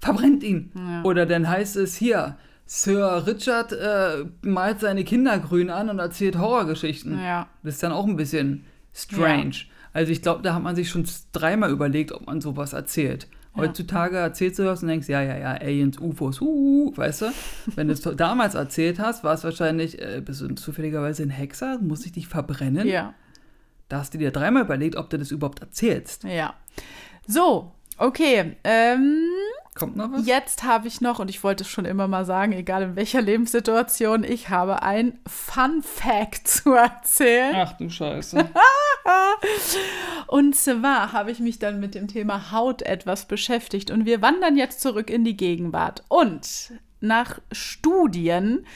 Verbrennt 0.00 0.42
ihn. 0.42 0.70
Ja. 0.74 1.02
Oder 1.04 1.24
dann 1.26 1.48
heißt 1.48 1.76
es 1.76 1.96
hier, 1.96 2.36
Sir 2.66 3.26
Richard 3.26 3.72
äh, 3.72 4.24
malt 4.42 4.80
seine 4.80 5.04
Kinder 5.04 5.38
grün 5.38 5.70
an 5.70 5.88
und 5.88 5.98
erzählt 6.00 6.36
Horrorgeschichten. 6.36 7.18
Ja. 7.18 7.48
Das 7.62 7.74
ist 7.74 7.82
dann 7.82 7.92
auch 7.92 8.04
ein 8.06 8.16
bisschen 8.16 8.64
strange. 8.92 9.54
Also 9.92 10.12
ich 10.12 10.20
glaube, 10.20 10.42
da 10.42 10.54
hat 10.54 10.62
man 10.62 10.76
sich 10.76 10.90
schon 10.90 11.06
dreimal 11.32 11.70
überlegt, 11.70 12.12
ob 12.12 12.26
man 12.26 12.40
sowas 12.40 12.72
erzählt. 12.72 13.28
Heutzutage 13.56 14.16
erzählst 14.18 14.58
du 14.58 14.64
das 14.64 14.82
und 14.82 14.88
denkst, 14.88 15.08
ja, 15.08 15.22
ja, 15.22 15.36
ja, 15.36 15.52
Aliens, 15.52 15.98
UFOs, 15.98 16.40
uh, 16.40 16.92
weißt 16.94 17.22
du? 17.22 17.26
Wenn 17.74 17.88
du 17.88 17.94
es 17.94 18.00
damals 18.16 18.54
erzählt 18.54 18.98
hast, 18.98 19.24
war 19.24 19.34
es 19.34 19.44
wahrscheinlich, 19.44 20.00
äh, 20.00 20.20
bist 20.24 20.40
du 20.40 20.54
zufälligerweise 20.54 21.22
ein 21.22 21.30
Hexer, 21.30 21.78
muss 21.80 22.04
ich 22.04 22.12
dich 22.12 22.28
verbrennen? 22.28 22.86
Ja. 22.86 23.14
Da 23.88 23.98
hast 23.98 24.14
du 24.14 24.18
dir 24.18 24.30
dreimal 24.30 24.64
überlegt, 24.64 24.96
ob 24.96 25.10
du 25.10 25.18
das 25.18 25.30
überhaupt 25.30 25.60
erzählst. 25.60 26.24
Ja. 26.24 26.54
So, 27.26 27.72
okay. 27.98 28.56
Ähm, 28.64 29.22
Kommt 29.76 29.94
noch 29.94 30.10
was? 30.10 30.26
jetzt 30.26 30.64
habe 30.64 30.88
ich 30.88 31.02
noch, 31.02 31.18
und 31.18 31.28
ich 31.28 31.44
wollte 31.44 31.62
es 31.62 31.68
schon 31.68 31.84
immer 31.84 32.08
mal 32.08 32.24
sagen, 32.24 32.52
egal 32.52 32.82
in 32.82 32.96
welcher 32.96 33.20
Lebenssituation, 33.20 34.24
ich 34.24 34.48
habe 34.48 34.82
ein 34.82 35.18
Fun 35.26 35.82
Fact 35.82 36.48
zu 36.48 36.72
erzählen. 36.72 37.54
Ach 37.56 37.72
du 37.74 37.90
Scheiße. 37.90 38.48
Und 40.26 40.56
zwar 40.56 41.12
habe 41.12 41.30
ich 41.30 41.40
mich 41.40 41.58
dann 41.58 41.78
mit 41.78 41.94
dem 41.94 42.08
Thema 42.08 42.50
Haut 42.50 42.82
etwas 42.82 43.26
beschäftigt 43.26 43.90
und 43.90 44.04
wir 44.04 44.20
wandern 44.22 44.56
jetzt 44.56 44.80
zurück 44.80 45.10
in 45.10 45.24
die 45.24 45.36
Gegenwart. 45.36 46.02
Und 46.08 46.72
nach 47.00 47.38
Studien 47.52 48.66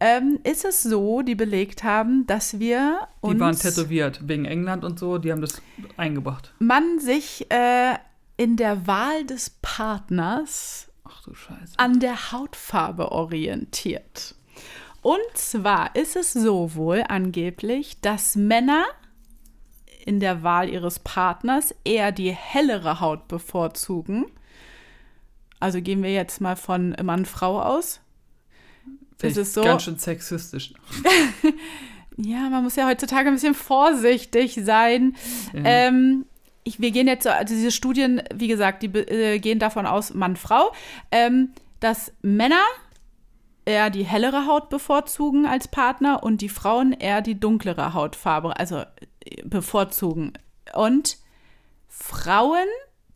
ähm, 0.00 0.40
ist 0.44 0.64
es 0.64 0.82
so, 0.82 1.22
die 1.22 1.34
belegt 1.34 1.84
haben, 1.84 2.26
dass 2.26 2.58
wir 2.58 3.08
uns 3.20 3.34
Die 3.34 3.40
waren 3.40 3.56
tätowiert 3.56 4.20
wegen 4.28 4.44
England 4.44 4.84
und 4.84 4.98
so, 4.98 5.18
die 5.18 5.32
haben 5.32 5.40
das 5.40 5.62
eingebracht. 5.96 6.52
man 6.58 6.98
sich 6.98 7.50
äh, 7.50 7.94
in 8.42 8.56
der 8.56 8.88
Wahl 8.88 9.24
des 9.24 9.50
Partners 9.62 10.88
an 11.76 12.00
der 12.00 12.32
Hautfarbe 12.32 13.12
orientiert. 13.12 14.34
Und 15.00 15.20
zwar 15.34 15.94
ist 15.94 16.16
es 16.16 16.32
so 16.32 16.74
wohl 16.74 17.04
angeblich, 17.06 18.00
dass 18.00 18.34
Männer 18.34 18.84
in 20.04 20.18
der 20.18 20.42
Wahl 20.42 20.68
ihres 20.68 20.98
Partners 20.98 21.72
eher 21.84 22.10
die 22.10 22.32
hellere 22.32 22.98
Haut 22.98 23.28
bevorzugen. 23.28 24.26
Also 25.60 25.80
gehen 25.80 26.02
wir 26.02 26.12
jetzt 26.12 26.40
mal 26.40 26.56
von 26.56 26.96
Mann-Frau 27.00 27.62
aus. 27.62 28.00
Ist 29.20 29.36
es 29.36 29.54
so? 29.54 29.62
Ganz 29.62 29.84
schön 29.84 29.98
sexistisch. 29.98 30.74
Ja, 32.18 32.50
man 32.50 32.62
muss 32.62 32.76
ja 32.76 32.86
heutzutage 32.86 33.28
ein 33.28 33.34
bisschen 33.34 33.54
vorsichtig 33.54 34.60
sein. 34.64 35.16
Ja. 35.54 35.60
Ähm, 35.64 36.26
ich, 36.64 36.80
wir 36.80 36.90
gehen 36.90 37.06
jetzt, 37.08 37.24
so- 37.24 37.30
also 37.30 37.54
diese 37.54 37.70
Studien, 37.72 38.22
wie 38.34 38.48
gesagt, 38.48 38.82
die 38.82 38.86
äh, 38.86 39.38
gehen 39.38 39.58
davon 39.58 39.86
aus, 39.86 40.14
Mann, 40.14 40.36
Frau, 40.36 40.72
ähm, 41.10 41.50
dass 41.80 42.12
Männer 42.22 42.62
eher 43.64 43.90
die 43.90 44.04
hellere 44.04 44.46
Haut 44.46 44.68
bevorzugen 44.70 45.46
als 45.46 45.68
Partner 45.68 46.22
und 46.22 46.40
die 46.40 46.48
Frauen 46.48 46.92
eher 46.92 47.20
die 47.22 47.38
dunklere 47.38 47.94
Hautfarbe, 47.94 48.56
also 48.58 48.78
äh, 49.24 49.42
bevorzugen. 49.44 50.32
Und 50.74 51.18
Frauen 51.88 52.66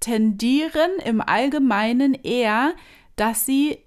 tendieren 0.00 0.90
im 1.04 1.20
Allgemeinen 1.20 2.14
eher, 2.14 2.74
dass 3.16 3.46
sie, 3.46 3.78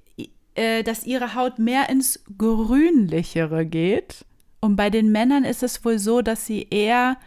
äh, 0.55 0.83
dass 0.83 1.05
ihre 1.05 1.35
Haut 1.35 1.59
mehr 1.59 1.89
ins 1.89 2.23
Grünlichere 2.37 3.65
geht. 3.65 4.25
Und 4.61 4.75
bei 4.75 4.89
den 4.89 5.11
Männern 5.11 5.45
ist 5.45 5.63
es 5.63 5.85
wohl 5.85 5.99
so, 5.99 6.21
dass 6.21 6.45
sie 6.45 6.67
eher 6.69 7.17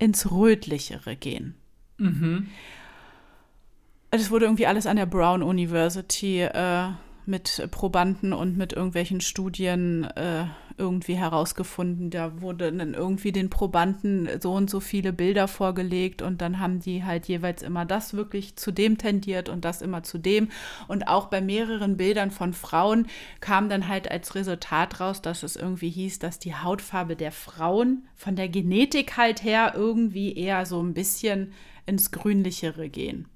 ins 0.00 0.30
Rötlichere 0.30 1.14
gehen. 1.14 1.54
Mhm. 1.98 2.48
Das 4.10 4.30
wurde 4.30 4.46
irgendwie 4.46 4.66
alles 4.66 4.86
an 4.86 4.96
der 4.96 5.06
Brown 5.06 5.42
University 5.42 6.40
äh, 6.40 6.88
mit 7.30 7.66
Probanden 7.70 8.32
und 8.32 8.58
mit 8.58 8.74
irgendwelchen 8.74 9.20
Studien 9.20 10.04
äh, 10.04 10.44
irgendwie 10.76 11.14
herausgefunden. 11.14 12.10
Da 12.10 12.40
wurde 12.40 12.72
dann 12.72 12.94
irgendwie 12.94 13.32
den 13.32 13.50
Probanden 13.50 14.28
so 14.40 14.52
und 14.52 14.68
so 14.68 14.80
viele 14.80 15.12
Bilder 15.12 15.46
vorgelegt 15.46 16.22
und 16.22 16.40
dann 16.40 16.58
haben 16.58 16.80
die 16.80 17.04
halt 17.04 17.26
jeweils 17.26 17.62
immer 17.62 17.84
das 17.84 18.14
wirklich 18.14 18.56
zu 18.56 18.72
dem 18.72 18.98
tendiert 18.98 19.48
und 19.48 19.64
das 19.64 19.82
immer 19.82 20.02
zu 20.02 20.18
dem. 20.18 20.48
Und 20.88 21.06
auch 21.06 21.26
bei 21.26 21.40
mehreren 21.40 21.96
Bildern 21.96 22.30
von 22.30 22.52
Frauen 22.52 23.06
kam 23.40 23.68
dann 23.68 23.86
halt 23.86 24.10
als 24.10 24.34
Resultat 24.34 25.00
raus, 25.00 25.22
dass 25.22 25.42
es 25.42 25.54
irgendwie 25.54 25.90
hieß, 25.90 26.18
dass 26.18 26.38
die 26.38 26.54
Hautfarbe 26.54 27.14
der 27.14 27.32
Frauen 27.32 28.08
von 28.16 28.34
der 28.34 28.48
Genetik 28.48 29.16
halt 29.16 29.44
her 29.44 29.72
irgendwie 29.76 30.34
eher 30.34 30.66
so 30.66 30.82
ein 30.82 30.94
bisschen 30.94 31.52
ins 31.86 32.10
Grünlichere 32.10 32.88
gehen. 32.88 33.28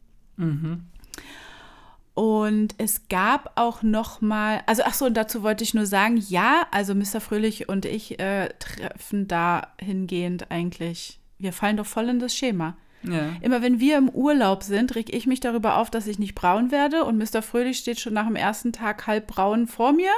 Und 2.14 2.76
es 2.78 3.08
gab 3.08 3.52
auch 3.56 3.82
noch 3.82 4.20
mal, 4.20 4.62
also 4.66 4.82
ach 4.84 4.94
so, 4.94 5.06
und 5.06 5.14
dazu 5.14 5.42
wollte 5.42 5.64
ich 5.64 5.74
nur 5.74 5.86
sagen, 5.86 6.16
ja, 6.16 6.66
also 6.70 6.94
Mr. 6.94 7.20
Fröhlich 7.20 7.68
und 7.68 7.84
ich 7.86 8.20
äh, 8.20 8.50
treffen 8.60 9.26
dahingehend 9.26 10.50
eigentlich, 10.52 11.18
wir 11.38 11.52
fallen 11.52 11.76
doch 11.76 11.86
voll 11.86 12.08
in 12.08 12.20
das 12.20 12.34
Schema. 12.34 12.76
Ja. 13.02 13.32
Immer 13.40 13.62
wenn 13.62 13.80
wir 13.80 13.98
im 13.98 14.08
Urlaub 14.08 14.62
sind, 14.62 14.94
reg 14.94 15.12
ich 15.12 15.26
mich 15.26 15.40
darüber 15.40 15.76
auf, 15.78 15.90
dass 15.90 16.06
ich 16.06 16.18
nicht 16.20 16.34
braun 16.34 16.70
werde 16.70 17.04
und 17.04 17.18
Mr. 17.18 17.42
Fröhlich 17.42 17.78
steht 17.78 17.98
schon 17.98 18.14
nach 18.14 18.26
dem 18.26 18.36
ersten 18.36 18.72
Tag 18.72 19.06
halb 19.06 19.26
braun 19.26 19.66
vor 19.66 19.92
mir. 19.92 20.12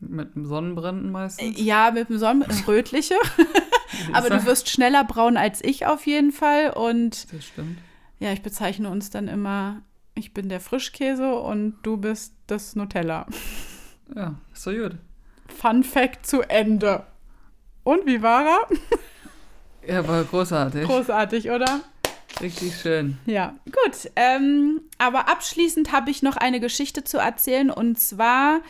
Mit 0.00 0.34
dem 0.34 0.44
Sonnenbrennen 0.44 1.10
meistens. 1.10 1.58
Ja, 1.58 1.90
mit 1.90 2.10
dem 2.10 2.18
Sonnen, 2.18 2.44
rötliche. 2.66 3.14
Aber 4.12 4.30
du 4.30 4.44
wirst 4.44 4.68
schneller 4.68 5.04
braun 5.04 5.36
als 5.36 5.62
ich 5.64 5.86
auf 5.86 6.06
jeden 6.06 6.32
Fall 6.32 6.70
und 6.70 7.32
Das 7.32 7.46
stimmt. 7.46 7.78
Ja, 8.20 8.32
ich 8.32 8.42
bezeichne 8.42 8.88
uns 8.88 9.10
dann 9.10 9.28
immer, 9.28 9.82
ich 10.14 10.34
bin 10.34 10.48
der 10.48 10.60
Frischkäse 10.60 11.34
und 11.34 11.76
du 11.82 11.96
bist 11.96 12.34
das 12.46 12.76
Nutella. 12.76 13.26
Ja, 14.14 14.34
so 14.52 14.70
gut. 14.70 14.96
Fun 15.48 15.82
Fact 15.82 16.26
zu 16.26 16.42
Ende. 16.42 17.04
Und 17.84 18.04
wie 18.04 18.20
war 18.20 18.44
er? 18.44 19.94
Ja, 19.94 20.06
war 20.06 20.22
großartig. 20.24 20.84
Großartig, 20.84 21.50
oder? 21.50 21.80
Richtig 22.40 22.74
schön. 22.76 23.16
Ja, 23.26 23.54
gut. 23.66 24.10
Ähm, 24.16 24.80
aber 24.98 25.28
abschließend 25.28 25.92
habe 25.92 26.10
ich 26.10 26.22
noch 26.22 26.36
eine 26.36 26.58
Geschichte 26.60 27.04
zu 27.04 27.18
erzählen 27.18 27.70
und 27.70 27.98
zwar, 27.98 28.60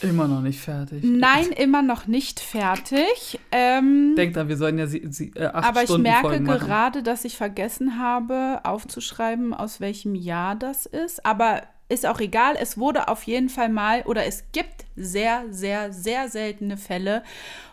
Immer 0.00 0.26
noch 0.26 0.40
nicht 0.40 0.60
fertig. 0.60 1.04
nein, 1.04 1.46
immer 1.52 1.82
noch 1.82 2.06
nicht 2.06 2.40
fertig. 2.40 3.38
Ähm, 3.52 4.14
Denkt 4.16 4.36
dran, 4.36 4.48
wir 4.48 4.56
sollen 4.56 4.78
ja 4.78 4.86
sie, 4.86 5.06
sie, 5.10 5.32
äh, 5.36 5.46
acht 5.46 5.64
aber 5.68 5.80
ich 5.82 5.88
Stunden 5.88 6.02
merke 6.02 6.28
Folgen 6.28 6.44
machen. 6.44 6.66
gerade, 6.66 7.02
dass 7.02 7.24
ich 7.24 7.36
vergessen 7.36 7.98
habe, 7.98 8.60
aufzuschreiben, 8.64 9.54
aus 9.54 9.80
welchem 9.80 10.14
Jahr 10.14 10.56
das 10.56 10.86
ist. 10.86 11.24
Aber 11.24 11.62
ist 11.88 12.06
auch 12.06 12.20
egal. 12.20 12.56
Es 12.58 12.76
wurde 12.78 13.08
auf 13.08 13.22
jeden 13.24 13.48
Fall 13.50 13.68
mal, 13.68 14.02
oder 14.02 14.24
es 14.26 14.44
gibt 14.52 14.84
sehr, 14.96 15.44
sehr, 15.50 15.92
sehr 15.92 16.28
seltene 16.28 16.76
Fälle, 16.76 17.22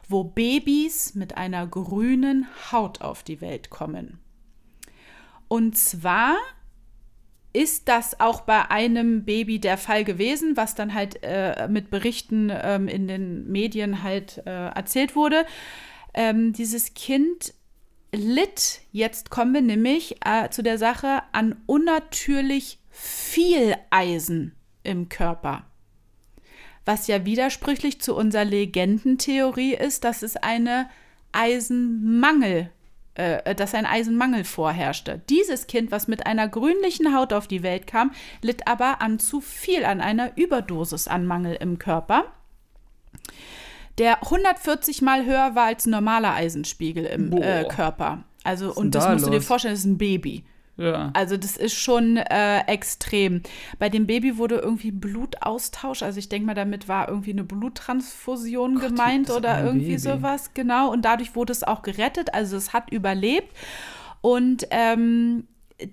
wo 0.08 0.24
Babys 0.24 1.16
mit 1.16 1.38
einer 1.38 1.66
grünen 1.68 2.48
Haut 2.72 3.02
auf 3.02 3.24
die 3.24 3.42
Welt 3.42 3.70
kommen. 3.70 4.20
Und 5.50 5.78
zwar 5.78 6.38
ist 7.52 7.90
das 7.90 8.20
auch 8.20 8.42
bei 8.42 8.70
einem 8.70 9.26
Baby 9.26 9.60
der 9.60 9.78
Fall 9.78 10.04
gewesen, 10.04 10.56
was 10.56 10.76
dann 10.76 10.94
halt 10.94 11.20
äh, 11.24 11.68
mit 11.68 11.90
Berichten 11.90 12.52
ähm, 12.54 12.88
in 12.88 13.08
den 13.08 13.52
Medien 13.52 14.04
halt 14.04 14.42
äh, 14.46 14.68
erzählt 14.68 15.16
wurde. 15.16 15.46
Ähm, 16.14 16.54
dieses 16.54 16.94
Kind 16.94 17.54
litt, 18.14 18.82
jetzt 18.92 19.32
kommen 19.32 19.54
wir 19.54 19.62
nämlich 19.62 20.18
äh, 20.26 20.50
zu 20.50 20.62
der 20.62 20.78
Sache, 20.78 21.24
an 21.32 21.56
unnatürlich 21.66 22.80
viel 22.92 23.76
Eisen 23.90 24.56
im 24.84 25.10
Körper. 25.10 25.66
Was 26.86 27.08
ja 27.08 27.26
widersprüchlich 27.26 28.00
zu 28.00 28.16
unserer 28.16 28.46
Legendentheorie 28.46 29.74
ist, 29.74 30.04
dass 30.04 30.22
es 30.22 30.36
eine 30.36 30.90
Eisenmangel 31.32 32.72
äh, 33.20 33.56
dass 33.56 33.74
ein 33.74 33.86
Eisenmangel 33.86 34.44
vorherrschte. 34.44 35.22
Dieses 35.30 35.68
Kind, 35.68 35.92
was 35.92 36.08
mit 36.08 36.26
einer 36.26 36.48
grünlichen 36.48 37.16
Haut 37.16 37.34
auf 37.34 37.48
die 37.48 37.64
Welt 37.64 37.88
kam, 37.88 38.12
litt 38.42 38.68
aber 38.68 39.02
an 39.02 39.20
zu 39.20 39.42
viel, 39.42 39.86
an 39.86 40.02
einer 40.02 40.38
Überdosis 40.38 41.08
an 41.08 41.26
Mangel 41.26 41.56
im 41.56 41.80
Körper 41.80 42.26
der 44.00 44.24
140 44.24 45.02
mal 45.02 45.26
höher 45.26 45.56
war 45.56 45.66
als 45.66 45.86
ein 45.86 45.92
normaler 45.92 46.34
Eisenspiegel 46.34 47.06
im 47.06 47.34
äh, 47.34 47.66
Körper. 47.66 48.24
Also, 48.44 48.74
und 48.74 48.96
das 48.96 49.04
da 49.04 49.12
musst 49.12 49.26
los? 49.26 49.32
du 49.32 49.38
dir 49.38 49.44
vorstellen, 49.44 49.74
das 49.74 49.82
ist 49.82 49.86
ein 49.86 49.98
Baby. 49.98 50.46
Ja. 50.80 51.12
Also 51.14 51.36
das 51.36 51.58
ist 51.58 51.76
schon 51.76 52.16
äh, 52.16 52.62
extrem. 52.68 53.42
Bei 53.80 53.90
dem 53.90 54.08
Baby 54.08 54.38
wurde 54.38 54.56
irgendwie 54.56 54.92
Blutaustausch, 54.92 56.04
also 56.04 56.20
ich 56.20 56.30
denke 56.30 56.46
mal, 56.46 56.54
damit 56.54 56.88
war 56.88 57.10
irgendwie 57.10 57.34
eine 57.34 57.44
Bluttransfusion 57.44 58.76
Gott, 58.76 58.90
gemeint 58.90 59.30
oder 59.30 59.62
irgendwie 59.64 59.98
Baby. 59.98 60.00
sowas, 60.00 60.54
genau. 60.54 60.90
Und 60.92 61.04
dadurch 61.04 61.36
wurde 61.36 61.52
es 61.52 61.64
auch 61.64 61.82
gerettet, 61.82 62.34
also 62.34 62.56
es 62.56 62.72
hat 62.72 62.92
überlebt. 62.92 63.54
Und 64.22 64.68
ähm, 64.72 65.48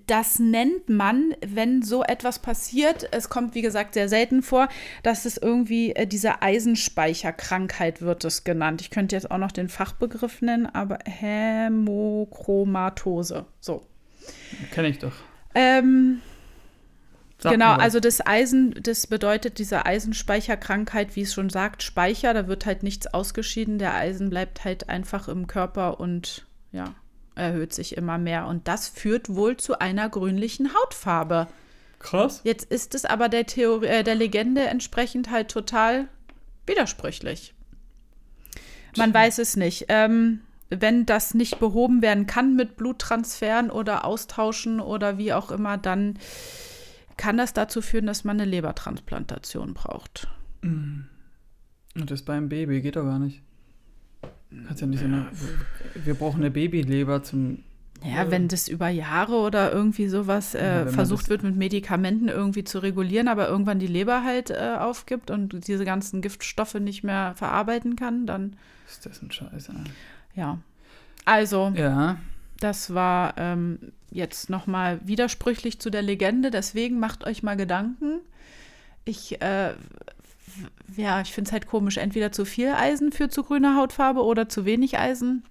das 0.05 0.39
nennt 0.39 0.89
man, 0.89 1.33
wenn 1.45 1.81
so 1.81 2.03
etwas 2.03 2.39
passiert, 2.39 3.09
es 3.11 3.27
kommt 3.29 3.55
wie 3.55 3.61
gesagt 3.61 3.93
sehr 3.93 4.07
selten 4.07 4.41
vor, 4.41 4.69
dass 5.03 5.25
es 5.25 5.35
irgendwie 5.37 5.93
äh, 5.95 6.07
diese 6.07 6.41
Eisenspeicherkrankheit 6.41 8.01
wird 8.01 8.23
es 8.23 8.45
genannt. 8.45 8.79
Ich 8.81 8.89
könnte 8.89 9.17
jetzt 9.17 9.31
auch 9.31 9.37
noch 9.37 9.51
den 9.51 9.67
Fachbegriff 9.67 10.41
nennen, 10.41 10.65
aber 10.65 10.99
Hämochromatose. 11.05 13.47
So. 13.59 13.83
Kenne 14.71 14.89
ich 14.89 14.99
doch. 14.99 15.13
Ähm, 15.55 16.21
genau, 17.41 17.73
also 17.73 17.99
das 17.99 18.25
Eisen, 18.25 18.75
das 18.81 19.07
bedeutet 19.07 19.59
diese 19.59 19.85
Eisenspeicherkrankheit, 19.85 21.15
wie 21.15 21.21
es 21.21 21.33
schon 21.33 21.49
sagt, 21.49 21.83
Speicher, 21.83 22.33
da 22.33 22.47
wird 22.47 22.65
halt 22.65 22.83
nichts 22.83 23.07
ausgeschieden, 23.07 23.79
der 23.79 23.93
Eisen 23.93 24.29
bleibt 24.29 24.65
halt 24.65 24.89
einfach 24.89 25.27
im 25.27 25.47
Körper 25.47 25.99
und 25.99 26.45
ja, 26.71 26.93
erhöht 27.35 27.73
sich 27.73 27.95
immer 27.95 28.17
mehr. 28.17 28.47
Und 28.47 28.67
das 28.67 28.87
führt 28.87 29.33
wohl 29.33 29.57
zu 29.57 29.79
einer 29.79 30.09
grünlichen 30.09 30.73
Hautfarbe. 30.73 31.47
Krass. 31.99 32.41
Jetzt 32.43 32.71
ist 32.71 32.95
es 32.95 33.05
aber 33.05 33.29
der, 33.29 33.45
Theorie, 33.45 33.87
äh, 33.87 34.03
der 34.03 34.15
Legende 34.15 34.61
entsprechend 34.67 35.31
halt 35.31 35.49
total 35.49 36.07
widersprüchlich. 36.65 37.53
Man 38.95 39.13
weiß 39.13 39.37
es 39.39 39.55
nicht. 39.55 39.85
Ähm, 39.89 40.41
wenn 40.69 41.05
das 41.05 41.33
nicht 41.33 41.59
behoben 41.59 42.01
werden 42.01 42.27
kann 42.27 42.55
mit 42.55 42.75
Bluttransferen 42.75 43.69
oder 43.71 44.05
Austauschen 44.05 44.79
oder 44.79 45.17
wie 45.17 45.33
auch 45.33 45.51
immer, 45.51 45.77
dann 45.77 46.19
kann 47.15 47.37
das 47.37 47.53
dazu 47.53 47.81
führen, 47.81 48.05
dass 48.05 48.23
man 48.23 48.39
eine 48.39 48.49
Lebertransplantation 48.49 49.73
braucht. 49.73 50.27
Und 50.61 52.11
das 52.11 52.21
beim 52.21 52.49
Baby 52.49 52.81
geht 52.81 52.95
doch 52.95 53.03
gar 53.03 53.19
nicht. 53.19 53.41
Kannst 54.65 54.81
ja 54.81 54.87
nicht 54.87 55.03
eine, 55.03 55.27
wir 55.95 56.13
brauchen 56.13 56.41
eine 56.41 56.51
Babyleber 56.51 57.23
zum. 57.23 57.63
Ja, 58.03 58.29
wenn 58.29 58.47
das 58.47 58.67
über 58.67 58.89
Jahre 58.89 59.37
oder 59.37 59.73
irgendwie 59.73 60.07
sowas 60.07 60.53
äh, 60.53 60.85
ja, 60.85 60.87
versucht 60.87 61.29
wird, 61.29 61.41
mit 61.41 61.55
Medikamenten 61.55 62.27
irgendwie 62.27 62.63
zu 62.63 62.77
regulieren, 62.77 63.27
aber 63.27 63.47
irgendwann 63.49 63.79
die 63.79 63.87
Leber 63.87 64.23
halt 64.23 64.51
äh, 64.51 64.75
aufgibt 64.79 65.31
und 65.31 65.67
diese 65.67 65.83
ganzen 65.83 66.21
Giftstoffe 66.21 66.75
nicht 66.75 67.03
mehr 67.03 67.33
verarbeiten 67.35 67.95
kann, 67.95 68.27
dann. 68.27 68.55
Ist 68.87 69.05
das 69.07 69.21
ein 69.23 69.31
Scheiß, 69.31 69.69
ey. 69.69 69.75
Ja. 70.37 70.59
Also, 71.25 71.73
ja. 71.75 72.15
das 72.61 72.93
war 72.93 73.33
ähm, 73.37 73.79
jetzt 74.11 74.49
nochmal 74.49 75.01
widersprüchlich 75.03 75.79
zu 75.79 75.89
der 75.89 76.01
Legende, 76.01 76.51
deswegen 76.51 76.99
macht 76.99 77.25
euch 77.27 77.43
mal 77.43 77.57
Gedanken. 77.57 78.21
Ich 79.03 79.41
äh, 79.41 79.73
ja, 80.95 81.21
ich 81.21 81.33
finde 81.33 81.49
es 81.49 81.51
halt 81.51 81.67
komisch. 81.67 81.97
Entweder 81.97 82.31
zu 82.31 82.45
viel 82.45 82.69
Eisen 82.69 83.11
für 83.11 83.29
zu 83.29 83.43
grüne 83.43 83.75
Hautfarbe 83.75 84.23
oder 84.23 84.49
zu 84.49 84.65
wenig 84.65 84.97
Eisen. 84.97 85.43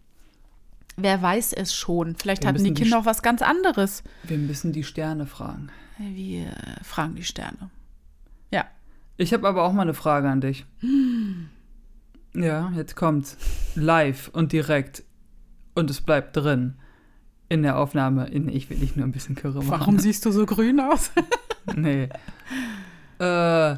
Wer 0.96 1.20
weiß 1.20 1.52
es 1.52 1.74
schon. 1.74 2.16
Vielleicht 2.16 2.42
wir 2.42 2.48
hatten 2.48 2.64
die 2.64 2.72
Kinder 2.72 2.96
die 2.96 3.02
auch 3.02 3.06
was 3.06 3.22
ganz 3.22 3.42
anderes. 3.42 4.02
Wir 4.24 4.38
müssen 4.38 4.72
die 4.72 4.84
Sterne 4.84 5.26
fragen. 5.26 5.68
Wir 5.98 6.52
fragen 6.82 7.14
die 7.14 7.24
Sterne. 7.24 7.70
Ja. 8.50 8.64
Ich 9.18 9.32
habe 9.32 9.46
aber 9.46 9.64
auch 9.64 9.72
mal 9.72 9.82
eine 9.82 9.94
Frage 9.94 10.28
an 10.28 10.40
dich. 10.40 10.64
Hm. 10.80 11.50
Ja, 12.36 12.72
jetzt 12.76 12.96
kommt's. 12.96 13.36
Live 13.74 14.28
und 14.28 14.52
direkt. 14.52 15.04
Und 15.74 15.90
es 15.90 16.00
bleibt 16.00 16.36
drin. 16.36 16.74
In 17.48 17.62
der 17.62 17.78
Aufnahme. 17.78 18.26
In, 18.28 18.48
ich 18.48 18.70
will 18.70 18.78
nicht 18.78 18.96
nur 18.96 19.06
ein 19.06 19.12
bisschen 19.12 19.36
Kirre 19.36 19.58
machen. 19.58 19.70
Warum 19.70 19.98
siehst 19.98 20.24
du 20.26 20.32
so 20.32 20.46
grün 20.46 20.80
aus? 20.80 21.12
nee. 21.76 22.08
Äh, 23.18 23.76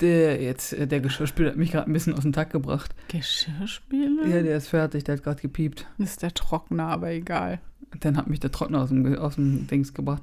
der 0.00 0.42
jetzt, 0.42 0.72
äh, 0.72 0.86
der 0.86 1.00
Geschirrspüler 1.00 1.50
hat 1.50 1.56
mich 1.56 1.70
gerade 1.70 1.88
ein 1.88 1.92
bisschen 1.92 2.14
aus 2.14 2.22
dem 2.22 2.32
Takt 2.32 2.52
gebracht. 2.52 2.94
Geschirrspüler? 3.08 4.26
Ja, 4.26 4.42
der 4.42 4.56
ist 4.56 4.68
fertig, 4.68 5.04
der 5.04 5.16
hat 5.16 5.22
gerade 5.22 5.40
gepiept. 5.40 5.86
Ist 5.98 6.22
der 6.22 6.34
Trockner, 6.34 6.88
aber 6.88 7.10
egal. 7.10 7.60
Dann 8.00 8.16
hat 8.16 8.26
mich 8.26 8.40
der 8.40 8.50
Trockner 8.50 8.82
aus 8.82 8.88
dem, 8.88 9.16
aus 9.16 9.36
dem 9.36 9.66
Dings 9.68 9.94
gebracht. 9.94 10.22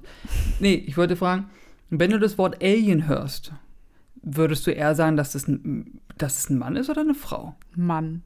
Nee, 0.60 0.76
ich 0.76 0.98
wollte 0.98 1.16
fragen, 1.16 1.50
wenn 1.90 2.12
du 2.12 2.20
das 2.20 2.38
Wort 2.38 2.62
Alien 2.62 3.08
hörst, 3.08 3.54
würdest 4.22 4.66
du 4.68 4.72
eher 4.72 4.96
sagen, 4.96 5.18
dass 5.18 5.34
das 5.34 5.48
ein, 5.48 6.02
dass 6.18 6.36
das 6.36 6.50
ein 6.50 6.58
Mann 6.58 6.76
ist 6.76 6.90
oder 6.90 7.02
eine 7.02 7.16
Frau? 7.16 7.56
Mann. 7.76 8.24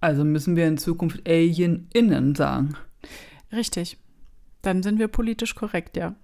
Also 0.00 0.24
müssen 0.24 0.56
wir 0.56 0.66
in 0.66 0.78
Zukunft 0.78 1.28
Alien-Innen 1.28 2.34
sagen. 2.34 2.74
Richtig. 3.52 3.98
Dann 4.62 4.82
sind 4.82 4.98
wir 4.98 5.08
politisch 5.08 5.54
korrekt, 5.54 5.96
ja. 5.96 6.14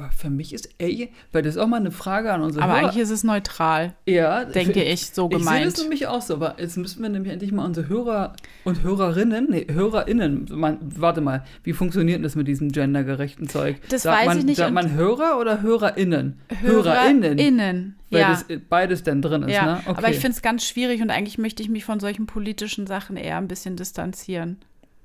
Aber 0.00 0.10
für 0.12 0.30
mich 0.30 0.54
ist 0.54 0.70
Alien, 0.80 1.10
weil 1.30 1.42
das 1.42 1.56
ist 1.56 1.60
auch 1.60 1.66
mal 1.66 1.76
eine 1.76 1.90
Frage 1.90 2.32
an 2.32 2.40
unsere 2.40 2.64
Aber 2.64 2.72
Hörer. 2.72 2.84
eigentlich 2.84 3.02
ist 3.02 3.10
es 3.10 3.22
neutral. 3.22 3.92
Ja. 4.06 4.46
Denke 4.46 4.82
ich, 4.82 5.10
so 5.10 5.28
gemeint. 5.28 5.44
Ich 5.44 5.56
sehe 5.56 5.64
das 5.72 5.82
nämlich 5.82 6.06
auch 6.06 6.22
so, 6.22 6.34
aber 6.34 6.56
jetzt 6.58 6.78
müssen 6.78 7.02
wir 7.02 7.10
nämlich 7.10 7.30
endlich 7.30 7.52
mal 7.52 7.66
unsere 7.66 7.86
Hörer 7.86 8.34
und 8.64 8.82
Hörerinnen, 8.82 9.48
nee, 9.50 9.66
HörerInnen, 9.70 10.48
man, 10.52 10.78
warte 10.80 11.20
mal, 11.20 11.44
wie 11.64 11.74
funktioniert 11.74 12.24
das 12.24 12.34
mit 12.34 12.48
diesem 12.48 12.72
gendergerechten 12.72 13.46
Zeug? 13.46 13.76
Das 13.90 14.04
sagt 14.04 14.20
weiß 14.20 14.26
man, 14.28 14.38
ich 14.38 14.44
nicht. 14.44 14.56
Sagt 14.56 14.72
man 14.72 14.92
Hörer 14.92 15.38
oder 15.38 15.60
HörerInnen? 15.60 16.40
HörerInnen. 16.62 17.38
HörerInnen. 17.38 17.96
Weil 18.08 18.20
ja. 18.20 18.30
das 18.30 18.46
beides 18.70 19.02
denn 19.02 19.20
drin 19.20 19.42
ist, 19.42 19.54
ja. 19.54 19.66
ne? 19.66 19.80
Okay. 19.84 19.98
Aber 19.98 20.08
ich 20.08 20.18
finde 20.18 20.34
es 20.34 20.40
ganz 20.40 20.64
schwierig 20.64 21.02
und 21.02 21.10
eigentlich 21.10 21.36
möchte 21.36 21.62
ich 21.62 21.68
mich 21.68 21.84
von 21.84 22.00
solchen 22.00 22.24
politischen 22.24 22.86
Sachen 22.86 23.18
eher 23.18 23.36
ein 23.36 23.48
bisschen 23.48 23.76
distanzieren. 23.76 24.56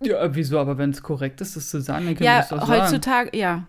Ja, 0.01 0.33
wieso? 0.35 0.57
Aber 0.57 0.77
wenn 0.77 0.91
es 0.91 1.03
korrekt 1.03 1.41
ist, 1.41 1.57
das 1.57 1.69
zu 1.69 1.81
sagen, 1.81 2.05
dann 2.05 2.15
können 2.15 2.25
ja, 2.25 2.35
wir 2.35 2.39
das 2.39 2.49
doch 2.49 2.65
sagen. 2.65 2.81
heutzutage, 2.81 3.37
ja. 3.37 3.67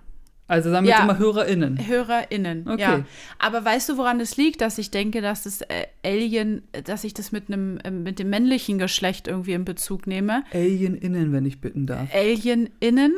Also 0.48 0.70
sagen 0.70 0.86
wir 0.86 0.92
ja. 0.92 0.98
jetzt 0.98 1.04
immer 1.04 1.18
HörerInnen. 1.18 1.86
HörerInnen, 1.86 2.68
okay. 2.68 2.80
ja. 2.80 3.04
Aber 3.38 3.64
weißt 3.64 3.88
du, 3.88 3.96
woran 3.96 4.20
es 4.20 4.36
liegt, 4.36 4.60
dass 4.60 4.78
ich 4.78 4.92
denke, 4.92 5.20
dass 5.20 5.42
das 5.42 5.60
äh, 5.62 5.86
Alien, 6.04 6.62
dass 6.84 7.02
ich 7.02 7.14
das 7.14 7.32
mit 7.32 7.48
einem, 7.48 7.78
äh, 7.78 7.90
mit 7.90 8.20
dem 8.20 8.30
männlichen 8.30 8.78
Geschlecht 8.78 9.26
irgendwie 9.26 9.54
in 9.54 9.64
Bezug 9.64 10.06
nehme? 10.06 10.44
AlienInnen, 10.52 11.32
wenn 11.32 11.46
ich 11.46 11.60
bitten 11.60 11.86
darf. 11.86 12.14
AlienInnen. 12.14 13.14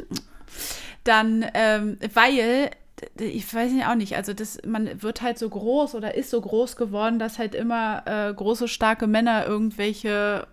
Dann, 1.05 1.45
ähm, 1.53 1.99
weil, 2.15 2.71
ich 3.19 3.55
weiß 3.55 3.73
nicht 3.73 3.87
auch 3.87 3.95
nicht, 3.95 4.17
also 4.17 4.33
das, 4.33 4.59
man 4.67 5.03
wird 5.03 5.21
halt 5.21 5.39
so 5.39 5.51
groß 5.51 5.95
oder 5.95 6.15
ist 6.15 6.31
so 6.31 6.41
groß 6.41 6.77
geworden, 6.77 7.19
dass 7.19 7.39
halt 7.39 7.55
immer 7.55 8.03
äh, 8.07 8.33
große, 8.33 8.69
starke 8.69 9.07
Männer 9.07 9.47
irgendwelche 9.47 10.47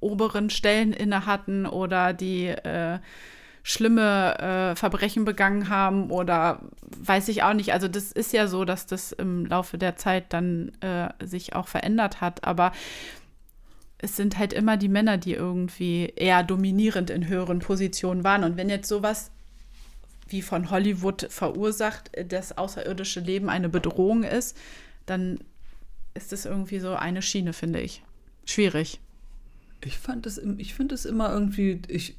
oberen 0.00 0.50
Stellen 0.50 0.92
inne 0.92 1.24
hatten 1.26 1.66
oder 1.66 2.12
die 2.12 2.46
äh, 2.46 2.98
schlimme 3.68 4.38
äh, 4.38 4.76
Verbrechen 4.76 5.24
begangen 5.24 5.68
haben 5.68 6.12
oder 6.12 6.60
weiß 6.98 7.26
ich 7.26 7.42
auch 7.42 7.52
nicht. 7.52 7.72
Also 7.72 7.88
das 7.88 8.12
ist 8.12 8.32
ja 8.32 8.46
so, 8.46 8.64
dass 8.64 8.86
das 8.86 9.10
im 9.10 9.44
Laufe 9.44 9.76
der 9.76 9.96
Zeit 9.96 10.32
dann 10.32 10.70
äh, 10.82 11.08
sich 11.26 11.56
auch 11.56 11.66
verändert 11.66 12.20
hat. 12.20 12.44
Aber 12.44 12.70
es 13.98 14.14
sind 14.14 14.38
halt 14.38 14.52
immer 14.52 14.76
die 14.76 14.88
Männer, 14.88 15.18
die 15.18 15.32
irgendwie 15.32 16.12
eher 16.14 16.44
dominierend 16.44 17.10
in 17.10 17.26
höheren 17.26 17.58
Positionen 17.58 18.22
waren. 18.22 18.44
Und 18.44 18.56
wenn 18.56 18.70
jetzt 18.70 18.88
sowas 18.88 19.32
wie 20.28 20.42
von 20.42 20.70
Hollywood 20.70 21.26
verursacht, 21.28 22.12
das 22.28 22.56
außerirdische 22.56 23.18
Leben 23.18 23.48
eine 23.48 23.68
Bedrohung 23.68 24.22
ist, 24.22 24.56
dann 25.06 25.40
ist 26.14 26.32
es 26.32 26.44
irgendwie 26.44 26.78
so 26.78 26.94
eine 26.94 27.20
Schiene, 27.20 27.52
finde 27.52 27.80
ich. 27.80 28.04
Schwierig. 28.44 29.00
Ich 29.84 29.98
fand 29.98 30.24
es, 30.24 30.38
ich 30.38 30.72
finde 30.74 30.94
es 30.94 31.04
immer 31.04 31.32
irgendwie, 31.32 31.82
ich 31.88 32.14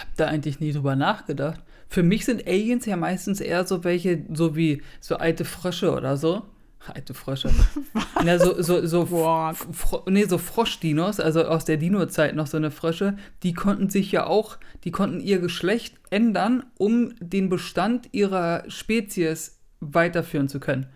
hab 0.00 0.16
da 0.16 0.26
eigentlich 0.26 0.60
nie 0.60 0.72
drüber 0.72 0.96
nachgedacht. 0.96 1.60
Für 1.88 2.02
mich 2.02 2.24
sind 2.24 2.46
Aliens 2.46 2.86
ja 2.86 2.96
meistens 2.96 3.40
eher 3.40 3.66
so 3.66 3.82
welche, 3.84 4.24
so 4.32 4.54
wie 4.54 4.82
so 5.00 5.16
alte 5.16 5.44
Frösche 5.44 5.94
oder 5.94 6.16
so. 6.16 6.44
Alte 6.94 7.12
Frösche. 7.12 7.50
ja, 8.24 8.38
so, 8.38 8.62
so, 8.62 8.86
so, 8.86 9.04
Fro 9.04 10.04
nee, 10.08 10.24
so 10.24 10.38
Froschdinos, 10.38 11.20
also 11.20 11.44
aus 11.44 11.64
der 11.64 11.76
Dino-Zeit 11.76 12.34
noch 12.34 12.46
so 12.46 12.56
eine 12.56 12.70
Frösche, 12.70 13.16
die 13.42 13.52
konnten 13.52 13.90
sich 13.90 14.12
ja 14.12 14.26
auch, 14.26 14.58
die 14.84 14.90
konnten 14.90 15.20
ihr 15.20 15.38
Geschlecht 15.38 15.96
ändern, 16.10 16.64
um 16.78 17.14
den 17.20 17.48
Bestand 17.48 18.08
ihrer 18.12 18.64
Spezies 18.68 19.58
weiterführen 19.80 20.48
zu 20.48 20.60
können. 20.60 20.86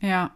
Ja. 0.00 0.32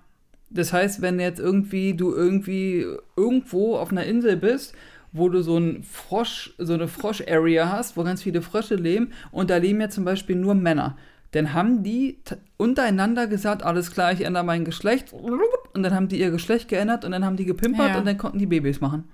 Das 0.51 0.73
heißt, 0.73 1.01
wenn 1.01 1.19
jetzt 1.19 1.41
irgendwie 1.41 1.95
du 1.95 2.15
irgendwie 2.15 2.87
irgendwo 3.17 3.77
auf 3.77 3.91
einer 3.91 4.05
Insel 4.05 4.37
bist 4.37 4.75
wo 5.13 5.29
du 5.29 5.43
so 5.43 5.59
ein 5.59 5.83
Frosch, 5.83 6.55
so 6.59 6.75
eine 6.75 6.89
Frosch-Area 6.89 7.71
hast, 7.71 7.97
wo 7.97 8.03
ganz 8.05 8.23
viele 8.23 8.43
Frösche 8.43 8.75
leben 8.77 9.13
und 9.31 9.51
da 9.51 9.57
leben 9.59 9.81
ja 9.81 9.89
zum 9.91 10.05
Beispiel 10.05 10.37
nur 10.37 10.55
Männer. 10.55 10.97
Dann 11.33 11.55
haben 11.55 11.83
die 11.83 12.19
untereinander 12.59 13.27
gesagt, 13.27 13.63
alles 13.63 13.91
klar, 13.91 14.13
ich 14.13 14.21
ändere 14.23 14.45
mein 14.45 14.65
Geschlecht. 14.67 15.13
Und 15.13 15.83
dann 15.83 15.95
haben 15.95 16.09
die 16.09 16.21
ihr 16.21 16.31
Geschlecht 16.31 16.69
geändert 16.69 17.05
und 17.07 17.13
dann 17.13 17.25
haben 17.25 17.37
die 17.37 17.47
gepimpert 17.47 17.89
ja. 17.91 17.99
und 17.99 18.05
dann 18.07 18.19
konnten 18.19 18.39
die 18.39 18.47
Babys 18.47 18.81
machen. 18.83 19.05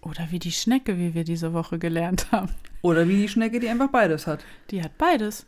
Oder 0.00 0.28
wie 0.30 0.38
die 0.38 0.52
Schnecke, 0.52 0.96
wie 0.98 1.14
wir 1.14 1.24
diese 1.24 1.52
Woche 1.52 1.78
gelernt 1.78 2.32
haben. 2.32 2.48
Oder 2.80 3.06
wie 3.08 3.16
die 3.22 3.28
Schnecke, 3.28 3.60
die 3.60 3.68
einfach 3.68 3.90
beides 3.90 4.26
hat. 4.26 4.42
Die 4.70 4.82
hat 4.82 4.96
beides. 4.96 5.44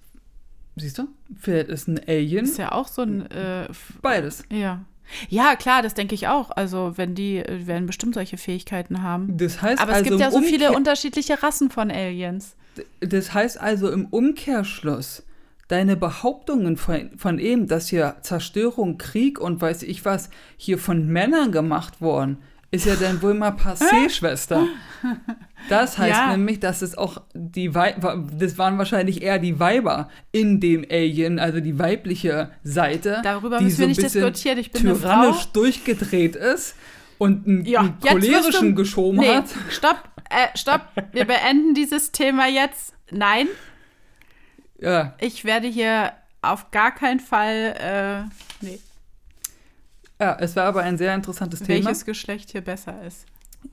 Siehst 0.76 0.98
du? 0.98 1.09
Vielleicht 1.36 1.68
ist 1.68 1.88
ein 1.88 1.98
Alien 2.06 2.44
Ist 2.44 2.59
ja 2.59 2.72
auch 2.72 2.88
so 2.88 3.02
ein. 3.02 3.30
Äh, 3.30 3.64
f- 3.66 3.94
beides. 4.02 4.44
ja. 4.50 4.84
Ja, 5.28 5.56
klar, 5.56 5.82
das 5.82 5.94
denke 5.94 6.14
ich 6.14 6.28
auch. 6.28 6.50
Also, 6.50 6.92
wenn 6.96 7.14
die 7.14 7.38
äh, 7.38 7.66
werden 7.66 7.86
bestimmt 7.86 8.14
solche 8.14 8.36
Fähigkeiten 8.36 9.02
haben. 9.02 9.36
Das 9.36 9.62
heißt 9.62 9.80
Aber 9.80 9.92
es 9.92 9.98
also 9.98 10.11
gibt 10.11 10.20
ja 10.20 10.30
so 10.30 10.40
viele 10.40 10.68
Umkehr- 10.68 10.76
unterschiedliche 10.76 11.42
Rassen 11.42 11.70
von 11.70 11.90
Aliens. 11.90 12.56
Das 13.00 13.34
heißt 13.34 13.61
also 13.61 13.90
im 13.90 14.06
Umkehrschluss, 14.06 15.24
deine 15.68 15.96
Behauptungen 15.96 16.76
von, 16.76 17.11
von 17.16 17.38
eben, 17.38 17.66
dass 17.68 17.88
hier 17.88 18.16
Zerstörung, 18.22 18.98
Krieg 18.98 19.40
und 19.40 19.61
weiß 19.61 19.82
ich 19.82 20.04
was 20.04 20.30
hier 20.56 20.78
von 20.78 21.06
Männern 21.06 21.52
gemacht 21.52 22.00
worden, 22.00 22.38
ist 22.70 22.84
ja 22.86 22.96
dann 22.96 23.22
wohl 23.22 23.34
mal 23.34 23.50
passé, 23.52 24.10
Schwester. 24.10 24.66
Das 25.68 25.96
heißt 25.98 26.10
Ja. 26.18 26.36
nämlich, 26.36 26.60
dass 26.60 26.82
es 26.82 26.96
auch 26.98 27.22
die 27.34 27.74
Wei 27.74 27.96
das 28.32 28.58
waren 28.58 28.78
wahrscheinlich 28.78 29.22
eher 29.22 29.38
die 29.38 29.58
Weiber 29.58 30.08
in 30.32 30.60
dem 30.60 30.84
Alien, 30.90 31.38
also 31.38 31.60
die 31.60 31.78
weibliche 31.78 32.50
Seite, 32.64 33.20
Darüber 33.22 33.58
die 33.58 33.64
müssen 33.64 33.78
wir 33.78 33.84
ein 33.86 33.88
nicht 33.88 34.02
bisschen 34.02 34.22
diskutieren. 34.22 34.58
Ich 34.58 34.70
bin 34.70 34.82
tyrannisch 34.82 35.46
durchgedreht 35.52 36.36
ist 36.36 36.74
und 37.18 37.46
einen, 37.46 37.64
Ja, 37.64 37.80
einen 37.80 37.98
cholerischen 38.00 38.70
du- 38.70 38.74
geschoben 38.82 39.18
Nee, 39.20 39.36
hat. 39.36 39.46
stopp, 39.70 40.02
äh, 40.30 40.56
stopp. 40.56 40.82
Wir 41.12 41.24
beenden 41.24 41.74
dieses 41.74 42.12
Thema 42.12 42.48
jetzt. 42.48 42.92
Nein, 43.10 43.48
Ja, 44.80 45.14
ich 45.20 45.44
werde 45.44 45.66
hier 45.66 46.12
auf 46.42 46.70
gar 46.70 46.94
keinen 46.94 47.18
Fall, 47.20 47.74
äh, 47.80 48.64
nee, 48.64 48.78
ja, 50.20 50.36
es 50.40 50.56
war 50.56 50.64
aber 50.64 50.82
ein 50.82 50.98
sehr 50.98 51.14
interessantes 51.14 51.60
Thema. 51.60 51.86
welches 51.86 52.04
Geschlecht 52.04 52.50
hier 52.50 52.60
besser 52.60 53.02
ist. 53.06 53.26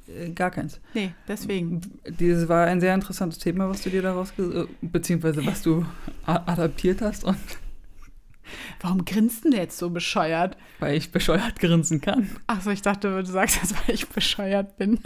Äh, 0.08 0.30
Gar 0.32 0.52
keins. 0.52 0.80
Nee, 0.94 1.14
deswegen. 1.28 1.82
Dieses 2.08 2.48
war 2.50 2.66
ein 2.68 2.80
sehr 2.82 2.94
interessantes 2.96 3.40
Thema, 3.40 3.70
was 3.70 3.82
du 3.82 3.90
dir 3.90 4.02
daraus, 4.02 4.32
äh, 4.38 4.66
beziehungsweise 4.82 5.46
was 5.46 5.62
du 5.62 5.86
adaptiert 6.26 7.02
hast 7.02 7.24
und 7.24 7.38
Warum 8.82 9.06
grinst 9.06 9.44
denn 9.44 9.52
der 9.52 9.62
jetzt 9.62 9.78
so 9.80 9.90
bescheuert? 9.90 10.56
weil 10.80 10.96
ich 10.96 11.12
bescheuert 11.12 11.60
grinsen 11.60 12.00
kann. 12.02 12.30
Achso, 12.46 12.70
ich 12.70 12.82
dachte, 12.84 13.10
du 13.10 13.26
sagst 13.26 13.60
das, 13.62 13.74
weil 13.88 13.96
ich 13.96 14.08
bescheuert 14.08 14.78
bin. 14.78 15.00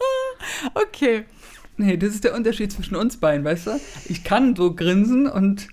okay. 0.74 1.24
Nee, 1.76 1.96
das 1.96 2.10
ist 2.14 2.24
der 2.24 2.34
Unterschied 2.34 2.72
zwischen 2.72 2.96
uns 2.96 3.16
beiden, 3.18 3.44
weißt 3.44 3.66
du? 3.66 3.80
Ich 4.06 4.24
kann 4.24 4.54
so 4.56 4.74
grinsen 4.74 5.26
und 5.26 5.68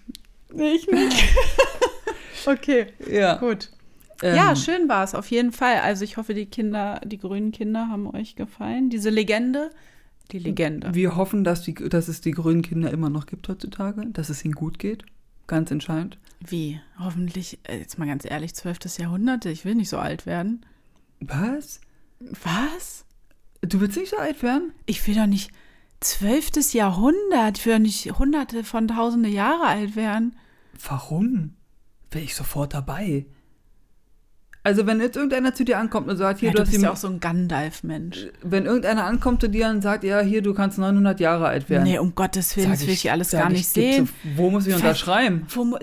Nee, 0.51 0.71
ich 0.71 0.87
nicht. 0.87 1.23
okay, 2.45 2.87
ja. 3.07 3.35
gut. 3.35 3.69
Ähm, 4.21 4.35
ja, 4.35 4.55
schön 4.55 4.89
war 4.89 5.03
es, 5.03 5.15
auf 5.15 5.29
jeden 5.31 5.51
Fall. 5.51 5.79
Also 5.79 6.03
ich 6.03 6.17
hoffe, 6.17 6.33
die 6.33 6.45
Kinder, 6.45 7.01
die 7.05 7.17
grünen 7.17 7.51
Kinder 7.51 7.87
haben 7.87 8.07
euch 8.13 8.35
gefallen. 8.35 8.89
Diese 8.89 9.09
Legende. 9.09 9.71
Die 10.31 10.39
Legende. 10.39 10.93
Wir 10.93 11.15
hoffen, 11.15 11.43
dass, 11.43 11.63
die, 11.63 11.73
dass 11.73 12.07
es 12.07 12.21
die 12.21 12.31
grünen 12.31 12.61
Kinder 12.61 12.91
immer 12.91 13.09
noch 13.09 13.25
gibt 13.25 13.47
heutzutage, 13.47 14.05
dass 14.07 14.29
es 14.29 14.43
ihnen 14.45 14.53
gut 14.53 14.77
geht. 14.77 15.03
Ganz 15.47 15.71
entscheidend. 15.71 16.19
Wie? 16.45 16.79
Hoffentlich, 16.99 17.59
äh, 17.63 17.79
jetzt 17.79 17.97
mal 17.97 18.07
ganz 18.07 18.25
ehrlich, 18.25 18.53
12. 18.53 18.99
Jahrhundert. 18.99 19.45
Ich 19.45 19.65
will 19.65 19.75
nicht 19.75 19.89
so 19.89 19.97
alt 19.97 20.25
werden. 20.25 20.65
Was? 21.19 21.81
Was? 22.19 23.05
Du 23.61 23.81
willst 23.81 23.97
nicht 23.97 24.11
so 24.11 24.17
alt 24.17 24.43
werden? 24.43 24.71
Ich 24.85 25.05
will 25.07 25.15
doch 25.15 25.25
nicht 25.25 25.51
12. 26.01 26.73
Jahrhundert. 26.73 27.57
Ich 27.57 27.65
will 27.65 27.73
doch 27.73 27.79
nicht 27.79 28.19
hunderte 28.19 28.63
von 28.63 28.87
tausende 28.87 29.29
Jahre 29.29 29.65
alt 29.65 29.95
werden. 29.95 30.37
Warum? 30.87 31.55
Wäre 32.11 32.23
ich 32.23 32.35
sofort 32.35 32.73
dabei. 32.73 33.25
Also 34.61 34.85
wenn 34.85 34.99
jetzt 34.99 35.15
irgendeiner 35.15 35.53
zu 35.53 35.63
dir 35.63 35.79
ankommt 35.79 36.09
und 36.09 36.17
sagt, 36.17 36.41
hier, 36.41 36.49
ja, 36.49 36.53
du 36.55 36.63
bist 36.69 36.81
ja 36.81 36.91
auch 36.91 36.97
so 36.97 37.07
ein 37.07 37.21
Gandalf-Mensch. 37.21 38.27
wenn 38.43 38.65
irgendeiner 38.65 39.05
ankommt 39.05 39.39
zu 39.41 39.47
dir 39.47 39.69
und 39.69 39.81
sagt, 39.81 40.03
ja, 40.03 40.19
hier, 40.19 40.41
du 40.41 40.53
kannst 40.53 40.77
900 40.77 41.19
Jahre 41.21 41.47
alt 41.47 41.69
werden. 41.69 41.85
Nee, 41.85 41.97
um 41.97 42.13
Gottes 42.13 42.55
Willen, 42.57 42.71
das 42.71 42.85
will 42.85 42.93
ich 42.93 43.09
alles 43.09 43.31
sag 43.31 43.41
gar 43.43 43.51
ich, 43.51 43.59
nicht 43.59 43.67
sehen. 43.69 44.05
so- 44.07 44.11
Wo 44.35 44.49
muss 44.49 44.67
ich 44.67 44.75
unterschreiben? 44.75 45.45
Wo 45.49 45.77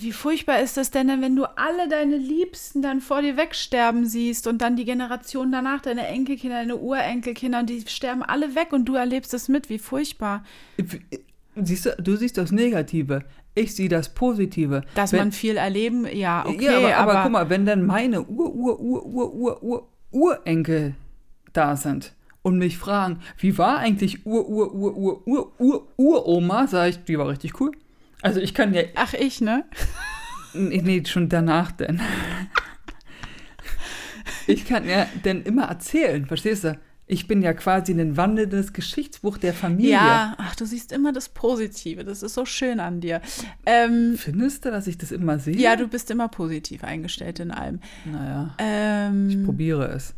Wie 0.00 0.12
furchtbar 0.12 0.60
ist 0.60 0.78
das 0.78 0.90
denn, 0.90 1.08
wenn 1.20 1.36
du 1.36 1.44
alle 1.44 1.88
deine 1.90 2.16
Liebsten 2.16 2.80
dann 2.80 3.00
vor 3.02 3.20
dir 3.20 3.36
wegsterben 3.36 4.06
siehst 4.06 4.46
und 4.46 4.62
dann 4.62 4.76
die 4.76 4.86
Generation 4.86 5.52
danach, 5.52 5.82
deine 5.82 6.06
Enkelkinder, 6.06 6.56
deine 6.56 6.76
Urenkelkinder, 6.76 7.62
die 7.62 7.84
sterben 7.86 8.22
alle 8.22 8.54
weg 8.54 8.72
und 8.72 8.86
du 8.86 8.94
erlebst 8.94 9.34
es 9.34 9.48
mit. 9.48 9.68
Wie 9.68 9.78
furchtbar. 9.78 10.42
Siehst 11.62 11.86
du, 11.86 11.90
du 12.02 12.16
siehst 12.16 12.36
das 12.38 12.50
Negative. 12.52 13.24
Ich 13.54 13.74
sehe 13.76 13.88
das 13.88 14.12
Positive. 14.14 14.82
Dass 14.94 15.12
Wenn- 15.12 15.18
man 15.20 15.32
viel 15.32 15.56
erleben, 15.56 16.06
ja, 16.12 16.44
okay, 16.46 16.64
ja, 16.64 16.76
aber, 16.78 16.96
aber, 16.96 17.12
aber, 17.12 17.22
guck 17.22 17.32
mal, 17.32 17.50
wenn 17.50 17.64
dann 17.66 17.86
meine 17.86 18.22
Ur, 18.24 18.52
Ur, 18.54 18.80
Ur, 18.80 19.04
Ur, 19.06 19.34
Ur, 19.34 19.62
Ur, 19.62 19.88
Urenkel 20.10 20.94
da 21.52 21.76
sind 21.76 22.14
und 22.42 22.58
mich 22.58 22.76
fragen, 22.78 23.20
wie 23.38 23.56
war 23.56 23.78
eigentlich 23.78 24.26
Ur, 24.26 24.48
Ur, 24.48 24.74
Ur, 24.74 24.96
Ur, 24.96 25.26
Ur, 25.26 25.52
Ur, 25.58 25.88
Uroma, 25.96 26.66
sage 26.66 26.90
ich, 26.90 27.04
die 27.04 27.18
war 27.18 27.28
richtig 27.28 27.60
cool. 27.60 27.70
Also 28.22 28.40
ich 28.40 28.54
kann 28.54 28.74
ja, 28.74 28.82
Ach, 28.96 29.14
ich, 29.14 29.40
ne? 29.40 29.64
nee, 30.54 30.80
nee 30.82 31.02
schon 31.04 31.28
danach 31.28 31.70
denn. 31.72 32.00
Ich 34.46 34.66
kann 34.66 34.86
ja 34.88 35.06
dann 35.22 35.42
immer 35.42 35.64
erzählen, 35.64 36.26
verstehst 36.26 36.64
du? 36.64 36.78
Ich 37.06 37.26
bin 37.28 37.42
ja 37.42 37.52
quasi 37.52 37.92
ein 37.92 38.16
wandelndes 38.16 38.72
Geschichtsbuch 38.72 39.36
der 39.36 39.52
Familie. 39.52 39.92
Ja, 39.92 40.34
ach, 40.38 40.56
du 40.56 40.64
siehst 40.64 40.90
immer 40.90 41.12
das 41.12 41.28
Positive. 41.28 42.02
Das 42.02 42.22
ist 42.22 42.32
so 42.34 42.46
schön 42.46 42.80
an 42.80 43.00
dir. 43.02 43.20
Ähm, 43.66 44.14
Findest 44.16 44.64
du, 44.64 44.70
dass 44.70 44.86
ich 44.86 44.96
das 44.96 45.12
immer 45.12 45.38
sehe? 45.38 45.56
ja, 45.56 45.76
du 45.76 45.86
bist 45.86 46.10
immer 46.10 46.28
positiv 46.28 46.82
eingestellt 46.82 47.40
in 47.40 47.50
allem. 47.50 47.80
Naja, 48.06 48.54
Ähm, 48.58 49.28
ich 49.28 49.44
probiere 49.44 49.88
es. 49.88 50.14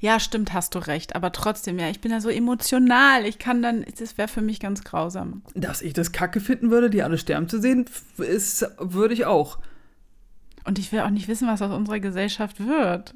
Ja, 0.00 0.18
stimmt, 0.20 0.52
hast 0.52 0.74
du 0.74 0.80
recht. 0.80 1.14
Aber 1.14 1.30
trotzdem, 1.32 1.78
ja, 1.78 1.88
ich 1.88 2.00
bin 2.00 2.10
da 2.10 2.20
so 2.20 2.28
emotional. 2.28 3.24
Ich 3.24 3.38
kann 3.38 3.62
dann, 3.62 3.84
das 3.98 4.18
wäre 4.18 4.28
für 4.28 4.40
mich 4.42 4.58
ganz 4.60 4.82
grausam. 4.84 5.42
Dass 5.54 5.80
ich 5.82 5.92
das 5.92 6.10
kacke 6.12 6.40
finden 6.40 6.70
würde, 6.70 6.90
die 6.90 7.02
alle 7.02 7.18
sterben 7.18 7.48
zu 7.48 7.60
sehen, 7.60 7.84
ist, 8.18 8.66
würde 8.78 9.14
ich 9.14 9.26
auch. 9.26 9.58
Und 10.64 10.78
ich 10.78 10.90
will 10.92 11.00
auch 11.00 11.10
nicht 11.10 11.28
wissen, 11.28 11.46
was 11.46 11.62
aus 11.62 11.72
unserer 11.72 12.00
Gesellschaft 12.00 12.66
wird. 12.66 13.14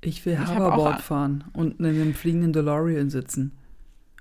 Ich 0.00 0.24
will 0.26 0.38
Ich 0.40 0.48
Hoverboard 0.48 1.00
fahren 1.00 1.44
und 1.52 1.80
in 1.80 1.86
einem 1.86 2.14
fliegenden 2.14 2.52
DeLorean 2.52 3.10
sitzen. 3.10 3.52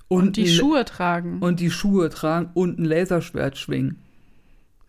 Und, 0.07 0.37
die 0.37 0.43
ein- 0.43 0.47
Schuhe 0.47 0.85
tragen. 0.85 1.39
Und 1.39 1.59
die 1.59 1.69
Schuhe 1.69 2.09
tragen 2.09 2.49
und 2.53 2.79
ein 2.79 2.85
Laserschwert 2.85 3.57
schwingen. 3.57 3.99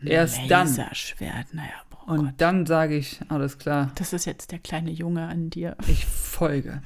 Erst 0.00 0.38
dann. 0.48 0.68
Laserschwert, 0.68 1.52
naja, 1.52 1.70
boah, 1.90 2.08
Und 2.12 2.18
Gott. 2.26 2.34
dann 2.38 2.66
sage 2.66 2.96
ich, 2.96 3.20
alles 3.28 3.58
klar, 3.58 3.90
Das 3.96 4.12
ist 4.12 4.26
jetzt 4.26 4.52
der 4.52 4.60
kleine 4.60 4.90
Junge 4.92 5.26
an 5.26 5.50
dir. 5.50 5.76
ich 5.88 6.06
folge. 6.06 6.80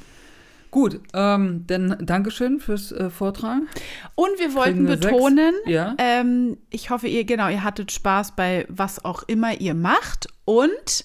Gut, 0.70 0.98
ähm, 1.12 1.64
dann 1.66 1.98
Dankeschön 2.00 2.58
fürs 2.58 2.90
äh, 2.92 3.10
Vortragen. 3.10 3.68
Und 4.14 4.30
wir 4.38 4.54
wollten 4.54 4.88
wir 4.88 4.96
betonen, 4.96 5.52
Ja. 5.66 5.94
ähm, 5.98 6.56
ich 6.70 6.88
hoffe, 6.88 7.08
ihr, 7.08 7.24
genau, 7.24 7.50
ihr 7.50 7.62
hattet 7.62 7.92
Spaß 7.92 8.34
bei 8.34 8.64
was 8.70 9.04
auch 9.04 9.22
immer 9.24 9.60
ihr 9.60 9.74
macht. 9.74 10.28
Und 10.46 11.04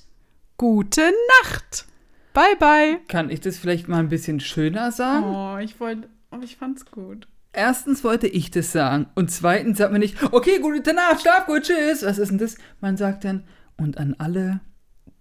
gute 0.56 1.12
Nacht. 1.44 1.86
Bye, 2.38 2.56
bye. 2.60 3.00
Kann 3.08 3.32
ich 3.32 3.42
das 3.42 3.58
vielleicht 3.58 3.88
mal 3.88 3.98
ein 3.98 4.10
bisschen 4.10 4.40
schöner 4.40 4.92
sagen? 4.92 5.26
Oh, 5.26 5.58
ich 5.58 5.80
wollte, 5.80 6.08
aber 6.30 6.44
ich 6.44 6.56
fand's 6.56 6.86
gut. 6.86 7.28
Erstens 7.52 8.04
wollte 8.04 8.28
ich 8.28 8.52
das 8.52 8.72
sagen. 8.72 9.08
Und 9.16 9.32
zweitens 9.32 9.80
sagt 9.80 9.92
man 9.92 10.02
nicht, 10.02 10.22
okay, 10.32 10.60
gute 10.62 10.94
Nacht, 10.94 11.22
schlaf 11.22 11.48
gut, 11.48 11.64
tschüss. 11.64 12.04
Was 12.06 12.20
ist 12.20 12.30
denn 12.30 12.38
das? 12.38 12.60
Man 12.80 12.96
sagt 12.96 13.24
dann, 13.24 13.44
und 13.76 13.98
an 13.98 14.14
alle, 14.20 14.60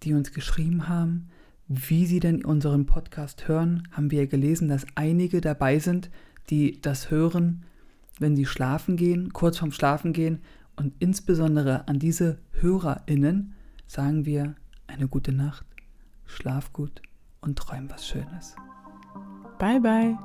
die 0.03 0.13
uns 0.13 0.31
geschrieben 0.31 0.89
haben, 0.89 1.29
wie 1.67 2.05
sie 2.05 2.19
denn 2.19 2.45
unseren 2.45 2.85
Podcast 2.85 3.47
hören, 3.47 3.87
haben 3.93 4.11
wir 4.11 4.19
ja 4.19 4.25
gelesen, 4.27 4.67
dass 4.67 4.85
einige 4.93 5.41
dabei 5.41 5.79
sind, 5.79 6.11
die 6.51 6.79
das 6.81 7.09
hören, 7.09 7.65
wenn 8.19 8.35
sie 8.35 8.45
schlafen 8.45 8.95
gehen, 8.95 9.33
kurz 9.33 9.57
vorm 9.57 9.71
Schlafen 9.71 10.13
gehen. 10.13 10.43
Und 10.75 10.93
insbesondere 10.99 11.87
an 11.87 11.97
diese 11.97 12.37
HörerInnen 12.51 13.55
sagen 13.87 14.27
wir 14.27 14.53
eine 14.85 15.07
gute 15.07 15.31
Nacht, 15.31 15.65
schlaf 16.27 16.73
gut 16.73 17.01
und 17.41 17.57
träum 17.57 17.89
was 17.89 18.07
Schönes. 18.07 18.55
Bye, 19.59 19.79
bye. 19.79 20.17